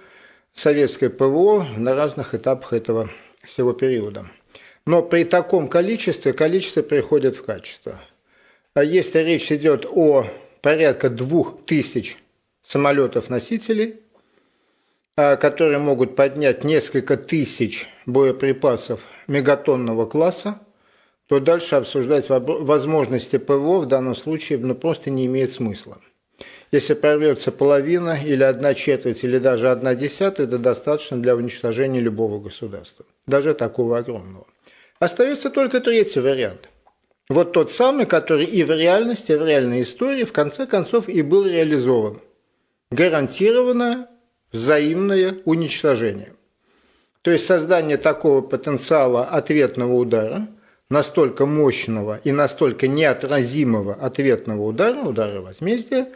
советской 0.55 1.11
ПВО 1.11 1.67
на 1.77 1.95
разных 1.95 2.35
этапах 2.35 2.73
этого 2.73 3.11
всего 3.43 3.75
периода. 3.75 4.25
Но 4.87 5.03
при 5.03 5.25
таком 5.25 5.69
количестве, 5.69 6.33
количество 6.33 6.81
приходит 6.81 7.37
в 7.37 7.45
качество. 7.45 8.01
А 8.75 8.85
если 8.85 9.19
речь 9.21 9.51
идет 9.51 9.85
о 9.91 10.27
порядка 10.63 11.11
двух 11.11 11.65
тысяч 11.65 12.19
самолетов-носителей, 12.63 13.97
э, 15.17 15.37
которые 15.37 15.79
могут 15.79 16.15
поднять 16.15 16.63
несколько 16.63 17.17
тысяч 17.17 17.89
боеприпасов 18.07 19.01
мегатонного 19.27 20.07
класса, 20.07 20.61
то 21.27 21.41
дальше 21.41 21.77
обсуждать 21.77 22.29
возможности 22.29 23.39
ПВО 23.39 23.81
в 23.81 23.87
данном 23.87 24.15
случае 24.15 24.59
ну, 24.59 24.75
просто 24.75 25.11
не 25.11 25.27
имеет 25.27 25.53
смысла. 25.53 25.99
Если 26.73 26.95
прорвется 26.95 27.51
половина 27.51 28.17
или 28.21 28.45
одна 28.45 28.75
четверть 28.75 29.25
или 29.25 29.39
даже 29.39 29.71
одна 29.71 29.97
десятая, 29.97 30.47
это 30.47 30.59
достаточно 30.59 31.21
для 31.21 31.35
уничтожения 31.35 32.01
любого 32.01 32.39
государства, 32.41 33.05
даже 33.27 33.55
такого 33.55 33.99
огромного. 33.99 34.47
Остается 35.01 35.51
только 35.51 35.81
третий 35.81 36.21
вариант. 36.21 36.69
Вот 37.31 37.53
тот 37.53 37.71
самый, 37.71 38.05
который 38.05 38.45
и 38.45 38.63
в 38.63 38.71
реальности, 38.71 39.33
и 39.33 39.37
в 39.37 39.47
реальной 39.47 39.81
истории 39.81 40.25
в 40.25 40.33
конце 40.35 40.67
концов 40.67 41.09
и 41.09 41.23
был 41.23 41.47
реализован. 41.47 42.21
Гарантированное 42.91 44.09
взаимное 44.53 45.39
уничтожение. 45.47 46.35
То 47.23 47.31
есть 47.31 47.47
создание 47.47 47.97
такого 47.97 48.43
потенциала 48.43 49.25
ответного 49.25 49.95
удара– 49.95 50.47
настолько 50.91 51.47
мощного 51.47 52.21
и 52.25 52.33
настолько 52.33 52.89
неотразимого 52.89 53.95
ответного 53.95 54.63
удара, 54.63 54.99
удара 54.99 55.41
возмездия, 55.41 56.09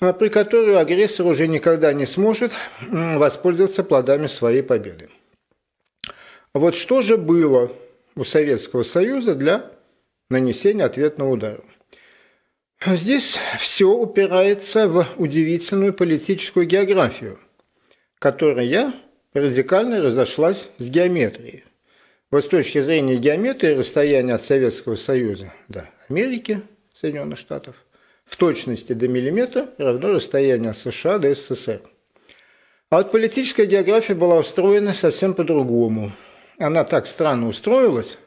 а, 0.00 0.12
при 0.12 0.28
котором 0.28 0.76
агрессор 0.76 1.26
уже 1.26 1.48
никогда 1.48 1.92
не 1.92 2.06
сможет 2.06 2.52
воспользоваться 2.90 3.82
плодами 3.82 4.26
своей 4.26 4.62
победы. 4.62 5.08
Вот 6.54 6.76
что 6.76 7.00
же 7.00 7.16
было 7.16 7.72
у 8.14 8.24
Советского 8.24 8.82
Союза 8.82 9.34
для 9.34 9.71
нанесения 10.32 10.84
ответного 10.84 11.30
удара? 11.30 11.62
Здесь 12.84 13.38
все 13.60 13.88
упирается 13.88 14.88
в 14.88 15.06
удивительную 15.16 15.94
политическую 15.94 16.66
географию, 16.66 17.38
которая 18.18 18.92
радикально 19.34 20.02
разошлась 20.02 20.68
с 20.78 20.88
геометрией. 20.88 21.64
Вот 22.32 22.44
с 22.44 22.48
точки 22.48 22.80
зрения 22.80 23.16
геометрии 23.16 23.74
расстояние 23.74 24.34
от 24.34 24.42
Советского 24.42 24.96
Союза 24.96 25.52
до 25.68 25.88
Америки, 26.08 26.62
Соединенных 26.94 27.38
Штатов, 27.38 27.76
в 28.24 28.36
точности 28.36 28.94
до 28.94 29.06
миллиметра 29.06 29.68
равно 29.78 30.14
расстоянию 30.14 30.70
от 30.70 30.76
США 30.76 31.18
до 31.18 31.34
СССР. 31.34 31.82
А 32.90 32.96
вот 32.96 33.12
политическая 33.12 33.66
география 33.66 34.14
была 34.14 34.38
устроена 34.38 34.92
совсем 34.92 35.34
по-другому. 35.34 36.12
Она 36.58 36.84
так 36.84 37.06
странно 37.06 37.48
устроилась, 37.48 38.18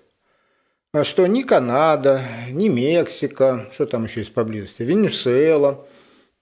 что 1.04 1.28
ни 1.28 1.42
Канада, 1.42 2.22
ни 2.50 2.70
Мексика, 2.70 3.68
что 3.74 3.86
там 3.86 4.06
еще 4.06 4.22
есть 4.22 4.34
поблизости, 4.34 4.84
Венесуэла, 4.84 5.86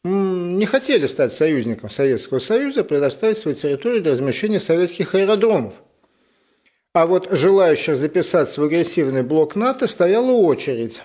не 0.04 0.66
хотели 0.66 1.08
стать 1.08 1.34
союзником 1.34 1.89
Советского 1.89 2.39
Союза, 2.39 2.84
предоставить 2.84 3.38
свою 3.38 3.58
территорию 3.58 4.01
для 4.01 4.12
размещения 4.12 4.60
советских 4.60 5.16
аэродромов– 5.16 5.76
а 6.95 7.08
вот 7.08 7.28
желающих 7.32 7.97
записаться 7.97 8.62
в 8.62 8.66
агрессивный 8.66 9.24
блок 9.24 9.56
НАТО 9.56 9.88
стояла 9.88 10.30
очередь. 10.30 11.01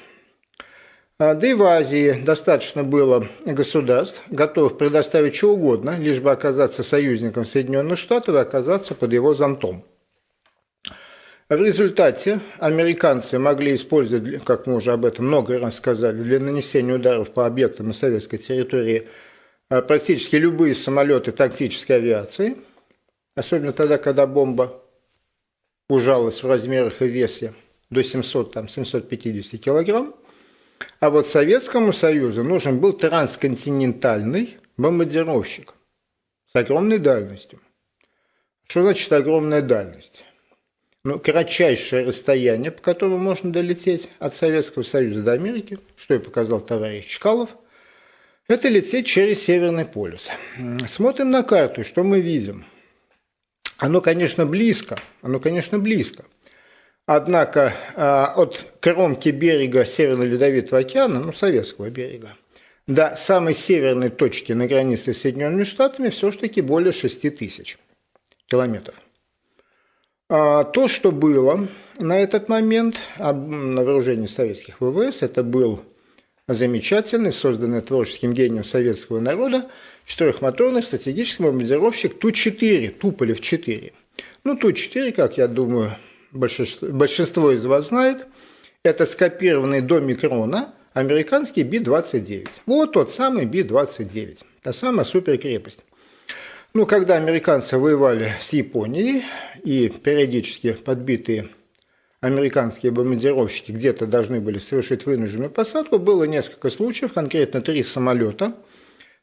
А, 1.19 1.33
да 1.33 1.47
и 1.47 1.55
в 1.55 1.63
Азии 1.63 2.13
достаточно 2.13 2.85
было 2.85 3.27
государств, 3.47 4.23
готовых 4.29 4.77
предоставить 4.77 5.35
что 5.35 5.55
угодно, 5.55 5.97
лишь 5.99 6.21
бы 6.21 6.31
оказаться 6.31 6.83
союзником 6.83 7.47
Соединенных 7.47 7.99
Штатов 7.99 8.35
и 8.35 8.39
оказаться 8.39 8.95
под 8.95 9.15
его 9.15 9.33
зонтом. 9.33 9.83
В 11.49 11.63
результате 11.63 12.41
американцы 12.59 13.39
могли 13.39 13.73
использовать, 13.73 14.45
как 14.45 14.67
мы 14.67 14.75
уже 14.75 14.93
об 14.93 15.07
этом 15.07 15.29
много 15.29 15.59
раз 15.59 15.77
сказали, 15.77 16.23
для 16.23 16.41
нанесения 16.41 16.95
ударов 16.95 17.31
по 17.31 17.47
объектам 17.47 17.87
на 17.87 17.93
советской 17.95 18.37
территории 18.37 19.09
а, 19.71 19.81
практически 19.81 20.37
любые 20.37 20.75
самолеты 20.75 21.33
тактической 21.33 21.97
авиации, 21.97 22.59
особенно 23.35 23.73
тогда, 23.73 23.97
когда 23.97 24.27
бомба 24.27 24.83
ужалась 25.89 26.43
в 26.43 26.47
размерах 26.47 27.01
и 27.01 27.09
весе 27.09 27.55
до 27.89 28.05
700, 28.05 28.53
там, 28.53 28.69
750 28.69 29.59
килограмм. 29.59 30.15
А 31.01 31.09
вот 31.09 31.29
Советскому 31.29 31.95
Союзу 31.95 32.45
нужен 32.45 32.79
был 32.79 32.93
трансконтинентальный 32.93 34.59
бомбардировщик 34.77 35.73
с 36.53 36.55
огромной 36.57 36.99
дальностью. 36.99 37.59
Что 38.67 38.83
значит 38.83 39.11
огромная 39.15 39.63
дальность? 39.63 40.25
Ну, 41.09 41.19
кратчайшее 41.19 42.07
расстояние, 42.07 42.71
по 42.71 42.83
которому 42.83 43.19
можно 43.19 43.51
долететь 43.53 44.11
от 44.19 44.35
Советского 44.35 44.83
Союза 44.83 45.23
до 45.23 45.33
Америки, 45.33 45.79
что 45.97 46.15
и 46.15 46.19
показал 46.19 46.61
товарищ 46.61 47.07
Чкалов, 47.07 47.57
это 48.47 48.69
лететь 48.69 49.07
через 49.07 49.43
Северный 49.43 49.87
полюс. 49.87 50.29
Смотрим 50.87 51.31
на 51.31 51.43
карту, 51.43 51.85
что 51.85 52.05
мы 52.05 52.21
видим– 52.21 52.65
оно, 53.79 54.01
конечно, 54.01 54.45
близко, 54.45 54.99
оно, 55.23 55.39
конечно, 55.39 55.79
близко. 55.79 56.25
Однако 57.07 57.73
а, 57.95 58.35
от 58.37 58.75
кромки 58.81 59.29
берега 59.29 59.85
Северного 59.85 60.27
Ледовитого 60.27 60.81
океана, 60.81 61.21
ну, 61.21 61.33
Советского 61.33 61.89
берега, 61.89 62.37
до 62.89 63.15
самой 63.17 63.55
северной 63.55 64.11
точки 64.11 64.53
на 64.53 64.67
границе 64.67 65.15
с 65.15 65.21
Соединенными 65.21 65.63
Штатами 65.63 66.09
все-таки 66.09 66.61
более 66.61 66.93
6 66.93 67.37
тысяч 67.37 67.79
километров. 68.47 68.97
А 70.31 70.64
то, 70.64 70.89
что 70.89 71.11
было 71.11 71.68
на 71.99 72.20
этот 72.20 72.51
момент 72.51 72.97
на 73.18 73.33
вооружении 73.33 74.26
советских 74.26 74.79
ВВС, 74.79 75.22
это 75.22 75.43
был 75.43 75.81
замечательный, 76.47 77.33
созданный 77.33 77.81
творческим 77.81 78.35
гением 78.35 78.64
советского 78.64 79.20
народа, 79.20 79.70
четырехмоторный 80.05 80.83
стратегический 80.83 81.45
бомбардировщик 81.45 82.18
Ту-4, 82.18 82.99
Туполев-4. 82.99 83.93
Ну, 84.45 84.57
Ту-4, 84.57 85.12
как 85.12 85.39
я 85.39 85.49
думаю, 85.49 85.97
большинство, 86.33 86.89
большинство 86.89 87.51
из 87.53 87.64
вас 87.64 87.89
знает, 87.89 88.26
это 88.83 89.07
скопированный 89.07 89.81
до 89.81 89.99
микрона 89.99 90.74
американский 90.93 91.62
Би-29. 91.62 92.49
Вот 92.66 92.93
тот 92.93 93.11
самый 93.11 93.47
Би-29, 93.47 94.45
та 94.62 94.72
самая 94.74 95.05
суперкрепость. 95.05 95.85
Ну, 96.75 96.87
когда 96.87 97.16
американцы 97.16 97.79
воевали 97.79 98.35
с 98.41 98.53
Японией 98.53 99.25
и 99.64 99.89
периодически 99.89 100.73
подбитые 100.73 101.49
американские 102.21 102.93
бомбардировщики 102.93 103.73
где-то 103.73 104.07
должны 104.07 104.41
были 104.41 104.59
совершить 104.59 105.07
вынужденную 105.07 105.51
посадку, 105.51 105.99
было 105.99 106.25
несколько 106.25 106.71
случаев, 106.71 107.12
конкретно 107.12 107.61
три 107.61 107.83
самолета– 107.83 108.55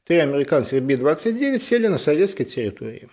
Три 0.05 0.17
американских 0.17 0.83
Би-29 0.83 1.59
сели 1.59 1.87
на 1.87 1.97
советской 1.97 2.43
территории. 2.43 3.09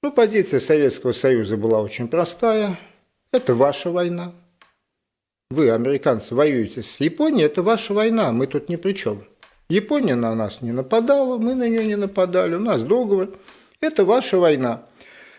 Ну, 0.00 0.12
позиция 0.12 0.60
Советского 0.60 1.10
Союза 1.10 1.56
была 1.56 1.80
очень 1.80 2.06
простая. 2.06 2.78
Это 3.32 3.52
ваша 3.56 3.90
война. 3.90 4.32
Вы, 5.50 5.70
американцы, 5.70 6.36
воюете 6.36 6.84
с 6.84 7.00
Японией, 7.00 7.46
это 7.46 7.62
ваша 7.62 7.94
война, 7.94 8.30
мы 8.30 8.46
тут 8.46 8.68
ни 8.68 8.76
при 8.76 8.92
чем. 8.92 9.24
Япония 9.74 10.14
на 10.14 10.34
нас 10.36 10.62
не 10.62 10.70
нападала, 10.70 11.36
мы 11.36 11.56
на 11.56 11.68
нее 11.68 11.84
не 11.84 11.96
нападали, 11.96 12.54
у 12.54 12.60
нас 12.60 12.84
договор. 12.84 13.30
Это 13.80 14.04
ваша 14.04 14.38
война. 14.38 14.86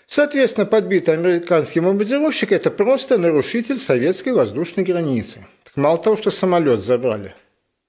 Соответственно, 0.07 0.65
подбитый 0.65 1.13
американский 1.13 1.79
бомбардировщик– 1.79 2.51
это 2.51 2.69
просто 2.69 3.17
нарушитель 3.17 3.79
советской 3.79 4.33
воздушной 4.33 4.83
границы. 4.83 5.47
Так 5.63 5.77
мало 5.77 5.97
того, 5.97 6.17
что 6.17 6.31
самолет 6.31 6.81
забрали, 6.81 7.33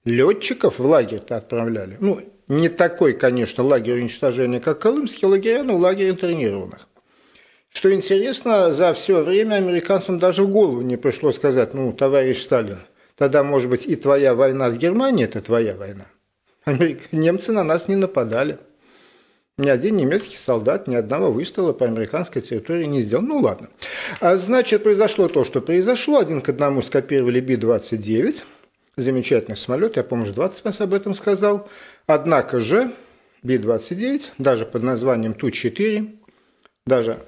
летчиков 0.05 0.79
в 0.79 0.85
лагерь-то 0.85 1.35
отправляли. 1.35 1.97
Ну, 1.99 2.21
не 2.47 2.69
такой, 2.69 3.13
конечно, 3.13 3.61
лагерь 3.63 3.99
уничтожения, 3.99 4.61
как 4.61 4.79
Колымский 4.79 5.27
лагерь, 5.27 5.63
но 5.63 5.75
лагерь 5.75 6.09
интернированных. 6.09 6.87
Что 7.73 7.93
интересно, 7.93 8.71
за 8.71 8.93
все 8.93 9.21
время 9.21 9.55
американцам 9.55 10.17
даже 10.17 10.43
в 10.43 10.49
голову 10.49 10.79
не 10.81 10.95
пришло 10.95 11.33
сказать, 11.33 11.73
ну, 11.73 11.91
товарищ 11.91 12.41
Сталин, 12.41 12.79
тогда, 13.17 13.43
может 13.43 13.69
быть, 13.69 13.85
и 13.85 13.97
твоя 13.97 14.33
война 14.33 14.71
с 14.71 14.77
Германией– 14.77 15.25
это 15.27 15.41
твоя 15.41 15.75
война. 15.75 16.05
Немцы 17.11 17.53
на 17.53 17.63
нас 17.63 17.87
не 17.87 17.95
нападали. 17.95 18.59
Ни 19.57 19.69
один 19.69 19.95
немецкий 19.95 20.35
солдат 20.35 20.87
ни 20.87 20.95
одного 20.95 21.31
выстрела 21.31 21.73
по 21.73 21.85
американской 21.85 22.41
территории 22.41 22.85
не 22.85 23.01
сделал. 23.01 23.23
Ну 23.23 23.39
ладно. 23.39 23.69
А, 24.19 24.35
значит, 24.37 24.83
произошло 24.83 25.29
то, 25.29 25.45
что 25.45 25.61
произошло. 25.61 26.19
Один 26.19 26.41
к 26.41 26.49
одному 26.49 26.81
скопировали 26.81 27.39
Би-29. 27.39 28.43
Замечательный 28.97 29.55
самолет, 29.55 29.95
я, 29.95 30.03
помню, 30.03 30.31
20 30.31 30.65
раз 30.65 30.81
об 30.81 30.93
этом 30.93 31.13
сказал. 31.13 31.69
Однако 32.05 32.59
же 32.59 32.91
Би-29, 33.43 34.33
даже 34.37 34.65
под 34.65 34.83
названием 34.83 35.33
Ту-4, 35.33 36.17
даже 36.85 37.25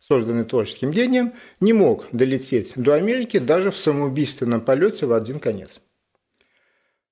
созданный 0.00 0.44
творческим 0.44 0.90
гением, 0.90 1.34
не 1.60 1.72
мог 1.72 2.06
долететь 2.12 2.72
до 2.76 2.94
Америки 2.94 3.38
даже 3.38 3.70
в 3.70 3.76
самоубийственном 3.76 4.60
полете 4.60 5.06
в 5.06 5.12
один 5.12 5.38
конец. 5.38 5.80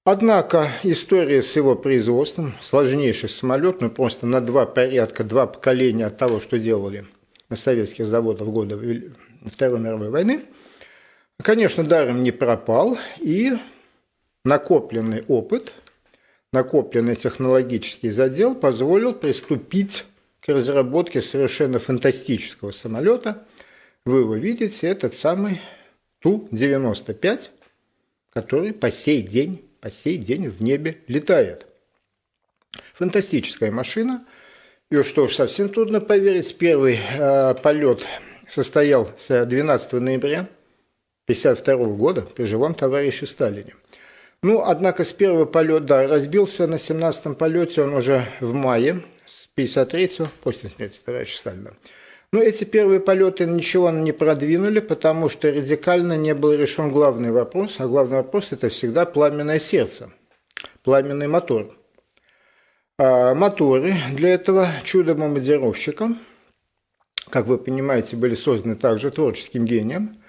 Однако 0.04 0.68
история 0.82 1.42
с 1.42 1.54
его 1.54 1.76
производством, 1.76 2.54
сложнейший 2.60 3.28
самолет, 3.28 3.80
ну 3.80 3.88
просто 3.88 4.26
на 4.26 4.40
два 4.40 4.66
порядка, 4.66 5.22
два 5.22 5.46
поколения 5.46 6.06
от 6.06 6.16
того, 6.18 6.40
что 6.40 6.58
делали 6.58 7.06
на 7.48 7.54
советских 7.54 8.06
заводах 8.06 8.48
в 8.48 8.50
годы 8.50 9.12
Второй 9.46 9.78
мировой 9.78 10.10
войны, 10.10 10.42
конечно, 11.40 11.84
даром 11.84 12.24
не 12.24 12.32
пропал, 12.32 12.98
и 13.20 13.52
накопленный 14.44 15.24
опыт, 15.28 15.72
накопленный 16.52 17.14
технологический 17.14 18.10
задел 18.10 18.56
позволил 18.56 19.14
приступить 19.14 20.04
к 20.40 20.48
разработке 20.48 21.22
совершенно 21.22 21.78
фантастического 21.78 22.72
самолета. 22.72 23.44
Вы 24.04 24.20
его 24.20 24.34
видите, 24.34 24.88
этот 24.88 25.14
самый 25.14 25.60
Ту-95, 26.22 27.50
который 28.32 28.72
по 28.72 28.90
сей 28.90 29.22
день, 29.22 29.68
по 29.82 29.90
сей 29.90 30.16
день 30.16 30.48
в 30.48 30.62
небе 30.62 30.98
летает. 31.08 31.66
Фантастическая 32.94 33.70
машина. 33.70 34.24
И 34.90 35.02
что 35.02 35.26
ж, 35.26 35.34
совсем 35.34 35.68
трудно 35.68 36.00
поверить, 36.00 36.56
первый 36.56 36.98
э, 36.98 37.54
полет 37.54 38.06
состоялся 38.46 39.44
12 39.44 39.94
ноября 39.94 40.48
1952 41.26 41.76
года 41.96 42.22
при 42.22 42.44
живом 42.44 42.74
товарище 42.74 43.26
Сталине. 43.26 43.74
Ну, 44.42 44.62
однако 44.64 45.04
с 45.04 45.12
первого 45.12 45.46
полета, 45.46 45.84
да, 45.84 46.06
разбился 46.06 46.66
на 46.66 46.76
17-м 46.76 47.34
полете 47.34 47.82
он 47.82 47.94
уже 47.94 48.26
в 48.40 48.52
мае 48.52 49.02
53-го, 49.56 50.28
после 50.42 50.68
смерти 50.68 51.00
товарища 51.04 51.38
Сталина. 51.38 51.72
Но 52.32 52.40
эти 52.40 52.64
первые 52.64 52.98
полеты 52.98 53.44
ничего 53.44 53.90
не 53.90 54.12
продвинули, 54.12 54.80
потому 54.80 55.28
что 55.28 55.48
радикально 55.48 56.16
не 56.16 56.34
был 56.34 56.54
решен 56.54 56.88
главный 56.88 57.30
вопрос, 57.30 57.78
а 57.78 57.86
главный 57.86 58.16
вопрос– 58.16 58.48
это 58.52 58.70
всегда 58.70 59.04
пламенное 59.04 59.58
сердце, 59.58 60.10
пламенный 60.82 61.28
мотор. 61.28 61.76
А 62.98 63.34
моторы 63.34 63.94
для 64.14 64.30
этого 64.30 64.68
чудо-бомбардировщика, 64.82 66.14
как 67.28 67.46
вы 67.46 67.58
понимаете, 67.58 68.16
были 68.16 68.34
созданы 68.34 68.76
также 68.76 69.10
творческим 69.10 69.66
гением. 69.66 70.22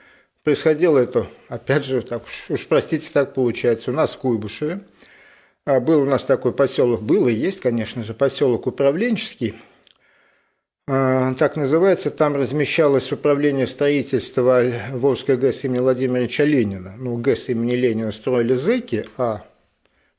Происходило 0.44 1.00
это, 1.00 1.28
опять 1.48 1.86
же, 1.86 2.02
так 2.02 2.24
уж 2.50 2.68
простите, 2.68 3.10
так 3.14 3.34
получается, 3.34 3.92
у 3.92 3.94
нас 3.94 4.14
в 4.14 4.18
Куйбышеве– 4.18 4.82
а 5.66 5.80
был 5.80 6.02
у 6.02 6.06
нас 6.06 6.26
такой 6.26 6.52
поселок, 6.52 7.02
был 7.02 7.28
и 7.30 7.34
есть, 7.34 7.62
конечно 7.62 8.04
же, 8.04 8.14
поселок 8.14 8.68
управленческий, 8.68 9.56
так 10.86 11.56
называется, 11.56 12.12
там 12.12 12.36
размещалось 12.36 13.12
управление 13.12 13.66
строительства 13.68 14.62
Волжской 14.92 15.38
ГЭС 15.38 15.64
имени 15.64 15.80
Владимира 15.80 16.26
Ленина. 16.44 16.94
Ну, 16.98 17.16
ГЭС 17.16 17.48
имени 17.50 17.76
Ленина 17.76 18.12
строили 18.12 18.54
зэки, 18.54 19.08
а 19.18 19.46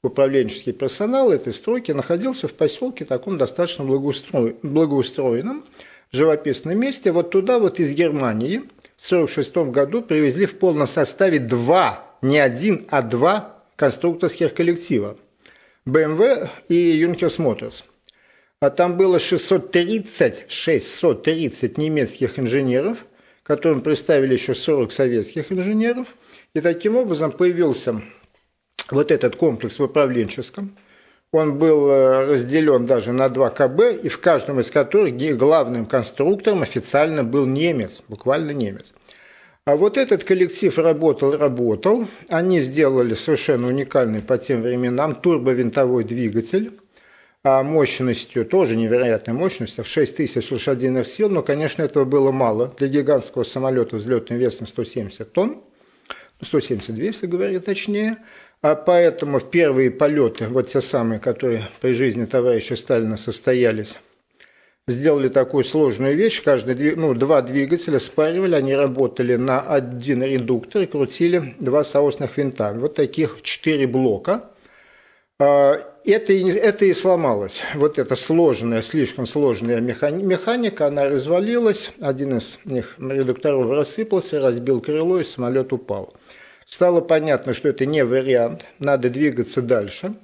управленческий 0.02 0.72
персонал 0.72 1.32
этой 1.32 1.52
стройки 1.52 1.92
находился 1.92 2.48
в 2.48 2.54
поселке 2.54 3.04
таком 3.04 3.36
достаточно 3.36 3.84
благоустро... 3.84 4.54
благоустроенном, 4.62 5.64
живописном 6.12 6.78
месте. 6.78 7.12
Вот 7.12 7.30
туда 7.30 7.58
вот 7.58 7.78
из 7.78 7.92
Германии 7.92 8.62
в 8.96 9.06
1946 9.06 9.56
году 9.70 10.00
привезли 10.00 10.46
в 10.46 10.58
полном 10.58 10.86
составе 10.86 11.40
два, 11.40 12.06
не 12.22 12.38
один, 12.38 12.86
а 12.88 13.02
два 13.02 13.62
конструкторских 13.76 14.54
коллектива. 14.54 15.18
BMW 15.86 16.48
и 16.68 17.02
Junkers 17.02 17.38
Motors. 17.38 17.84
А 18.64 18.70
там 18.70 18.96
было 18.96 19.18
630, 19.18 20.44
630 20.48 21.76
немецких 21.76 22.38
инженеров, 22.38 23.04
которым 23.42 23.82
представили 23.82 24.32
еще 24.32 24.54
40 24.54 24.90
советских 24.90 25.52
инженеров. 25.52 26.16
И 26.54 26.62
таким 26.62 26.96
образом 26.96 27.30
появился 27.30 28.00
вот 28.90 29.10
этот 29.10 29.36
комплекс 29.36 29.78
в 29.78 29.82
управленческом. 29.82 30.74
Он 31.30 31.58
был 31.58 31.90
э, 31.90 32.24
разделен 32.24 32.86
даже 32.86 33.12
на 33.12 33.28
два 33.28 33.50
КБ, 33.50 34.02
и 34.02 34.08
в 34.08 34.18
каждом 34.20 34.60
из 34.60 34.70
которых 34.70 35.14
главным 35.36 35.84
конструктором 35.84 36.62
официально 36.62 37.22
был 37.22 37.44
немец, 37.44 38.00
буквально 38.08 38.52
немец. 38.52 38.94
А 39.66 39.76
вот 39.76 39.98
этот 39.98 40.24
коллектив 40.24 40.78
работал, 40.78 41.36
работал. 41.36 42.06
Они 42.30 42.60
сделали 42.60 43.12
совершенно 43.12 43.66
уникальный 43.66 44.20
по 44.20 44.38
тем 44.38 44.62
временам 44.62 45.14
турбовинтовой 45.14 46.04
двигатель 46.04 46.72
мощностью, 47.44 48.46
тоже 48.46 48.74
невероятной 48.74 49.34
мощностью, 49.34 49.84
в 49.84 49.88
6 49.88 50.16
тысяч 50.16 50.50
лошадиных 50.50 51.06
сил, 51.06 51.28
но, 51.28 51.42
конечно, 51.42 51.82
этого 51.82 52.04
было 52.04 52.32
мало 52.32 52.72
для 52.78 52.88
гигантского 52.88 53.44
самолета 53.44 53.96
взлетным 53.96 54.38
весом 54.38 54.66
170 54.66 55.30
тонн, 55.32 55.62
172, 56.40 57.04
если 57.04 57.26
говорить 57.26 57.64
точнее, 57.64 58.16
а 58.62 58.74
поэтому 58.74 59.38
в 59.38 59.50
первые 59.50 59.90
полеты, 59.90 60.46
вот 60.48 60.68
те 60.68 60.80
самые, 60.80 61.20
которые 61.20 61.68
при 61.80 61.92
жизни 61.92 62.24
товарища 62.24 62.76
Сталина 62.76 63.16
состоялись 63.16 63.98
сделали 64.86 65.28
такую 65.28 65.64
сложную 65.64 66.14
вещь. 66.14 66.42
Каждый, 66.42 66.96
ну, 66.96 67.14
два 67.14 67.42
двигателя 67.42 67.98
спаривали, 67.98 68.54
они 68.54 68.74
работали 68.74 69.36
на 69.36 69.60
один 69.60 70.22
редуктор 70.22 70.82
и 70.82 70.86
крутили 70.86 71.54
два 71.58 71.84
соосных 71.84 72.36
винта. 72.36 72.72
Вот 72.72 72.94
таких 72.94 73.40
четыре 73.42 73.86
блока. 73.86 74.50
Это, 76.04 76.32
это 76.32 76.84
и 76.84 76.92
сломалось. 76.92 77.62
Вот 77.74 77.98
эта 77.98 78.14
сложная, 78.14 78.82
слишком 78.82 79.26
сложная 79.26 79.80
механика, 79.80 80.86
она 80.86 81.08
развалилась. 81.08 81.92
Один 82.00 82.36
из 82.38 82.58
них 82.64 82.96
редукторов 82.98 83.70
рассыпался, 83.70 84.40
разбил 84.40 84.80
крыло, 84.80 85.20
и 85.20 85.24
самолет 85.24 85.72
упал. 85.72 86.14
Стало 86.66 87.00
понятно, 87.00 87.52
что 87.52 87.68
это 87.68 87.86
не 87.86 88.04
вариант, 88.04 88.64
надо 88.78 89.08
двигаться 89.08 89.62
дальше. 89.62 90.14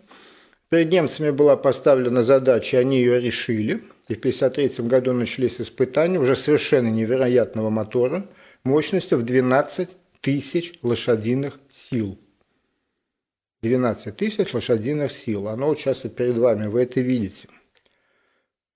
Перед 0.69 0.93
немцами 0.93 1.31
была 1.31 1.57
поставлена 1.57 2.23
задача, 2.23 2.79
они 2.79 2.99
ее 2.99 3.21
решили– 3.21 3.83
и 4.11 4.15
в 4.15 4.19
1953 4.19 4.89
году 4.89 5.13
начались 5.13 5.61
испытания 5.61 6.19
уже 6.19 6.35
совершенно 6.35 6.89
невероятного 6.89 7.71
мотора 7.71 8.27
мощностью 8.65 9.19
в 9.19 9.23
12 9.23 9.97
тысяч 10.21 10.73
лошадиных 10.83 11.61
сил. 11.71 12.19
12 13.63 14.17
тысяч 14.17 14.55
лошадиных 14.55 15.13
сил. 15.13 15.49
Оно 15.49 15.69
участвует 15.69 16.17
перед 16.17 16.39
вами, 16.39 16.67
вы 16.67 16.83
это 16.83 17.01
видите. 17.01 17.49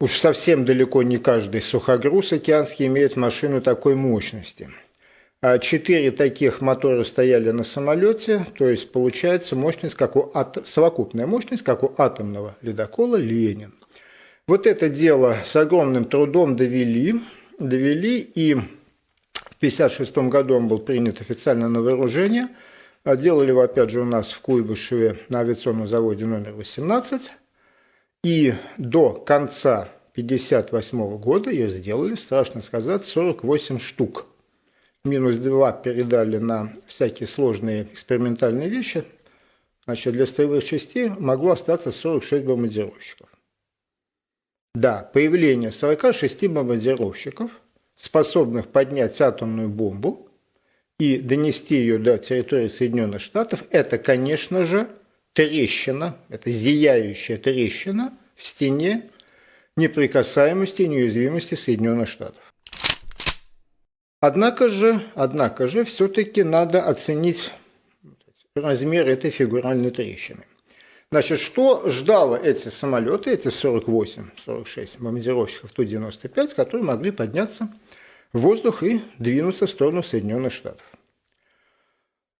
Уж 0.01 0.12
совсем 0.12 0.64
далеко 0.64 1.03
не 1.03 1.18
каждый 1.18 1.62
сухогруз 1.62 2.32
океанский 2.32 2.87
имеет 2.87 3.16
машину 3.16 3.62
такой 3.62 3.95
мощности. 3.95 4.68
А 5.41 5.59
четыре 5.59 6.11
таких 6.11 6.61
мотора 6.61 7.05
стояли 7.05 7.51
на 7.51 7.64
самолете, 7.64 8.47
то 8.59 8.68
есть 8.68 8.93
получается 8.93 9.57
мощность, 9.57 9.95
как 9.95 10.16
у 10.16 10.30
ат... 10.35 10.59
совокупная 10.66 11.26
мощность, 11.26 11.62
как 11.62 11.82
у 11.82 11.95
атомного 11.97 12.57
ледокола 12.62 13.16
«Ленин». 13.16 13.74
Вот 14.47 14.66
это 14.66 14.89
дело 14.91 15.39
с 15.45 15.57
огромным 15.57 16.05
трудом 16.05 16.57
довели, 16.57 17.20
довели 17.59 18.18
и 18.18 18.55
в 18.55 19.57
1956 19.59 20.16
году 20.30 20.57
он 20.57 20.68
был 20.68 20.78
принят 20.78 21.20
официально 21.20 21.68
на 21.68 21.80
вооружение. 21.80 22.49
А 23.05 23.17
делали 23.17 23.49
его, 23.49 23.61
опять 23.61 23.91
же, 23.91 24.01
у 24.01 24.07
нас 24.07 24.33
в 24.33 24.41
Куйбышеве 24.41 25.19
на 25.29 25.41
авиационном 25.41 25.87
заводе 25.87 26.25
номер 26.25 26.53
18. 26.53 27.31
И 28.25 28.55
до 28.79 29.13
конца 29.13 29.91
1958 30.13 31.19
года 31.19 31.51
ее 31.51 31.69
сделали, 31.69 32.15
страшно 32.15 32.63
сказать, 32.63 33.05
48 33.05 33.79
штук. 33.79 34.27
Минус 35.05 35.37
2 35.37 35.73
передали 35.73 36.39
на 36.39 36.73
всякие 36.87 37.27
сложные 37.27 37.83
экспериментальные 37.83 38.71
вещи. 38.71 39.05
Значит, 39.85 40.15
для 40.15 40.25
строевых 40.25 40.65
частей 40.65 41.11
могло 41.11 41.51
остаться 41.51 41.93
46 41.93 42.43
бомбардировщиков. 42.47 43.29
Да, 44.75 45.11
появление 45.13 45.73
46 45.73 46.49
бомбардировщиков, 46.49 47.61
способных 47.95 48.69
поднять 48.69 49.21
атомную 49.21 49.69
бомбу 49.69 50.31
и 50.99 51.19
донести 51.19 51.77
ее 51.77 51.99
до 51.99 52.19
территории 52.19 52.69
Соединенных 52.69 53.21
Штатов, 53.21 53.65
это, 53.71 53.99
конечно 53.99 54.65
же, 54.65 54.89
трещина, 55.33 56.17
это 56.29 56.51
зияющая 56.51 57.37
трещина 57.37 58.17
в 58.37 58.45
стене 58.45 59.11
неприкасаемости 59.77 60.83
и 60.83 60.89
неуязвимости 60.89 61.55
Соединенных 61.55 62.09
Штатов. 62.09 62.43
Однако 64.21 64.71
же, 64.71 65.03
однако 65.15 65.67
же, 65.67 65.85
все-таки 65.85 66.43
надо 66.43 66.83
оценить 66.83 67.53
размер 68.55 69.09
этой 69.09 69.31
фигуральной 69.31 69.91
трещины. 69.91 70.45
Значит, 71.11 71.41
что 71.41 71.89
ждало 71.91 72.37
эти 72.37 72.71
самолеты, 72.71 73.31
эти 73.31 73.49
48-46 73.49 74.99
бомбардировщиков 74.99 75.73
Ту-95, 75.73 76.55
которые 76.55 76.85
могли 76.85 77.11
подняться 77.11 77.69
воздух 78.35 78.82
и 78.82 79.01
двинуться 79.18 79.66
в 79.66 79.70
сторону 79.70 80.03
Соединенных 80.03 80.53
Штатов? 80.53 80.85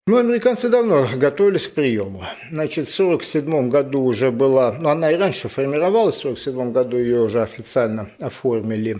Ну, 0.07 0.18
американцы 0.18 0.68
давно 0.68 1.09
готовились 1.16 1.66
к 1.66 1.72
приему. 1.72 2.24
Значит, 2.51 2.88
в 2.88 3.01
1947 3.01 3.70
году 3.70 4.03
уже 4.03 4.30
была, 4.30 4.72
ну, 4.72 4.90
она 4.90 5.11
и 5.11 5.16
раньше 5.16 5.49
формировалась, 5.49 6.16
в 6.16 6.26
1947 6.26 6.72
году 6.72 6.99
ее 6.99 7.22
уже 7.22 7.40
официально 7.40 8.11
оформили 8.18 8.99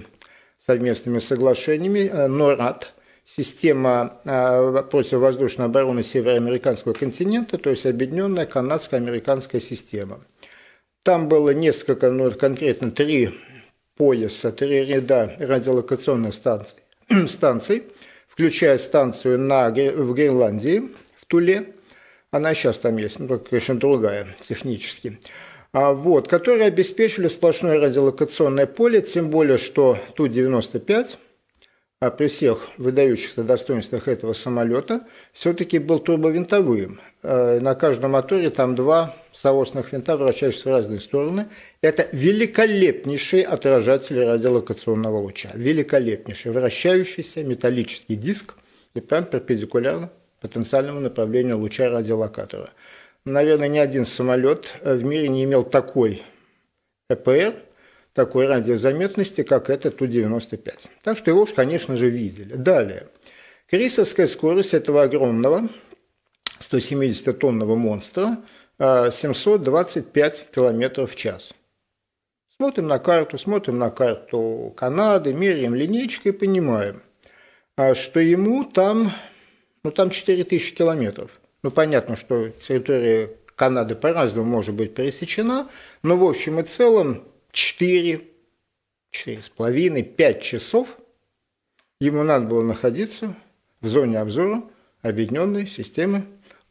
совместными 0.59 1.19
соглашениями. 1.19 2.09
Э, 2.11 2.27
НОРАД, 2.27 2.95
система 3.27 4.19
э, 4.25 4.83
противовоздушной 4.91 5.67
обороны 5.67 6.03
североамериканского 6.03 6.95
континента, 6.95 7.59
то 7.59 7.69
есть 7.69 7.85
объединенная 7.85 8.47
канадско-американская 8.47 9.61
система. 9.61 10.21
Там 11.03 11.29
было 11.29 11.51
несколько, 11.51 12.11
ну, 12.11 12.31
конкретно 12.31 12.91
три 12.91 13.39
пояса, 13.95 14.53
три 14.53 14.87
ряда 14.87 15.37
радиолокационных 15.39 16.33
станций, 16.33 16.79
станций 17.29 17.85
включая 18.35 18.79
станцию 18.79 19.39
на, 19.39 19.71
в 19.71 20.13
Гренландии, 20.13 20.91
в 21.17 21.25
Туле. 21.25 21.69
Она 22.33 22.53
сейчас 22.53 22.81
там 22.81 22.97
есть, 22.97 23.21
но 23.21 23.29
только, 23.29 23.51
конечно, 23.51 23.77
другая 23.77 24.35
технически. 24.41 25.21
А, 25.73 25.93
вот, 25.93 26.27
которые 26.27 26.65
обеспечивали 26.65 27.29
сплошное 27.29 27.79
радиолокационное 27.79 28.67
поле, 28.67 29.03
тем 29.03 29.31
более, 29.31 29.57
что 29.59 29.99
Ту-95 30.17 31.17
а 32.01 32.11
при 32.11 32.27
всех 32.27 32.69
выдающихся 32.77 33.45
достоинствах 33.45 34.09
этого 34.09 34.33
самолета 34.33 35.07
все-таки 35.33 35.79
был 35.79 36.01
турбовинтовым. 36.01 37.01
Э, 37.27 37.59
на 37.59 37.75
каждом 37.75 38.11
моторе 38.11 38.51
там 38.51 38.75
два 38.75 39.17
соосных 39.33 39.93
винта, 39.93 40.19
вращающиеся 40.19 40.69
в 40.69 40.73
разные 40.73 41.01
стороны. 41.01 41.47
Это 41.81 42.07
великолепнейший 42.13 43.41
отражатель 43.41 44.23
радиолокационного 44.23 45.17
луча. 45.17 45.51
Великолепнейший 45.55 46.53
вращающийся 46.53 47.43
металлический 47.43 48.15
диск 48.15 48.57
и 48.95 49.01
прям 49.01 49.25
перпендикулярно 49.25 50.11
потенциальному 50.43 51.01
направлению 51.01 51.57
луча 51.57 51.89
радиолокатора. 51.89 52.69
Наверное, 53.25 53.69
ни 53.69 53.79
один 53.79 54.05
самолет 54.05 54.77
в 54.83 55.03
мире 55.03 55.29
не 55.29 55.45
имел 55.45 55.63
такой 55.63 56.23
ЭПР, 57.09 57.55
такой 58.13 58.47
радиозаметности, 58.47 59.45
как 59.45 59.71
это 59.71 59.91
Ту-95. 59.91 60.91
Так 61.03 61.17
что 61.17 61.31
его 61.31 61.45
уж, 61.45 61.55
конечно 61.55 61.97
же, 61.97 62.11
видели. 62.11 62.55
Далее. 62.55 63.07
Крисовская 63.71 64.27
скорость 64.27 64.75
этого 64.75 65.05
огромного 65.05 65.71
170-тонного 66.61 67.75
монстра 67.75 68.39
725 68.79 70.47
а, 70.51 70.55
км 70.55 71.07
в 71.07 71.17
час. 71.17 71.53
Смотрим 72.57 72.87
на 72.87 72.99
карту, 72.99 73.39
смотрим 73.39 73.79
на 73.79 73.91
карту 73.91 74.73
Канады, 74.77 75.33
меряем 75.33 75.75
линейкой 75.75 76.33
и 76.33 76.35
понимаем, 76.35 77.03
а, 77.77 77.95
что 77.95 78.21
ему 78.21 78.65
там, 78.65 79.13
ну, 79.83 79.91
там 79.91 80.11
4000 80.11 80.75
километров. 80.75 81.31
Ну, 81.63 81.71
понятно, 81.71 82.17
что 82.17 82.51
территория 82.51 83.31
Канады 83.57 83.95
по-разному 83.95 84.49
может 84.49 84.75
быть 84.75 84.95
пересечена, 84.95 85.69
но 86.03 86.17
в 86.17 86.25
общем 86.25 86.61
и 86.61 86.63
целом 86.65 87.25
4, 87.53 88.21
4,5, 89.13 90.03
5 90.03 90.43
часов 90.43 90.97
ему 92.01 92.23
надо 92.23 92.47
было 92.47 92.63
находиться 92.63 93.35
в 93.81 93.87
зоне 93.87 94.21
обзора 94.21 94.63
объединенной 95.03 95.67
системы 95.67 96.25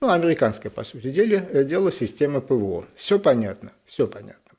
ну, 0.03 0.11
американская, 0.11 0.69
по 0.69 0.83
сути 0.83 1.11
дела, 1.11 1.45
э, 1.49 1.63
дело 1.63 1.89
системы 1.89 2.41
ПВО. 2.41 2.85
Все 2.93 3.19
понятно, 3.19 3.71
все 3.85 4.05
понятно. 4.05 4.51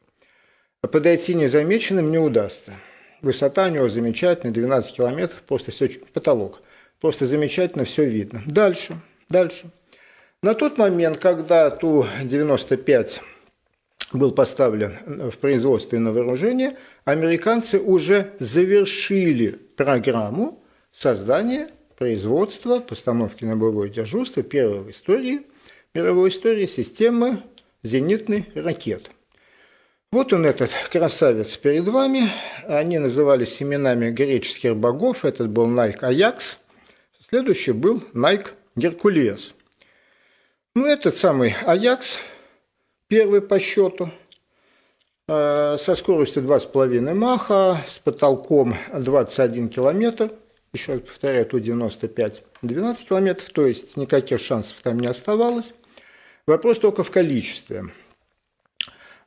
Подойти 0.80 1.34
незамеченным 1.34 2.10
не 2.10 2.16
удастся. 2.16 2.72
Высота 3.20 3.66
у 3.66 3.68
него 3.68 3.90
замечательная, 3.90 4.54
12 4.54 4.96
километров, 4.96 5.42
просто 5.42 5.70
все, 5.70 5.90
потолок. 6.14 6.62
Просто 6.98 7.26
замечательно 7.26 7.84
все 7.84 8.06
видно. 8.06 8.42
Дальше, 8.46 8.96
дальше. 9.28 9.66
На 10.42 10.54
тот 10.54 10.78
момент, 10.78 11.18
когда 11.18 11.68
Ту-95 11.68 13.20
был 14.14 14.32
поставлен 14.32 15.30
в 15.30 15.36
производство 15.36 15.96
и 15.96 15.98
на 15.98 16.10
вооружение, 16.10 16.78
американцы 17.04 17.78
уже 17.78 18.30
завершили 18.38 19.50
программу 19.76 20.62
создания 20.90 21.68
производства, 21.96 22.80
постановки 22.80 23.44
на 23.44 23.56
боевое 23.56 23.88
дежурство 23.88 24.42
первой 24.42 24.80
в 24.80 24.90
истории, 24.90 25.42
мировой 25.94 26.30
истории 26.30 26.66
системы 26.66 27.42
зенитной 27.82 28.46
ракет. 28.54 29.10
Вот 30.10 30.32
он 30.32 30.46
этот 30.46 30.70
красавец 30.90 31.56
перед 31.56 31.88
вами. 31.88 32.30
Они 32.66 32.98
назывались 32.98 33.60
именами 33.60 34.10
греческих 34.10 34.76
богов. 34.76 35.24
Этот 35.24 35.48
был 35.50 35.66
Найк 35.66 36.02
Аякс. 36.02 36.58
Следующий 37.18 37.72
был 37.72 38.02
Найк 38.12 38.54
Геркулес. 38.76 39.54
Ну, 40.76 40.86
этот 40.86 41.16
самый 41.16 41.56
Аякс, 41.66 42.18
первый 43.08 43.40
по 43.40 43.58
счету, 43.58 44.10
э, 45.28 45.76
со 45.78 45.94
скоростью 45.94 46.42
2,5 46.42 47.14
маха, 47.14 47.82
с 47.86 47.98
потолком 47.98 48.76
21 48.92 49.68
километр– 49.68 50.30
еще 50.74 50.94
раз 50.94 51.02
повторяю, 51.02 51.46
Ту-95 51.46 52.42
12 52.62 53.08
километров, 53.08 53.48
то 53.50 53.66
есть 53.66 53.96
никаких 53.96 54.40
шансов 54.40 54.78
там 54.82 55.00
не 55.00 55.06
оставалось. 55.06 55.74
Вопрос 56.46 56.78
только 56.78 57.02
в 57.02 57.10
количестве. 57.10 57.84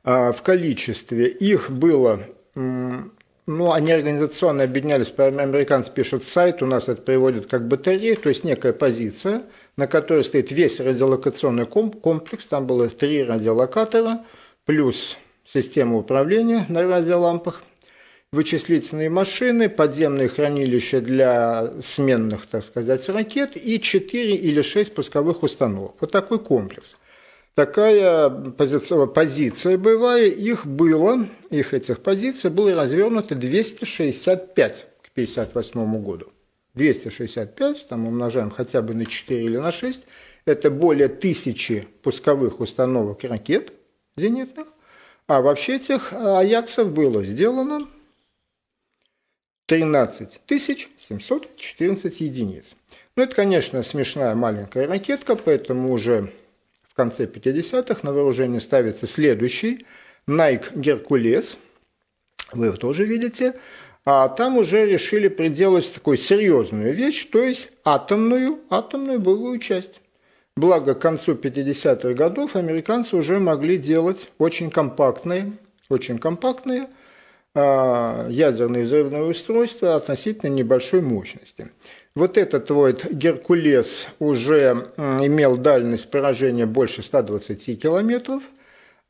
А 0.04 0.32
в 0.32 0.42
количестве 0.42 1.26
их 1.26 1.70
было, 1.70 2.20
ну, 2.54 3.72
они 3.72 3.90
организационно 3.90 4.62
объединялись, 4.62 5.12
американцы 5.16 5.90
пишут 5.90 6.24
сайт, 6.24 6.62
у 6.62 6.66
нас 6.66 6.88
это 6.88 7.02
приводит 7.02 7.46
как 7.46 7.66
батарея, 7.66 8.16
то 8.16 8.28
есть 8.28 8.44
некая 8.44 8.72
позиция, 8.72 9.42
на 9.76 9.86
которой 9.86 10.22
стоит 10.22 10.50
весь 10.50 10.80
радиолокационный 10.80 11.66
комплекс, 11.66 12.46
там 12.46 12.66
было 12.66 12.88
три 12.88 13.24
радиолокатора, 13.24 14.24
плюс 14.64 15.16
система 15.44 15.96
управления 15.96 16.64
на 16.68 16.86
радиолампах, 16.86 17.62
вычислительные 18.32 19.08
машины, 19.08 19.68
подземные 19.68 20.28
хранилища 20.28 21.00
для 21.00 21.72
сменных, 21.80 22.46
так 22.46 22.64
сказать, 22.64 23.08
ракет 23.08 23.56
и 23.56 23.80
4 23.80 24.34
или 24.34 24.60
6 24.60 24.94
пусковых 24.94 25.42
установок. 25.42 25.96
Вот 26.00 26.12
такой 26.12 26.38
комплекс. 26.38 26.96
Такая 27.54 28.28
позиция, 28.28 29.06
позиция 29.06 29.78
боевая, 29.78 30.26
их 30.26 30.66
было, 30.66 31.26
их 31.50 31.74
этих 31.74 32.00
позиций 32.00 32.50
было 32.50 32.74
развернуто 32.74 33.34
265 33.34 34.86
к 35.02 35.08
1958 35.12 36.02
году. 36.04 36.26
265, 36.74 37.88
там 37.88 38.06
умножаем 38.06 38.50
хотя 38.50 38.82
бы 38.82 38.94
на 38.94 39.06
4 39.06 39.42
или 39.42 39.56
на 39.56 39.72
6, 39.72 40.02
это 40.44 40.70
более 40.70 41.08
тысячи 41.08 41.88
пусковых 42.02 42.60
установок 42.60 43.24
ракет 43.24 43.72
зенитных, 44.16 44.68
а 45.26 45.40
вообще 45.40 45.76
этих 45.76 46.12
аяксов 46.12 46.92
было 46.92 47.24
сделано 47.24 47.80
13 49.68 50.40
714 50.48 52.20
единиц. 52.20 52.74
Ну, 53.14 53.22
это, 53.22 53.34
конечно, 53.34 53.82
смешная 53.82 54.34
маленькая 54.34 54.86
ракетка, 54.86 55.36
поэтому 55.36 55.92
уже 55.92 56.32
в 56.88 56.94
конце 56.94 57.26
50-х 57.26 58.00
на 58.02 58.14
вооружение 58.14 58.60
ставится 58.60 59.06
следующий 59.06 59.84
Nike 60.26 60.74
Геркулес. 60.74 61.58
Вы 62.52 62.66
его 62.66 62.76
тоже 62.76 63.04
видите. 63.04 63.54
А 64.06 64.30
там 64.30 64.56
уже 64.56 64.86
решили 64.86 65.28
приделать 65.28 65.92
такую 65.92 66.16
серьезную 66.16 66.94
вещь, 66.94 67.26
то 67.26 67.42
есть 67.42 67.70
атомную, 67.84 68.60
атомную 68.70 69.20
боевую 69.20 69.58
часть. 69.58 70.00
Благо, 70.56 70.94
к 70.94 71.00
концу 71.00 71.34
50-х 71.34 72.14
годов 72.14 72.56
американцы 72.56 73.16
уже 73.16 73.38
могли 73.38 73.76
делать 73.76 74.30
очень 74.38 74.70
компактные, 74.70 75.52
очень 75.90 76.18
компактные 76.18 76.88
ядерные 77.58 78.84
взрывные 78.84 79.22
устройства 79.22 79.96
относительно 79.96 80.50
небольшой 80.50 81.00
мощности. 81.00 81.68
Вот 82.14 82.38
этот 82.38 82.70
вот 82.70 83.04
Геркулес 83.04 84.08
уже 84.18 84.90
имел 84.96 85.56
дальность 85.56 86.10
поражения 86.10 86.66
больше 86.66 87.02
120 87.02 87.80
километров. 87.80 88.42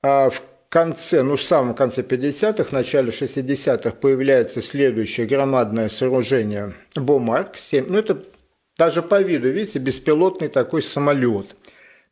А 0.03 0.31
в 0.31 0.43
конце, 0.69 1.23
ну 1.23 1.37
в 1.37 1.43
самом 1.43 1.75
конце 1.75 2.03
50-х, 2.03 2.69
начале 2.71 3.11
60-х 3.11 3.91
появляется 3.93 4.63
следующее 4.63 5.27
громадное 5.27 5.89
сооружение 5.89 6.75
Бомарк-7. 6.95 7.87
Ну 7.89 7.99
это 7.99 8.23
даже 8.77 9.03
по 9.03 9.21
виду, 9.21 9.49
видите, 9.49 9.79
беспилотный 9.79 10.49
такой 10.49 10.83
самолет. 10.83 11.57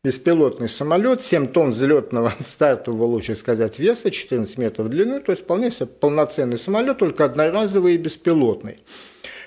Беспилотный 0.07 0.68
самолет, 0.68 1.20
7 1.20 1.48
тонн 1.48 1.70
взлетного 1.70 2.32
стартового, 2.40 3.07
лучше 3.07 3.34
сказать, 3.34 3.80
веса, 3.80 4.12
14 4.12 4.57
метров 4.57 4.88
длины, 4.88 5.18
то 5.18 5.32
есть 5.32 5.42
вполне 5.42 5.72
себе 5.72 5.86
полноценный 5.86 6.59
самолет, 6.59 6.98
только 6.98 7.24
одноразовый 7.24 7.94
и 7.94 7.98
беспилотный. 7.98 8.78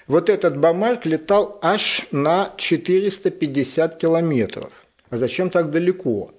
Вот 0.08 0.30
этот 0.30 0.58
Бомарк 0.58 1.06
летал 1.06 1.58
аж 1.62 2.06
на 2.12 2.52
450 2.58 3.98
километров. 3.98 4.74
А 5.10 5.16
зачем 5.16 5.50
так 5.50 5.72
далеко? 5.72 6.32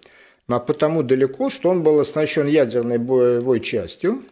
Ну, 0.49 0.55
а 0.57 0.61
потому 0.61 1.03
далеко, 1.03 1.49
что 1.49 1.71
он 1.71 1.83
был 1.83 1.99
оснащен 1.99 2.47
ядерной 2.47 2.99
боевой 2.99 3.61
частью. 3.61 4.23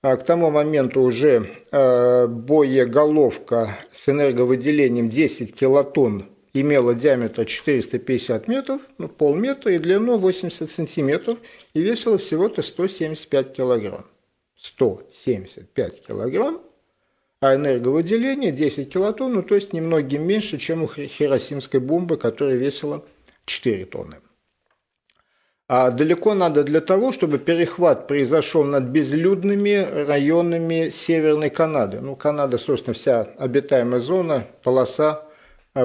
А 0.00 0.16
к 0.16 0.24
тому 0.24 0.50
моменту 0.50 1.02
уже 1.02 1.50
э, 1.70 2.26
боеголовка 2.26 3.76
с 3.92 4.08
энерговыделением 4.08 5.10
10 5.10 5.54
килотонн 5.54 6.24
имела 6.52 6.94
диаметр 6.94 7.44
450 7.44 8.48
метров, 8.48 8.80
ну, 8.98 9.08
полметра, 9.08 9.72
и 9.72 9.78
длину 9.78 10.18
80 10.18 10.70
сантиметров, 10.70 11.38
и 11.74 11.80
весила 11.80 12.18
всего-то 12.18 12.62
175 12.62 13.52
килограмм. 13.52 14.04
175 14.56 16.06
килограмм, 16.06 16.60
а 17.40 17.54
энерговыделение 17.54 18.50
10 18.50 18.92
килотонн, 18.92 19.34
ну, 19.34 19.42
то 19.42 19.54
есть 19.54 19.72
немногим 19.72 20.26
меньше, 20.26 20.58
чем 20.58 20.82
у 20.82 20.88
хиросимской 20.88 21.80
бомбы, 21.80 22.16
которая 22.16 22.56
весила 22.56 23.04
4 23.44 23.84
тонны. 23.86 24.16
А 25.70 25.90
далеко 25.90 26.32
надо 26.32 26.64
для 26.64 26.80
того, 26.80 27.12
чтобы 27.12 27.38
перехват 27.38 28.08
произошел 28.08 28.64
над 28.64 28.84
безлюдными 28.84 29.86
районами 30.06 30.88
Северной 30.88 31.50
Канады. 31.50 32.00
Ну, 32.00 32.16
Канада, 32.16 32.56
собственно, 32.56 32.94
вся 32.94 33.28
обитаемая 33.36 34.00
зона, 34.00 34.46
полоса 34.62 35.27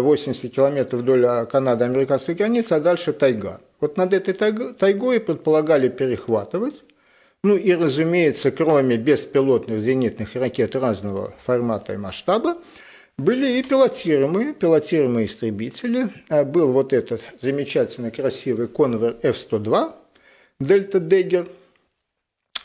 80 0.01 0.53
километров 0.53 1.01
вдоль 1.01 1.45
Канады 1.47 1.85
американской 1.85 2.35
границы, 2.35 2.73
а 2.73 2.79
дальше 2.79 3.13
тайга. 3.13 3.61
Вот 3.79 3.97
над 3.97 4.13
этой 4.13 4.33
тайгой 4.33 5.19
предполагали 5.19 5.89
перехватывать. 5.89 6.83
Ну 7.43 7.57
и, 7.57 7.73
разумеется, 7.73 8.51
кроме 8.51 8.95
беспилотных 8.95 9.79
зенитных 9.79 10.35
ракет 10.35 10.75
разного 10.75 11.33
формата 11.39 11.93
и 11.93 11.97
масштаба, 11.97 12.57
были 13.17 13.59
и 13.59 13.63
пилотируемые, 13.63 14.53
пилотируемые 14.53 15.25
истребители. 15.25 16.07
А 16.29 16.45
был 16.45 16.71
вот 16.71 16.93
этот 16.93 17.21
замечательно 17.39 18.11
красивый 18.11 18.67
Conver 18.67 19.17
F-102 19.21 19.93
Delta 20.61 20.99
Dagger, 20.99 21.49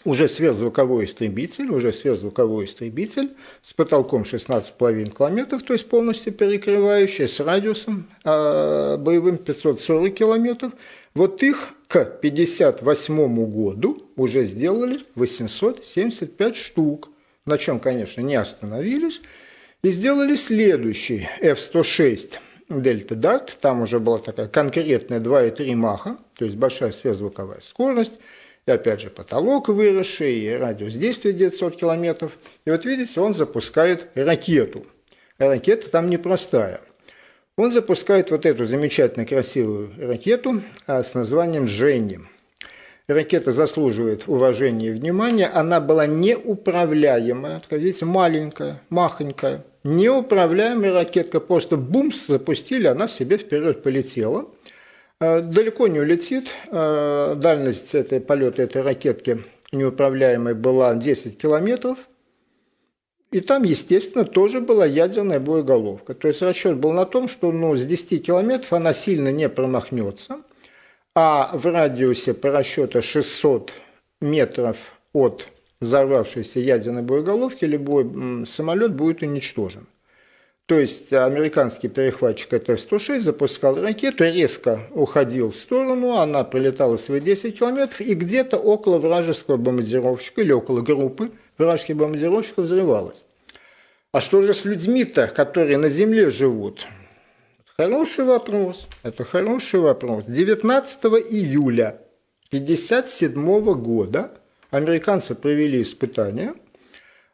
уже 0.05 0.29
сверхзвуковой 0.29 1.05
истребитель, 1.05 1.71
уже 1.71 1.93
сверхзвуковой 1.93 2.65
истребитель 2.65 3.31
с 3.63 3.73
потолком 3.73 4.23
16,5 4.23 5.17
километров, 5.17 5.63
то 5.63 5.73
есть 5.73 5.89
полностью 5.89 6.33
перекрывающий, 6.33 7.29
с 7.29 7.41
радиусом 7.41 8.07
э, 8.25 8.97
боевым 8.99 9.39
540 9.39 10.15
километров. 10.15 10.73
Вот 11.15 11.43
их 11.43 11.71
к 11.89 11.97
1958 11.97 13.51
году 13.51 14.03
уже 14.17 14.45
сделали 14.45 14.99
875 15.15 16.57
штук, 16.57 17.11
на 17.45 17.59
чем, 17.59 17.81
конечно, 17.81 18.21
не 18.21 18.37
остановились 18.37 19.21
и 19.83 19.91
сделали 19.91 20.37
следующий 20.37 21.29
F-106 21.41 22.39
Delta 22.69 23.15
Dart. 23.15 23.51
Там 23.61 23.83
уже 23.83 23.99
была 23.99 24.19
такая 24.19 24.49
конкретная 24.49 25.21
2,3 25.21 25.75
маха, 25.75 26.19
то 26.39 26.45
есть 26.45 26.57
большая 26.57 26.93
сверхзвуковая 26.93 27.61
скорость. 27.63 28.15
И 28.69 28.71
опять 28.71 29.01
же 29.01 29.09
потолок 29.09 29.71
выросший, 29.71 30.41
и 30.41 30.51
радиус 30.51 30.93
действия 30.93 31.33
900 31.33 31.75
километров. 31.75 32.33
И 32.66 32.71
вот 32.71 32.85
видите, 32.85 33.19
он 33.19 33.33
запускает 33.33 34.09
ракету. 34.14 34.85
ракета 35.39 35.89
там 35.89 36.11
непростая. 36.11 36.83
Он 37.57 37.73
запускает 37.73 38.31
вот 38.31 38.45
эту 38.45 38.66
замечательно 38.66 39.25
красивую 39.25 39.89
ракету 39.97 40.61
а, 40.87 41.03
с 41.03 41.14
названием 41.14 41.64
«Дженни». 41.64 42.21
Ракета 43.09 43.53
заслуживает 43.53 44.29
уважения 44.29 44.89
и 44.89 44.93
внимания. 44.93 45.47
Она 45.47 45.81
была 45.81 46.07
неуправляемая, 46.07 47.62
видите, 47.71 48.05
маленькая, 48.05 48.83
махонькая. 48.91 49.64
Неуправляемая 49.83 50.93
ракетка. 50.93 51.41
Просто 51.41 51.79
бумс 51.79 52.27
запустили, 52.27 52.87
она 52.87 53.09
себе 53.09 53.39
вперед 53.39 53.83
полетела. 53.83 54.45
А, 55.21 55.41
далеко 55.41 55.89
не 55.89 56.01
улетит. 56.01 56.55
А, 56.71 57.35
дальность 57.35 57.95
этой 57.95 58.21
полета 58.21 58.62
этой 58.62 58.83
ракетки 58.83 59.45
неуправляемой 59.73 60.55
была 60.55 60.95
10 60.95 61.39
километров. 61.39 61.99
И 63.31 63.41
там, 63.41 63.62
естественно, 63.62 64.25
тоже 64.25 64.61
была 64.61 64.87
ядерная 64.87 65.39
боеголовка. 65.39 66.14
То 66.14 66.29
есть 66.29 66.41
расчет 66.41 66.77
был 66.77 66.93
на 66.93 67.05
том, 67.05 67.29
что 67.29 67.53
ну, 67.53 67.77
с 67.77 67.85
10 67.85 68.25
километров 68.25 68.73
она 68.73 68.93
сильно 68.93 69.31
не 69.31 69.49
промахнется– 69.49 70.43
а 71.21 71.51
в 71.53 71.66
радиусе 71.66 72.33
по 72.33 72.53
расчету 72.53 73.03
600 73.03 73.73
метров 74.21 74.93
от 75.12 75.49
взорвавшейся 75.81 76.61
ядерной 76.61 77.03
боеголовки 77.03 77.64
любой 77.64 78.47
самолет 78.47 78.95
будет 78.95 79.23
уничтожен. 79.23 79.89
То 80.69 80.79
есть 80.79 81.14
американский 81.14 81.89
перехватчик 81.89 82.51
ТР-106 82.51 83.21
запускал 83.21 83.81
ракету, 83.81 84.25
резко 84.25 84.83
уходил 84.91 85.51
в 85.51 85.57
сторону, 85.57 86.16
она 86.16 86.45
прилетала 86.45 86.99
свои 86.99 87.21
10 87.23 87.59
километров 87.59 88.03
и 88.03 88.12
где-то 88.12 88.59
около 88.59 88.99
вражеского 88.99 89.57
бомбардировщика 89.57 90.43
или 90.43 90.53
около 90.53 90.83
группы 90.83 91.31
вражеских 91.57 91.97
бомбардировщиков 91.97 92.66
взрывалась. 92.66 93.25
А 94.12 94.21
что 94.21 94.43
же 94.43 94.53
с 94.53 94.66
людьми-то, 94.66 95.29
которые 95.29 95.79
на 95.79 95.89
Земле 95.89 96.31
живут? 96.31 96.87
Хороший 97.79 98.27
вопрос. 98.27 98.89
Это 99.03 99.25
хороший 99.25 99.81
вопрос. 99.81 100.25
19 100.27 101.05
июля 101.31 101.99
1957 102.49 103.73
года 103.83 104.33
американцы 104.71 105.35
провели 105.35 105.81
испытания, 105.81 106.53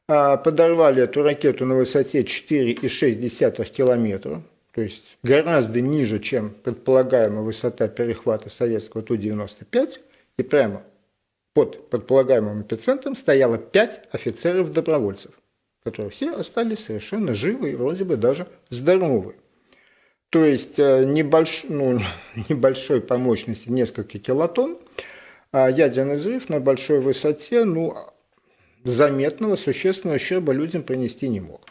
подорвали 0.07 1.02
эту 1.02 1.22
ракету 1.22 1.64
на 1.64 1.74
высоте 1.74 2.22
4,6 2.22 3.64
километра, 3.70 4.42
то 4.74 4.82
есть 4.82 5.05
гораздо 5.22 5.80
ниже, 5.80 6.18
чем 6.18 6.50
предполагаемая 6.50 7.42
высота 7.42 7.88
перехвата 7.88 8.50
советского 8.50 9.02
Ту-95, 9.02 10.00
и 10.36 10.42
прямо 10.42 10.82
под 11.55 11.88
предполагаемым 11.88 12.62
эпицентром 12.62 13.14
стояло 13.14 13.57
5 13.57 14.09
офицеров-добровольцев, 14.11 15.30
которые 15.84 16.11
все 16.11 16.32
остались 16.34 16.84
совершенно 16.84 17.32
живы 17.32 17.70
и 17.70 17.76
вроде 17.76 18.05
бы 18.05 18.16
даже 18.16 18.48
здоровы. 18.70 19.36
То 20.30 20.44
есть 20.44 20.80
э, 20.80 21.05
небольш, 21.05 21.64
ну, 21.68 22.00
небольшой 22.48 23.00
по 23.00 23.16
мощности 23.16 23.68
несколько 23.70 24.18
килотонн, 24.18 24.78
а 25.52 25.70
ядерный 25.70 26.16
взрыв 26.16 26.48
на 26.48 26.59
большой 26.59 26.98
высоте 26.98 27.64
ну, 27.64 27.94
заметного, 28.85 29.57
существенного 29.57 30.16
ущерба 30.16 30.53
людям 30.53 30.82
принести 30.82 31.28
не 31.28 31.41
мог. 31.41 31.62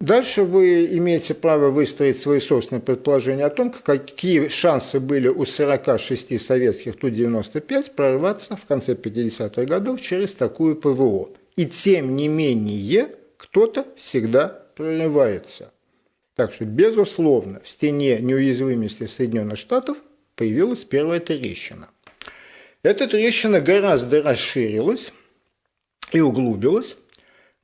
Дальше 0.00 0.44
вы 0.44 0.86
имеете 0.96 1.34
право 1.34 1.70
выстроить 1.70 2.18
свои 2.18 2.38
собственные 2.38 2.80
предположения 2.80 3.44
о 3.44 3.50
том, 3.50 3.70
какие 3.70 4.48
шансы 4.48 4.98
были 4.98 5.28
у 5.28 5.44
46 5.44 6.40
советских 6.40 6.98
Ту-95 6.98 7.94
прорваться 7.94 8.56
в 8.56 8.64
конце 8.64 8.94
50-х 8.94 9.64
годов 9.64 10.00
через 10.00 10.32
такую 10.32 10.76
ПВО. 10.76 11.28
И 11.56 11.66
тем 11.66 12.16
не 12.16 12.28
менее, 12.28 13.08
кто-то 13.36 13.86
всегда 13.96 14.48
прорывается– 14.74 15.72
так 16.40 16.54
что, 16.54 16.64
безусловно, 16.64 17.60
в 17.62 17.68
стене 17.68 18.18
неуязвимости 18.18 19.04
Соединенных 19.04 19.58
Штатов 19.58 19.98
появилась 20.36 20.84
первая 20.84 21.20
трещина. 21.20 21.90
Эта 22.82 23.06
трещина 23.06 23.60
гораздо 23.60 24.22
расширилась 24.22 25.12
и 26.12 26.20
углубилась, 26.20 26.96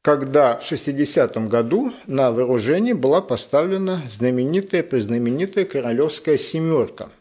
когда 0.02 0.56
в 0.56 0.70
60-м 0.70 1.48
году 1.48 1.92
на 2.06 2.30
вооружение 2.30 2.94
была 2.94 3.20
поставлена 3.20 4.02
знаменитая, 4.08 4.82
признаменитая 4.82 5.64
королевская 5.64 6.38
семерка– 6.38 7.10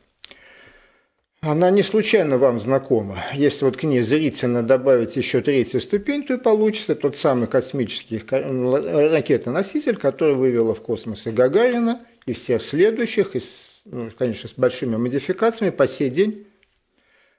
она 1.47 1.69
не 1.69 1.83
случайно 1.83 2.39
вам 2.39 2.57
знакома. 2.59 3.23
Если 3.33 3.65
вот 3.65 3.77
к 3.77 3.83
ней 3.83 4.01
зрительно 4.01 4.63
добавить 4.63 5.15
еще 5.15 5.41
третью 5.41 5.79
ступень, 5.79 6.23
то 6.23 6.33
и 6.33 6.37
получится 6.37 6.95
тот 6.95 7.17
самый 7.17 7.47
космический 7.47 8.19
ракетоноситель, 8.27 9.97
который 9.97 10.33
вывела 10.33 10.73
в 10.73 10.81
космос 10.81 11.27
и 11.27 11.31
Гагарина, 11.31 12.01
и 12.25 12.33
всех 12.33 12.63
следующих, 12.63 13.35
и, 13.35 13.41
ну, 13.85 14.09
конечно, 14.17 14.49
с 14.49 14.53
большими 14.53 14.95
модификациями 14.95 15.69
по 15.69 15.85
сей 15.85 16.09
день 16.09 16.47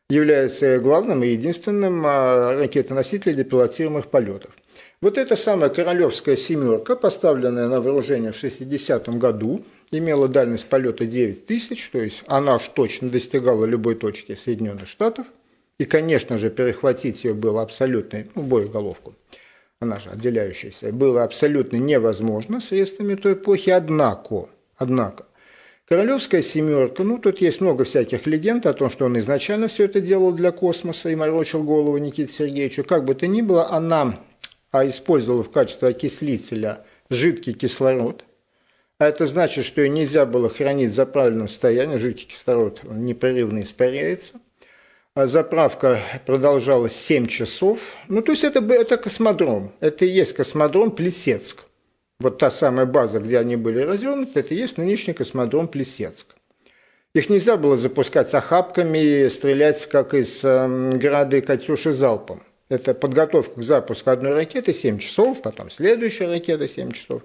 является 0.09 0.79
главным 0.79 1.25
и 1.25 1.29
единственным 1.29 2.03
а, 2.07 2.57
ракетоносителем 2.57 3.35
для 3.35 3.45
пилотируемых 3.45 4.09
полетов. 4.09 4.53
Вот 5.01 5.19
эта 5.19 5.37
самая 5.37 5.69
королевская 5.69 6.37
семерка, 6.37 6.97
поставленная 6.97 7.69
на 7.69 7.81
вооружение 7.81 8.33
в 8.33 8.43
60-м 8.43 9.19
году, 9.19 9.63
имела 9.91 10.29
дальность 10.29 10.67
полета 10.67 11.07
9 11.07 11.47
тысяч, 11.47 11.91
то 11.91 12.01
есть 12.01 12.23
она 12.27 12.57
уж 12.57 12.69
точно 12.69 13.11
достигала 13.11 13.65
любой 13.65 13.97
точки 13.97 14.35
Соединенных 14.35 14.89
Штатов. 14.89 15.27
И, 15.79 15.85
конечно 15.85 16.39
же, 16.39 16.49
перехватить 16.49 17.25
ее 17.25 17.35
было 17.35 17.61
абсолютно, 17.61 18.25
ну, 18.35 18.43
боеголовку, 18.43 19.15
она 19.79 19.99
же 19.99 20.09
отделяющаяся, 20.09 20.91
было 20.91 21.23
абсолютно 21.23 21.77
невозможно 21.77 22.61
средствами 22.61 23.15
той 23.15 23.35
эпохи, 23.35 23.69
однако, 23.69 24.49
однако, 24.77 25.27
Королевская 25.89 26.43
семерка, 26.43 27.05
ну 27.05 27.19
тут 27.19 27.41
есть 27.41 27.61
много 27.61 27.85
всяких 27.85 28.27
легенд 28.27 28.67
о 28.67 28.75
том, 28.75 28.91
что 28.91 29.05
он 29.05 29.17
изначально 29.21 29.69
все 29.69 29.85
это 29.85 30.01
делал 30.01 30.33
для 30.33 30.51
космоса 30.51 31.11
и 31.11 31.15
морочил 31.15 31.63
голову 31.63 31.97
Никите 31.99 32.33
Сергеевичу. 32.33 32.83
Как 32.83 33.05
бы 33.05 33.15
то 33.15 33.29
ни 33.29 33.41
было, 33.41 33.71
она 33.71 34.17
а 34.73 34.85
использовала 34.87 35.45
в 35.45 35.51
качестве 35.51 35.89
окислителя 35.89 36.85
жидкий 37.09 37.53
кислород. 37.53 38.25
А 38.99 39.07
это 39.07 39.27
значит, 39.27 39.65
что 39.65 39.81
ее 39.81 39.89
нельзя 39.89 40.27
было 40.27 40.49
хранить 40.49 40.91
в 40.91 40.95
заправленном 40.95 41.47
состоянии, 41.47 41.99
жидкий 41.99 42.27
кислород 42.27 42.83
непрерывно 42.83 43.63
испаряется. 43.63 44.41
А 45.15 45.29
заправка 45.29 46.01
продолжалась 46.27 46.97
7 46.97 47.29
часов. 47.29 47.81
Ну, 48.09 48.23
то 48.23 48.33
есть 48.33 48.43
это, 48.43 48.59
это 48.73 48.97
космодром. 48.97 49.73
Это 49.79 50.05
и 50.05 50.09
есть 50.09 50.35
космодром 50.35 50.91
Плесецк 50.91 51.67
вот 52.19 52.39
та 52.39 52.51
самая 52.51 52.87
база, 52.87 53.21
где 53.21 53.39
они 53.39 53.57
были 53.57 53.81
развернуты, 53.81 54.41
это 54.41 54.55
и 54.55 54.57
есть 54.57 54.79
нынешний 54.79 55.13
космодром 55.13 55.69
Плесецк. 55.69 56.35
Их 57.15 57.31
нельзя 57.31 57.57
было 57.57 57.77
запускать 57.77 58.33
охапками 58.35 58.99
и 58.99 59.29
стрелять, 59.29 59.87
как 59.87 60.15
из 60.15 60.41
э, 60.45 60.93
града 60.97 61.39
и 61.39 61.41
«Катюши» 61.41 61.93
залпом. 61.93 62.43
Это 62.69 62.95
подготовка 62.95 63.61
к 63.61 63.63
запуску 63.63 64.11
одной 64.11 64.35
ракеты 64.35 64.73
7 64.73 64.99
часов, 64.99 65.41
потом 65.41 65.71
следующая 65.71 66.27
ракета 66.27 66.69
7 66.69 66.93
часов. 66.93 67.23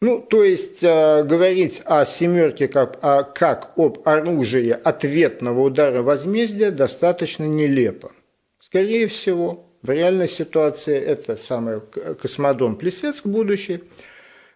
Ну, 0.00 0.20
то 0.20 0.42
есть 0.42 0.82
э, 0.82 1.22
говорить 1.24 1.82
о 1.84 2.04
«семерке» 2.04 2.68
как, 2.68 2.98
а, 3.02 3.22
как 3.22 3.72
об 3.76 4.00
оружии 4.04 4.70
ответного 4.70 5.60
удара 5.60 6.02
возмездия 6.02 6.70
достаточно 6.70 7.44
нелепо. 7.44 8.12
Скорее 8.58 9.06
всего, 9.08 9.66
в 9.82 9.90
реальной 9.90 10.28
ситуации 10.28 10.98
это 10.98 11.36
самый 11.36 11.80
космодром 12.20 12.76
Плесецк 12.76 13.26
будущий– 13.26 13.82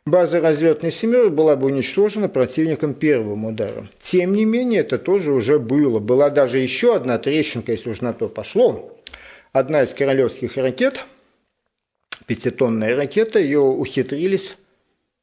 База 0.05 0.41
разлетной 0.41 0.91
«семерок» 0.91 1.33
была 1.33 1.55
бы 1.55 1.67
уничтожена 1.67 2.29
противником 2.29 2.93
первым 2.93 3.45
ударом. 3.45 3.89
Тем 4.01 4.35
не 4.35 4.45
менее, 4.45 4.81
это 4.81 4.99
тоже 4.99 5.33
уже 5.33 5.61
было. 5.61 6.01
Была 6.01 6.29
даже 6.29 6.59
еще 6.59 6.97
одна 6.97 7.19
трещинка, 7.19 7.71
если 7.71 7.91
уж 7.91 8.01
на 8.01 8.13
то 8.13 8.29
пошло. 8.29 8.99
Одна 9.53 9.85
из 9.85 9.95
королевских 9.95 10.57
ракет, 10.57 11.05
пятитонная 12.27 12.97
ракета, 12.97 13.39
ее 13.39 13.61
ухитрились 13.61 14.57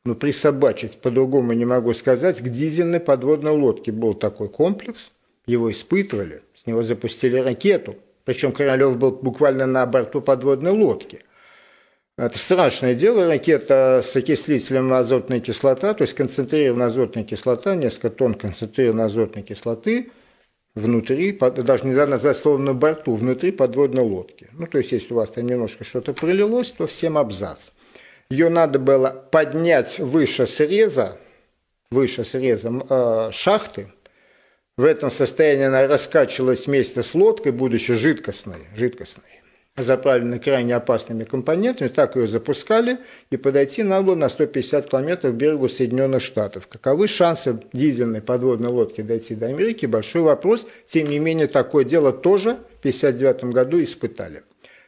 ну, 0.05 0.15
присобачить, 0.15 1.01
по-другому 1.01 1.51
не 1.51 1.65
могу 1.65 1.93
сказать, 1.93 2.39
к 2.39 2.47
дизельной 2.47 3.01
подводной 3.01 3.51
лодке. 3.51 3.91
Был 3.91 4.13
такой 4.13 4.47
комплекс, 4.47 5.11
его 5.45 5.69
испытывали, 5.69 6.41
с 6.55 6.65
него 6.67 6.83
запустили 6.83 7.37
ракету. 7.37 7.97
Причем 8.23 8.53
Королев 8.53 8.97
был 8.97 9.11
буквально 9.11 9.65
на 9.65 9.85
борту 9.85 10.21
подводной 10.21 10.71
лодки. 10.71 11.19
Это 12.19 12.37
страшное 12.37 12.95
дело, 12.95 13.27
ракета 13.27 14.01
с 14.03 14.13
окислителем 14.13 14.91
азотной 14.91 15.39
кислота, 15.39 15.93
то 15.93 16.01
есть 16.01 16.15
концентрированная 16.15 16.87
азотная 16.87 17.23
кислота, 17.23 17.75
несколько 17.75 18.09
тонн 18.09 18.33
концентрированной 18.33 19.05
азотной 19.05 19.41
кислоты 19.41 20.11
внутри, 20.75 21.31
даже 21.31 21.87
нельзя 21.87 22.07
назвать 22.07 22.35
словом 22.35 22.65
на 22.65 22.73
борту, 22.73 23.15
внутри 23.15 23.53
подводной 23.53 24.03
лодки. 24.03 24.49
Ну, 24.51 24.67
то 24.67 24.79
есть, 24.79 24.91
если 24.91 25.13
у 25.13 25.15
вас 25.15 25.29
там 25.29 25.47
немножко 25.47 25.85
что-то 25.85 26.11
пролилось, 26.11 26.73
то 26.73 26.87
всем 26.87 27.17
абзац. 27.17 27.69
Ее 28.29 28.49
надо 28.49 28.79
было 28.79 29.11
поднять 29.31 29.97
выше 29.97 30.45
среза, 30.45 31.17
выше 31.89 32.25
среза 32.25 32.69
э, 32.89 33.29
шахты. 33.31 33.93
В 34.75 34.83
этом 34.83 35.09
состоянии 35.09 35.67
она 35.67 35.87
раскачивалась 35.87 36.67
вместе 36.67 37.01
с 37.01 37.15
лодкой, 37.15 37.53
будучи 37.53 37.93
жидкостной. 37.93 38.67
жидкостной 38.75 39.38
заправлены 39.83 40.39
крайне 40.39 40.75
опасными 40.75 41.23
компонентами, 41.23 41.87
так 41.87 42.15
ее 42.15 42.27
запускали, 42.27 42.97
и 43.29 43.37
подойти 43.37 43.83
надо 43.83 44.03
было 44.03 44.15
на 44.15 44.29
150 44.29 44.89
километров 44.89 45.33
к 45.33 45.37
берегу 45.37 45.67
Соединенных 45.67 46.21
Штатов. 46.21 46.67
Каковы 46.67 47.07
шансы 47.07 47.59
дизельной 47.73 48.21
подводной 48.21 48.69
лодки 48.69 49.01
дойти 49.01 49.35
до 49.35 49.47
Америки? 49.47 49.85
Большой 49.85 50.21
вопрос. 50.21 50.67
Тем 50.85 51.09
не 51.09 51.19
менее, 51.19 51.47
такое 51.47 51.83
дело 51.83 52.11
тоже 52.11 52.51
в 52.51 52.79
1959 52.79 53.53
году 53.53 53.83
испытали. 53.83 54.43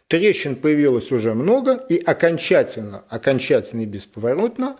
Трещин 0.07 0.55
появилось 0.55 1.11
уже 1.11 1.33
много, 1.33 1.73
и 1.89 1.97
окончательно, 1.97 3.03
окончательно 3.09 3.81
и 3.81 3.85
бесповоротно 3.85 4.75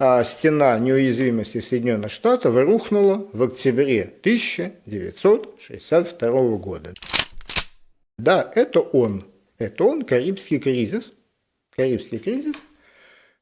а 0.00 0.22
стена 0.22 0.78
неуязвимости 0.78 1.58
Соединенных 1.60 2.12
Штатов 2.12 2.54
рухнула 2.54 3.26
в 3.32 3.42
октябре 3.42 4.02
1962 4.20 6.56
года. 6.58 6.94
Да, 8.16 8.48
это 8.54 8.78
он. 8.80 9.24
Это 9.58 9.84
он, 9.84 10.02
Карибский 10.02 10.58
кризис. 10.58 11.12
Карибский 11.74 12.18
кризис, 12.18 12.56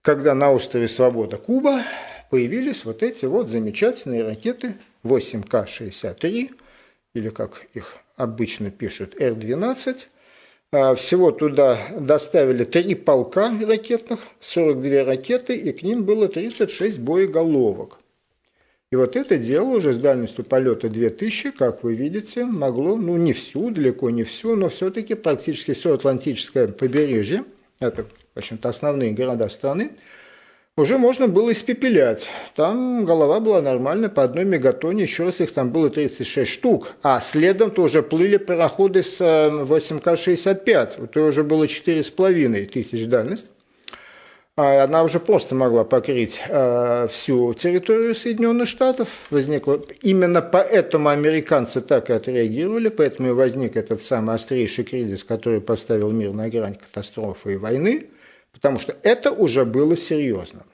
когда 0.03 0.35
на 0.35 0.53
острове 0.53 0.89
Свобода 0.89 1.37
Куба 1.37 1.83
появились 2.31 2.85
вот 2.85 3.03
эти 3.03 3.25
вот 3.27 3.49
замечательные 3.49 4.25
ракеты 4.25 4.75
8К-63, 5.05 6.55
или 7.15 7.29
как 7.31 7.67
их 7.73 7.97
обычно 8.17 8.71
пишут, 8.71 9.15
Р-12. 9.21 10.07
А, 10.73 10.95
всего 10.95 11.31
туда 11.31 11.79
доставили 11.99 12.65
три 12.65 12.95
полка 12.95 13.51
ракетных, 13.59 14.21
42 14.41 15.05
ракеты, 15.05 15.57
и 15.57 15.73
к 15.73 15.83
ним 15.83 16.05
было 16.05 16.29
36 16.29 16.99
боеголовок. 16.99 17.99
И 18.97 18.99
вот 18.99 19.15
это 19.15 19.37
дело 19.37 19.77
уже 19.77 19.93
с 19.93 19.99
дальностью 19.99 20.43
полета 20.43 20.89
2000, 20.89 21.51
как 21.51 21.85
вы 21.85 21.93
видите, 21.93 22.47
могло, 22.47 22.97
ну 22.97 23.19
не 23.19 23.35
всю, 23.35 23.71
далеко 23.71 24.09
не 24.09 24.25
всю, 24.25 24.57
но 24.57 24.71
все-таки 24.71 25.13
практически 25.13 25.75
все 25.75 25.93
Атлантическое 25.93 26.67
побережье, 26.67 27.45
это, 27.79 28.05
в 28.05 28.39
общем-то, 28.39 28.71
основные 28.71 29.13
города 29.13 29.51
страны, 29.51 29.91
уже 30.79 30.97
можно 30.97 31.29
было 31.29 31.53
испепелять. 31.53 32.31
Там 32.55 33.05
голова 33.05 33.39
была 33.39 33.61
нормальная, 33.61 34.09
по 34.09 34.23
одной 34.23 34.47
мегатоне, 34.47 35.03
еще 35.03 35.25
раз 35.25 35.43
их 35.43 35.53
там 35.53 35.73
было 35.73 35.91
36 35.91 36.51
штук. 36.51 36.93
А 37.03 37.21
следом 37.21 37.73
тоже 37.73 38.03
плыли 38.03 38.39
пароходы 38.39 39.03
с 39.03 39.21
8К-65, 39.21 40.71
э, 40.71 40.89
вот 41.01 41.15
уже 41.19 41.45
было 41.45 41.65
4,5 41.65 42.65
тысяч 42.65 43.07
дальность. 43.07 43.49
А 44.59 44.85
она 44.85 45.05
уже 45.05 45.21
просто 45.21 45.55
могла 45.55 45.85
покрыть 45.85 46.41
э, 46.49 47.09
всю 47.11 47.53
территорию 47.53 48.15
Соединенных 48.15 48.67
Штатов. 48.67 49.27
Возникло... 49.29 49.83
Именно 50.01 50.41
поэтому 50.41 51.11
американцы 51.11 51.83
так 51.83 52.09
и 52.09 52.15
отреагировали, 52.15 52.89
поэтому 52.89 53.29
и 53.29 53.33
возник 53.33 53.77
этот 53.77 54.03
самый 54.03 54.35
острейший 54.35 54.85
кризис, 54.85 55.25
который 55.25 55.61
поставил 55.61 56.11
мир 56.11 56.33
на 56.33 56.49
грань 56.49 56.77
катастрофы 56.77 57.53
и 57.53 57.57
войны, 57.59 58.07
потому 58.51 58.79
что 58.81 58.97
это 59.03 59.31
уже 59.31 59.67
было 59.67 59.95
серьезно. 59.95 60.65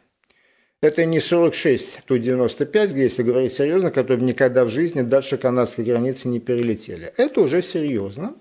Это 0.80 1.04
не 1.04 1.18
46, 1.18 2.04
ту 2.04 2.18
95, 2.18 2.92
где, 2.92 3.02
если 3.02 3.24
говорить 3.24 3.52
серьезно, 3.52 3.90
которые 3.90 4.24
никогда 4.24 4.64
в 4.64 4.68
жизни 4.68 5.02
дальше 5.02 5.38
канадской 5.38 5.84
границы 5.84 6.28
не 6.28 6.38
перелетели. 6.38 7.12
Это 7.16 7.40
уже 7.40 7.62
серьезно. 7.62 8.36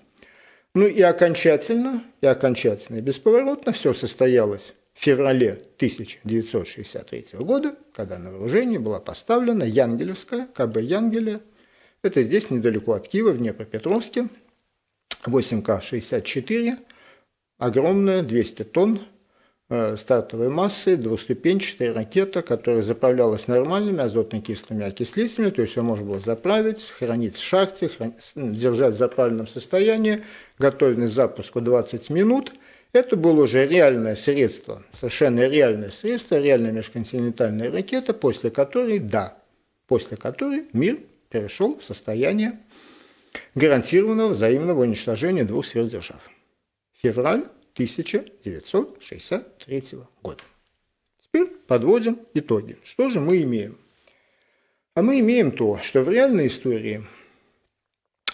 Ну 0.76 0.86
и 0.86 1.02
окончательно, 1.02 2.04
и 2.22 2.28
окончательно, 2.28 2.98
и 2.98 3.02
бесповоротно 3.02 3.72
все 3.72 3.94
состоялось 3.94 4.74
феврале 5.02 5.54
1963 5.78 7.40
года, 7.40 7.76
когда 7.94 8.20
на 8.20 8.32
вооружение 8.32 8.78
была 8.78 9.00
поставлена 9.00 9.64
Янгелевская, 9.64 10.48
КБ 10.54 10.78
Янгеля. 10.78 11.42
Это 12.04 12.22
здесь, 12.22 12.52
недалеко 12.52 12.94
от 12.94 13.08
Киева, 13.08 13.32
в 13.32 13.40
Днепропетровске. 13.40 14.28
8К-64, 15.26 16.78
огромная, 17.58 18.22
200 18.22 18.64
тонн, 18.64 19.02
э, 19.70 19.98
стартовой 19.98 20.50
массы, 20.50 20.98
двуступенчатая 20.98 21.94
ракета, 21.94 22.44
которая 22.44 22.84
заправлялась 22.84 23.48
нормальными 23.48 24.02
азотно-кислыми 24.02 24.84
окислителями, 24.84 25.50
то 25.50 25.62
есть 25.62 25.76
ее 25.76 25.84
можно 25.84 26.06
было 26.06 26.20
заправить, 26.20 26.86
хранить 26.88 27.38
в 27.38 27.44
шахте, 27.44 27.88
хранить, 27.88 28.16
держать 28.36 28.96
в 28.96 28.98
заправленном 28.98 29.48
состоянии, 29.48 30.24
готовность 30.60 31.14
к 31.14 31.16
запуску 31.16 31.60
20 31.60 32.12
минут– 32.12 32.54
это 32.94 33.16
было 33.16 33.44
уже 33.44 33.66
реальное 33.66 34.16
средство, 34.16 34.84
совершенно 34.94 35.48
реальное 35.48 35.92
средство, 35.92 36.38
реальная 36.40 36.74
межконтинентальная 36.74 37.72
ракета, 37.72 38.14
после 38.14 38.52
которой, 38.52 39.00
да, 39.00 39.38
после 39.88 40.18
которой 40.18 40.66
мир 40.74 41.00
перешел 41.30 41.80
в 41.80 41.84
состояние 41.84 42.60
гарантированного 43.56 44.32
взаимного 44.32 44.82
уничтожения 44.82 45.46
двух 45.46 45.66
сверхдержав. 45.66 46.20
Февраль 47.02 47.46
1963 47.76 49.84
года. 50.22 50.44
Теперь 51.24 51.48
подводим 51.48 52.20
итоги. 52.34 52.76
Что 52.84 53.10
же 53.10 53.22
мы 53.22 53.42
имеем? 53.44 53.78
А 54.96 55.02
мы 55.02 55.22
имеем 55.22 55.54
то, 55.54 55.80
что 55.82 56.02
в 56.02 56.10
реальной 56.10 56.48
истории 56.48 57.06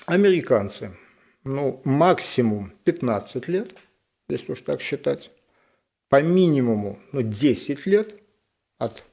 американцы, 0.08 0.98
ну, 1.44 1.80
максимум 1.86 2.72
15 2.84 3.48
лет– 3.50 3.70
если 4.30 4.52
уж 4.52 4.62
так 4.62 4.82
считать, 4.82 5.32
по 6.10 6.22
минимуму 6.22 7.00
ну, 7.12 7.22
10 7.22 7.86
лет 7.86 8.16
от, 8.78 9.04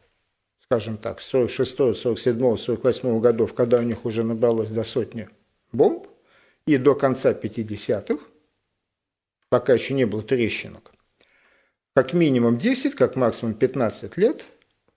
скажем 0.61 0.97
так, 0.97 1.21
46, 1.21 1.97
47, 1.97 2.57
48 2.57 3.21
годов, 3.21 3.55
когда 3.55 3.79
у 3.79 3.83
них 3.83 4.05
уже 4.05 4.23
набралось 4.23 4.71
до 4.71 4.85
сотни 4.85 5.29
бомб, 5.73 6.07
и 6.67 6.79
до 6.79 6.95
конца 6.95 7.33
50-х, 7.33 8.25
пока 9.51 9.75
еще 9.75 9.95
не 9.95 10.07
было 10.07 10.23
трещинок, 10.23 10.93
как 11.95 12.13
минимум 12.13 12.59
10, 12.59 12.95
как 12.95 13.17
максимум 13.17 13.55
15 13.55 14.17
лет 14.17 14.45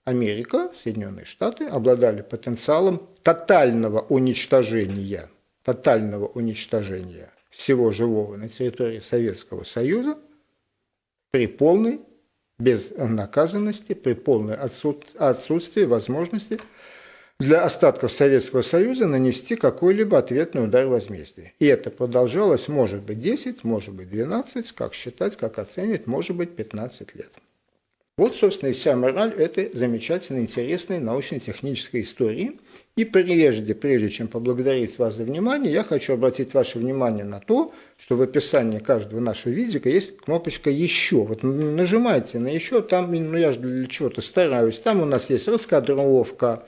Америка, 0.06 0.72
Соединенные 0.74 1.26
Штаты 1.26 1.66
обладали 1.66 2.22
потенциалом 2.22 3.10
тотального 3.24 4.00
уничтожения, 4.00 5.30
тотального 5.64 6.28
уничтожения 6.28 7.34
всего 7.58 7.92
живого 7.92 8.38
на 8.38 8.50
территории 8.50 9.00
Советского 9.00 9.64
Союза 9.64 10.18
при 11.32 11.48
полной 11.48 12.00
безнаказанности, 12.60 13.94
при 13.94 14.14
полной 14.14 14.56
отсутствии 14.56 15.84
возможности 15.84 16.60
для 17.40 17.64
остатков 17.64 18.12
Советского 18.12 18.62
Союза 18.62 19.08
нанести 19.08 19.56
какой-либо 19.56 20.20
ответный 20.20 20.66
удар 20.66 20.86
возмездия. 20.88 21.54
И 21.60 21.66
это 21.66 21.90
продолжалось, 21.90 22.68
может 22.68 23.02
быть, 23.02 23.20
10, 23.20 23.64
может 23.64 23.94
быть, 23.94 24.10
12, 24.10 24.72
как 24.74 24.94
считать, 24.94 25.36
как 25.36 25.58
оценивать, 25.58 26.06
может 26.06 26.36
быть, 26.36 26.56
15 26.56 27.16
лет. 27.16 27.32
Вот, 28.18 28.36
собственно, 28.36 28.70
и 28.70 28.74
вся 28.74 28.96
мораль 28.96 29.34
этой 29.34 29.72
замечательной, 29.74 30.42
интересной 30.42 31.00
научно-технической 31.00 32.02
истории. 32.02 32.60
И 32.98 33.06
прежде, 33.06 33.76
прежде 33.76 34.10
чем 34.10 34.28
поблагодарить 34.28 34.98
вас 34.98 35.16
за 35.16 35.24
внимание, 35.24 35.72
я 35.72 35.84
хочу 35.84 36.14
обратить 36.14 36.56
ваше 36.56 36.80
внимание 36.80 37.24
на 37.24 37.40
то, 37.40 37.72
что 37.96 38.16
в 38.16 38.24
описании 38.24 38.80
каждого 38.80 39.20
нашего 39.20 39.54
видика 39.54 39.88
есть 39.88 40.18
кнопочка 40.18 40.72
«Еще». 40.72 41.18
Вот 41.18 41.44
нажимайте 41.44 42.40
на 42.40 42.48
«Еще», 42.48 42.82
там, 42.82 43.14
ну 43.14 43.38
я 43.38 43.52
же 43.52 43.60
для 43.60 43.86
чего-то 43.86 44.22
стараюсь, 44.22 44.80
там 44.80 45.00
у 45.00 45.06
нас 45.06 45.30
есть 45.30 45.48
раскадровка, 45.48 46.64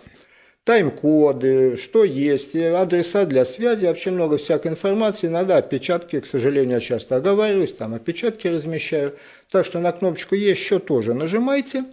тайм-коды, 0.66 1.78
что 1.78 2.04
есть, 2.04 2.56
адреса 2.56 3.26
для 3.26 3.44
связи, 3.44 3.88
вообще 3.88 4.12
много 4.12 4.38
всякой 4.38 4.74
информации. 4.74 5.26
Иногда 5.26 5.58
опечатки, 5.58 6.20
к 6.20 6.28
сожалению, 6.28 6.76
я 6.76 6.80
часто 6.80 7.16
оговариваюсь, 7.16 7.74
там 7.74 7.96
опечатки 7.96 8.48
размещаю. 8.48 9.16
Так 9.50 9.66
что 9.66 9.80
на 9.80 9.92
кнопочку 9.92 10.36
«Еще» 10.36 10.78
тоже 10.78 11.16
нажимайте. 11.16 11.86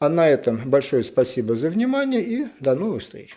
А 0.00 0.08
на 0.08 0.28
этом 0.28 0.68
большое 0.68 1.04
спасибо 1.04 1.54
за 1.54 1.70
внимание 1.70 2.20
и 2.20 2.46
до 2.58 2.74
новых 2.74 3.02
встреч. 3.02 3.36